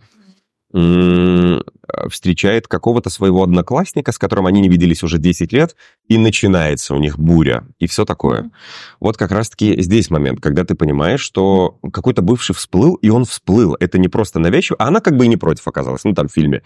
встречает 0.71 2.67
какого-то 2.67 3.10
своего 3.10 3.43
одноклассника, 3.43 4.12
с 4.12 4.19
которым 4.19 4.45
они 4.45 4.62
не 4.62 4.69
виделись 4.69 5.03
уже 5.03 5.17
10 5.17 5.51
лет, 5.51 5.75
и 6.08 6.17
начинается 6.17 6.93
у 6.93 6.99
них 6.99 7.17
буря, 7.17 7.65
и 7.79 7.88
все 7.88 8.05
такое. 8.05 8.51
Вот 8.99 9.17
как 9.17 9.32
раз-таки 9.32 9.82
здесь 9.82 10.10
момент, 10.10 10.39
когда 10.41 10.63
ты 10.63 10.75
понимаешь, 10.75 11.21
что 11.21 11.79
какой-то 11.91 12.21
бывший 12.21 12.53
всплыл, 12.53 12.95
и 12.95 13.10
он 13.10 13.25
всплыл. 13.25 13.75
Это 13.79 13.97
не 13.97 14.08
просто 14.08 14.39
навязчиво, 14.39 14.77
а 14.79 14.88
она 14.88 14.99
как 14.99 15.17
бы 15.17 15.25
и 15.25 15.27
не 15.27 15.38
против 15.38 15.67
оказалась, 15.67 16.03
ну 16.03 16.13
там 16.13 16.27
в 16.27 16.34
фильме. 16.34 16.62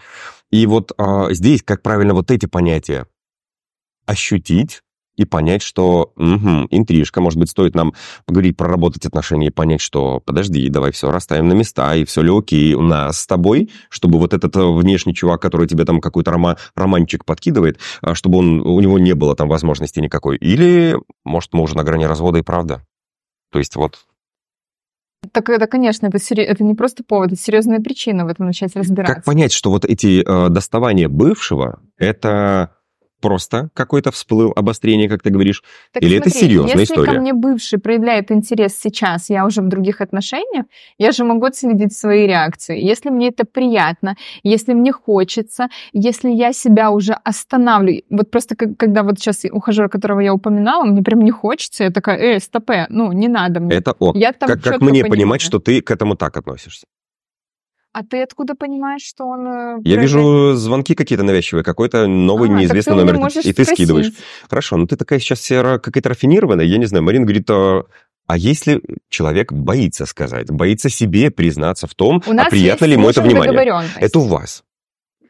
И 0.50 0.66
вот 0.66 0.92
а, 0.98 1.32
здесь, 1.32 1.62
как 1.62 1.82
правильно 1.82 2.14
вот 2.14 2.30
эти 2.30 2.46
понятия 2.46 3.06
ощутить, 4.06 4.82
и 5.16 5.24
понять, 5.24 5.62
что 5.62 6.12
угу, 6.16 6.66
интрижка, 6.70 7.20
может 7.20 7.38
быть, 7.38 7.50
стоит 7.50 7.74
нам 7.74 7.94
поговорить, 8.26 8.56
проработать 8.56 9.06
отношения 9.06 9.48
и 9.48 9.50
понять, 9.50 9.80
что 9.80 10.20
подожди, 10.20 10.68
давай 10.68 10.92
все 10.92 11.10
расставим 11.10 11.48
на 11.48 11.52
места, 11.52 11.94
и 11.94 12.04
все 12.04 12.22
ли 12.22 12.36
окей 12.36 12.74
у 12.74 12.82
нас 12.82 13.20
с 13.20 13.26
тобой, 13.26 13.70
чтобы 13.88 14.18
вот 14.18 14.34
этот 14.34 14.56
э, 14.56 14.60
внешний 14.60 15.14
чувак, 15.14 15.40
который 15.40 15.66
тебе 15.66 15.84
там 15.84 16.00
какой-то 16.00 16.30
рома, 16.32 16.56
романчик 16.74 17.24
подкидывает, 17.24 17.78
а, 18.02 18.14
чтобы 18.14 18.38
он, 18.38 18.60
у 18.60 18.80
него 18.80 18.98
не 18.98 19.14
было 19.14 19.36
там 19.36 19.48
возможности 19.48 20.00
никакой. 20.00 20.36
Или, 20.36 20.96
может, 21.24 21.52
мы 21.52 21.62
уже 21.62 21.76
на 21.76 21.84
грани 21.84 22.04
развода 22.06 22.38
и 22.38 22.42
правда. 22.42 22.84
То 23.52 23.58
есть 23.58 23.76
вот 23.76 23.98
так 25.32 25.48
это, 25.48 25.66
конечно, 25.66 26.06
это, 26.06 26.18
сери... 26.18 26.42
это 26.42 26.64
не 26.64 26.74
просто 26.74 27.02
повод, 27.02 27.32
это 27.32 27.40
серьезная 27.40 27.80
причина 27.80 28.24
в 28.24 28.28
этом 28.28 28.46
начать 28.46 28.76
разбираться. 28.76 29.14
Как 29.14 29.24
понять, 29.24 29.52
что 29.52 29.70
вот 29.70 29.84
эти 29.84 30.22
э, 30.22 30.48
доставания 30.50 31.08
бывшего, 31.08 31.80
это 31.96 32.76
просто 33.24 33.70
какой-то 33.72 34.10
всплыл 34.10 34.52
обострение, 34.54 35.08
как 35.08 35.22
ты 35.22 35.30
говоришь, 35.30 35.62
так 35.92 36.02
или 36.02 36.16
смотри, 36.16 36.30
это 36.30 36.38
серьезная 36.38 36.70
если 36.72 36.84
история? 36.84 37.00
Если 37.00 37.14
ко 37.14 37.20
мне 37.20 37.32
бывший 37.32 37.78
проявляет 37.78 38.30
интерес 38.30 38.78
сейчас, 38.78 39.30
я 39.30 39.46
уже 39.46 39.62
в 39.62 39.68
других 39.68 40.02
отношениях, 40.02 40.66
я 40.98 41.12
же 41.12 41.24
могу 41.24 41.50
следить 41.52 41.96
свои 41.96 42.26
реакции. 42.26 42.78
Если 42.78 43.10
мне 43.10 43.28
это 43.28 43.46
приятно, 43.46 44.16
если 44.42 44.74
мне 44.74 44.92
хочется, 44.92 45.68
если 45.94 46.28
я 46.28 46.52
себя 46.52 46.90
уже 46.90 47.14
останавливаю, 47.24 48.02
вот 48.10 48.30
просто 48.30 48.56
когда 48.56 49.02
вот 49.02 49.18
сейчас 49.18 49.44
ухажер, 49.50 49.88
которого 49.88 50.20
я 50.20 50.34
упоминала, 50.34 50.84
мне 50.84 51.02
прям 51.02 51.20
не 51.22 51.30
хочется, 51.30 51.84
я 51.84 51.90
такая, 51.90 52.18
эй, 52.18 52.40
стопе, 52.40 52.86
ну, 52.90 53.12
не 53.12 53.28
надо 53.28 53.60
мне. 53.60 53.76
Это 53.76 53.92
ок. 53.92 54.16
Я 54.16 54.32
там 54.32 54.48
как, 54.48 54.62
как 54.62 54.80
мне 54.80 55.02
понимаю. 55.02 55.10
понимать, 55.10 55.40
что 55.40 55.60
ты 55.60 55.80
к 55.80 55.90
этому 55.90 56.14
так 56.14 56.36
относишься? 56.36 56.86
А 57.94 58.02
ты 58.02 58.22
откуда 58.22 58.56
понимаешь, 58.56 59.02
что 59.02 59.24
он... 59.24 59.46
Э, 59.46 59.76
Я 59.84 59.96
вижу 59.96 60.54
звонки 60.54 60.96
какие-то 60.96 61.22
навязчивые, 61.22 61.62
какой-то 61.62 62.08
новый 62.08 62.50
а, 62.50 62.52
неизвестный 62.52 62.96
номер, 62.96 63.14
и 63.14 63.30
ты 63.30 63.52
спросить. 63.52 63.68
скидываешь. 63.68 64.12
Хорошо, 64.50 64.76
ну 64.76 64.88
ты 64.88 64.96
такая 64.96 65.20
сейчас 65.20 65.38
вся 65.38 65.78
какая-то 65.78 66.08
рафинированная, 66.08 66.64
я 66.64 66.78
не 66.78 66.86
знаю, 66.86 67.04
Марина 67.04 67.24
говорит, 67.24 67.48
а, 67.50 67.84
а 68.26 68.36
если 68.36 68.82
человек 69.08 69.52
боится 69.52 70.06
сказать, 70.06 70.50
боится 70.50 70.88
себе 70.88 71.30
признаться 71.30 71.86
в 71.86 71.94
том, 71.94 72.20
а 72.26 72.50
приятно 72.50 72.86
ли 72.86 72.94
ему 72.94 73.08
это 73.08 73.22
внимание? 73.22 73.88
Это 74.00 74.18
у 74.18 74.22
вас. 74.22 74.64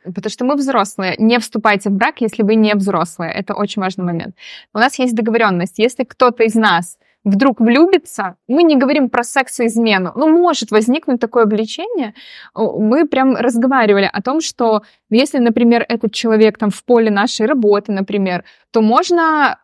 Потому 0.03 0.31
что 0.31 0.45
мы 0.47 0.57
взрослые. 0.57 1.17
Не 1.19 1.39
вступайте 1.41 1.91
в 1.91 1.93
брак, 1.93 2.23
если 2.23 2.43
вы 2.43 2.55
не 2.55 2.75
взрослые. 2.75 3.31
Это 3.31 3.53
очень 3.55 3.83
важный 3.83 4.05
момент. 4.05 4.37
У 4.73 4.79
нас 4.79 4.99
есть 4.99 5.15
договоренность. 5.15 5.79
Если 5.79 6.05
кто-то 6.05 6.45
из 6.45 6.55
нас 6.55 6.97
вдруг 7.25 7.61
влюбится, 7.61 8.37
мы 8.49 8.63
не 8.63 8.77
говорим 8.77 9.09
про 9.09 9.25
секс 9.25 9.61
и 9.61 9.67
измену, 9.67 10.13
ну, 10.15 10.29
может 10.29 10.71
возникнуть 10.71 11.21
такое 11.21 11.47
влечение. 11.47 12.15
Мы 12.55 13.07
прям 13.07 13.35
разговаривали 13.37 14.09
о 14.13 14.23
том, 14.23 14.41
что 14.41 14.83
если, 15.11 15.39
например, 15.39 15.85
этот 15.89 16.13
человек 16.13 16.59
там 16.59 16.71
в 16.71 16.85
поле 16.85 17.11
нашей 17.11 17.47
работы, 17.47 17.93
например, 17.93 18.45
то 18.71 18.83
можно 18.83 19.59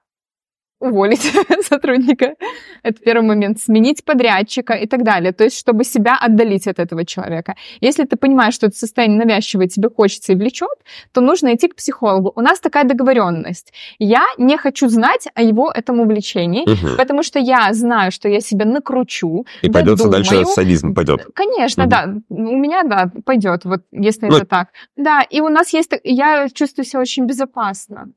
уволить 0.81 1.33
сотрудника. 1.63 2.35
Это 2.83 3.01
первый 3.01 3.27
момент. 3.27 3.61
Сменить 3.61 4.05
подрядчика 4.05 4.73
и 4.73 4.87
так 4.87 5.05
далее. 5.05 5.33
То 5.33 5.45
есть, 5.45 5.59
чтобы 5.59 5.85
себя 5.85 6.19
отдалить 6.21 6.67
от 6.67 6.79
этого 6.79 7.05
человека. 7.05 7.55
Если 7.81 8.05
ты 8.05 8.17
понимаешь, 8.17 8.55
что 8.55 8.67
это 8.67 8.77
состояние 8.77 9.19
навязчивое 9.19 9.69
тебе 9.69 9.91
хочется 9.91 10.33
и 10.33 10.37
влечет, 10.37 10.69
то 11.13 11.21
нужно 11.21 11.55
идти 11.55 11.69
к 11.69 11.77
психологу. 11.77 12.33
У 12.35 12.41
нас 12.41 12.61
такая 12.61 12.85
договоренность. 12.85 13.73
Я 13.99 14.25
не 14.39 14.57
хочу 14.57 14.89
знать 14.89 15.29
о 15.35 15.43
его 15.43 15.71
этом 15.71 16.01
увлечении, 16.01 16.63
угу. 16.63 16.97
потому 16.97 17.23
что 17.23 17.39
я 17.39 17.73
знаю, 17.73 18.11
что 18.11 18.29
я 18.29 18.41
себя 18.41 18.65
накручу. 18.65 19.47
И 19.63 19.71
пойдет 19.71 19.99
дальше 19.99 20.45
садизм 20.47 20.95
пойдет. 20.95 21.27
Конечно, 21.35 21.85
угу. 21.85 21.91
да. 21.91 22.15
У 22.31 22.57
меня, 22.57 22.83
да, 22.85 23.11
пойдет, 23.25 23.65
вот 23.65 23.83
если 23.93 24.27
ну, 24.27 24.37
это 24.37 24.47
так. 24.47 24.69
Да, 24.97 25.23
и 25.23 25.41
у 25.41 25.49
нас 25.49 25.73
есть... 25.73 25.93
Я 26.05 26.49
чувствую 26.49 26.87
себя 26.87 27.01
очень 27.01 27.27
безопасно. 27.27 28.09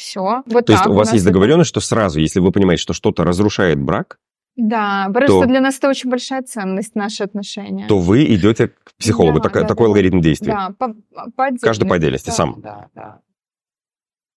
Все. 0.00 0.42
Вот 0.46 0.66
То 0.66 0.72
есть 0.72 0.86
у 0.86 0.94
вас 0.94 1.12
есть 1.12 1.24
договоренность, 1.24 1.68
что 1.68 1.80
сразу, 1.80 2.20
если 2.20 2.40
вы 2.40 2.52
понимаете, 2.52 2.82
что 2.82 2.94
что-то 2.94 3.22
разрушает 3.22 3.78
брак, 3.78 4.18
да, 4.56 5.04
потому 5.08 5.26
то, 5.26 5.38
что 5.38 5.46
для 5.46 5.60
нас 5.60 5.78
это 5.78 5.88
очень 5.88 6.10
большая 6.10 6.42
ценность, 6.42 6.94
наши 6.94 7.22
отношения. 7.22 7.86
То 7.86 7.98
вы 7.98 8.24
идете 8.34 8.68
к 8.68 8.94
психологу, 8.98 9.38
да, 9.38 9.44
так, 9.44 9.52
да, 9.54 9.68
такой 9.68 9.86
да. 9.86 9.88
алгоритм 9.88 10.20
действий. 10.20 10.52
Да, 10.52 10.74
по, 10.76 10.94
по 11.36 11.56
Каждый 11.62 11.88
по 11.88 11.94
отдельности, 11.94 12.26
да, 12.26 12.32
сам. 12.32 12.60
Да, 12.60 12.88
да. 12.94 13.20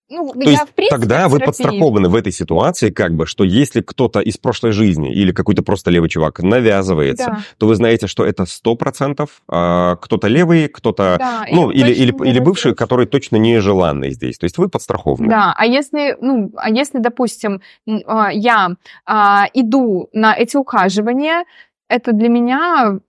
Ну, 0.10 0.34
То 0.34 0.50
есть 0.50 0.62
в 0.62 0.74
принципе, 0.74 0.90
тогда 0.90 1.28
вы 1.28 1.40
подстрахованы 1.40 2.10
в 2.10 2.16
этой 2.16 2.32
ситуации, 2.32 2.90
как 2.90 3.14
бы, 3.16 3.26
что 3.26 3.44
если 3.44 3.82
кто-то 3.82 4.20
из 4.20 4.38
прошлой 4.38 4.72
жизни 4.72 5.12
или 5.12 5.32
какой-то 5.32 5.64
просто 5.64 5.92
левый 5.92 6.10
чувак 6.10 6.40
навязывается, 6.40 7.26
да. 7.26 7.40
то 7.58 7.68
вы 7.68 7.76
знаете, 7.76 8.08
что 8.08 8.26
это 8.26 8.46
сто 8.46 8.76
процентов 8.76 9.42
а, 9.48 9.96
кто-то 9.96 10.28
левый, 10.28 10.68
кто-то, 10.68 11.16
да, 11.18 11.46
ну, 11.52 11.72
или, 11.72 11.92
или, 11.94 12.14
или 12.28 12.40
бывший, 12.40 12.76
который 12.76 13.06
точно 13.06 13.38
нежеланный 13.38 14.12
здесь. 14.12 14.38
То 14.38 14.44
есть 14.44 14.58
вы 14.58 14.68
подстрахованы. 14.68 15.30
Да, 15.30 15.54
а 15.58 15.66
если, 15.66 16.18
ну, 16.20 16.52
а 16.58 16.70
если, 16.70 17.00
допустим, 17.00 17.62
а, 18.06 18.32
я 18.32 18.72
а, 19.06 19.48
иду 19.54 20.10
на 20.12 20.36
эти 20.36 20.58
ухаживания, 20.58 21.46
это 21.88 22.12
для 22.12 22.28
меня 22.28 23.00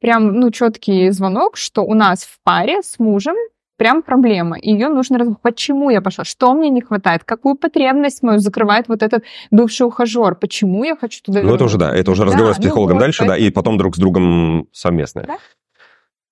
прям, 0.00 0.34
ну, 0.34 0.50
четкий 0.50 1.10
звонок, 1.10 1.56
что 1.56 1.82
у 1.82 1.94
нас 1.94 2.22
в 2.22 2.38
паре 2.44 2.82
с 2.82 2.98
мужем 2.98 3.36
прям 3.78 4.02
проблема. 4.02 4.58
Ее 4.60 4.88
нужно 4.88 5.18
раз... 5.18 5.28
Почему 5.40 5.88
я 5.88 6.02
пошла? 6.02 6.24
Что 6.24 6.52
мне 6.52 6.68
не 6.68 6.82
хватает? 6.82 7.24
Какую 7.24 7.54
потребность 7.54 8.22
мою 8.22 8.38
закрывает 8.40 8.88
вот 8.88 9.02
этот 9.02 9.24
бывший 9.50 9.86
ухажер? 9.86 10.34
Почему 10.34 10.84
я 10.84 10.96
хочу 10.96 11.22
туда 11.22 11.42
Ну, 11.42 11.54
это 11.54 11.64
уже, 11.64 11.78
да, 11.78 11.94
это 11.94 12.10
уже 12.10 12.24
разговор 12.24 12.48
да, 12.48 12.54
с 12.54 12.58
психологом 12.58 12.96
ну, 12.96 13.00
дальше, 13.00 13.20
поэтому... 13.20 13.38
да, 13.38 13.46
и 13.46 13.50
потом 13.50 13.78
друг 13.78 13.96
с 13.96 13.98
другом 13.98 14.68
совместно. 14.72 15.22
Да? 15.26 15.38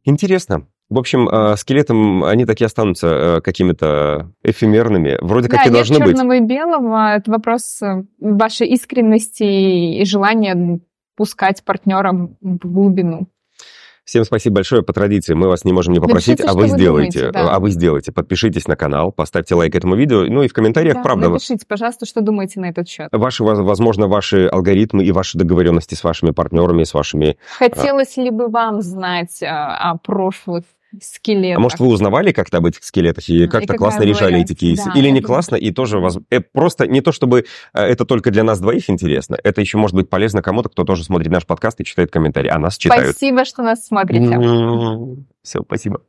Интересно. 0.04 0.66
В 0.88 0.98
общем, 0.98 1.28
э, 1.28 1.56
скелетом 1.56 2.22
они 2.22 2.44
такие 2.44 2.66
останутся 2.66 3.08
э, 3.08 3.40
какими-то 3.40 4.32
эфемерными. 4.44 5.18
Вроде 5.20 5.48
как 5.48 5.60
да, 5.64 5.70
и 5.70 5.72
должны 5.72 5.98
быть. 5.98 6.16
черного 6.16 6.36
и 6.36 6.40
белого. 6.40 7.14
Это 7.16 7.30
вопрос 7.30 7.80
э, 7.82 8.04
вашей 8.20 8.68
искренности 8.68 9.42
и 9.42 10.04
желания 10.04 10.80
пускать 11.16 11.64
партнерам 11.64 12.36
в 12.40 12.58
глубину. 12.58 13.26
Всем 14.06 14.24
спасибо 14.24 14.56
большое. 14.56 14.82
По 14.84 14.92
традиции 14.92 15.34
мы 15.34 15.48
вас 15.48 15.64
не 15.64 15.72
можем 15.72 15.92
не 15.92 15.98
попросить, 15.98 16.38
напишите, 16.38 16.48
а 16.48 16.54
вы 16.54 16.68
сделаете. 16.68 17.18
Думаете, 17.18 17.32
да. 17.32 17.54
А 17.56 17.58
вы 17.58 17.70
сделаете. 17.70 18.12
Подпишитесь 18.12 18.68
на 18.68 18.76
канал, 18.76 19.10
поставьте 19.10 19.56
лайк 19.56 19.74
этому 19.74 19.96
видео, 19.96 20.22
ну 20.22 20.44
и 20.44 20.48
в 20.48 20.52
комментариях, 20.52 20.94
да, 20.94 21.02
правда. 21.02 21.28
Напишите, 21.28 21.66
пожалуйста, 21.66 22.06
что 22.06 22.20
думаете 22.20 22.60
на 22.60 22.66
этот 22.66 22.88
счет. 22.88 23.08
Ваши, 23.10 23.42
возможно, 23.42 24.06
ваши 24.06 24.46
алгоритмы 24.46 25.04
и 25.04 25.10
ваши 25.10 25.36
договоренности 25.36 25.96
с 25.96 26.04
вашими 26.04 26.30
партнерами, 26.30 26.84
с 26.84 26.94
вашими... 26.94 27.36
Хотелось 27.58 28.16
ли 28.16 28.30
бы 28.30 28.46
вам 28.46 28.80
знать 28.80 29.42
а, 29.42 29.90
о 29.90 29.98
прошлых 29.98 30.62
скелетах. 31.02 31.58
А 31.58 31.60
может, 31.60 31.78
вы 31.78 31.88
узнавали 31.88 32.32
как-то 32.32 32.58
об 32.58 32.66
этих 32.66 32.84
скелетах 32.84 33.28
и 33.28 33.46
как-то 33.46 33.74
и 33.74 33.76
классно 33.76 34.02
решали 34.02 34.40
эти 34.40 34.54
кейсы? 34.54 34.84
Да, 34.86 34.98
Или 34.98 35.10
не 35.10 35.20
классно, 35.20 35.56
и 35.56 35.70
тоже 35.70 35.98
воз... 35.98 36.18
э, 36.30 36.40
просто 36.40 36.86
не 36.86 37.00
то, 37.00 37.12
чтобы 37.12 37.44
э, 37.74 37.80
это 37.80 38.04
только 38.04 38.30
для 38.30 38.44
нас 38.44 38.60
двоих 38.60 38.90
интересно, 38.90 39.36
это 39.42 39.60
еще 39.60 39.78
может 39.78 39.96
быть 39.96 40.08
полезно 40.08 40.42
кому-то, 40.42 40.68
кто 40.68 40.84
тоже 40.84 41.04
смотрит 41.04 41.30
наш 41.30 41.46
подкаст 41.46 41.80
и 41.80 41.84
читает 41.84 42.10
комментарии, 42.10 42.48
а 42.48 42.58
нас 42.58 42.76
читают. 42.76 43.16
Спасибо, 43.16 43.44
что 43.44 43.62
нас 43.62 43.86
смотрите. 43.86 44.38
Все, 45.42 45.62
спасибо. 45.62 46.00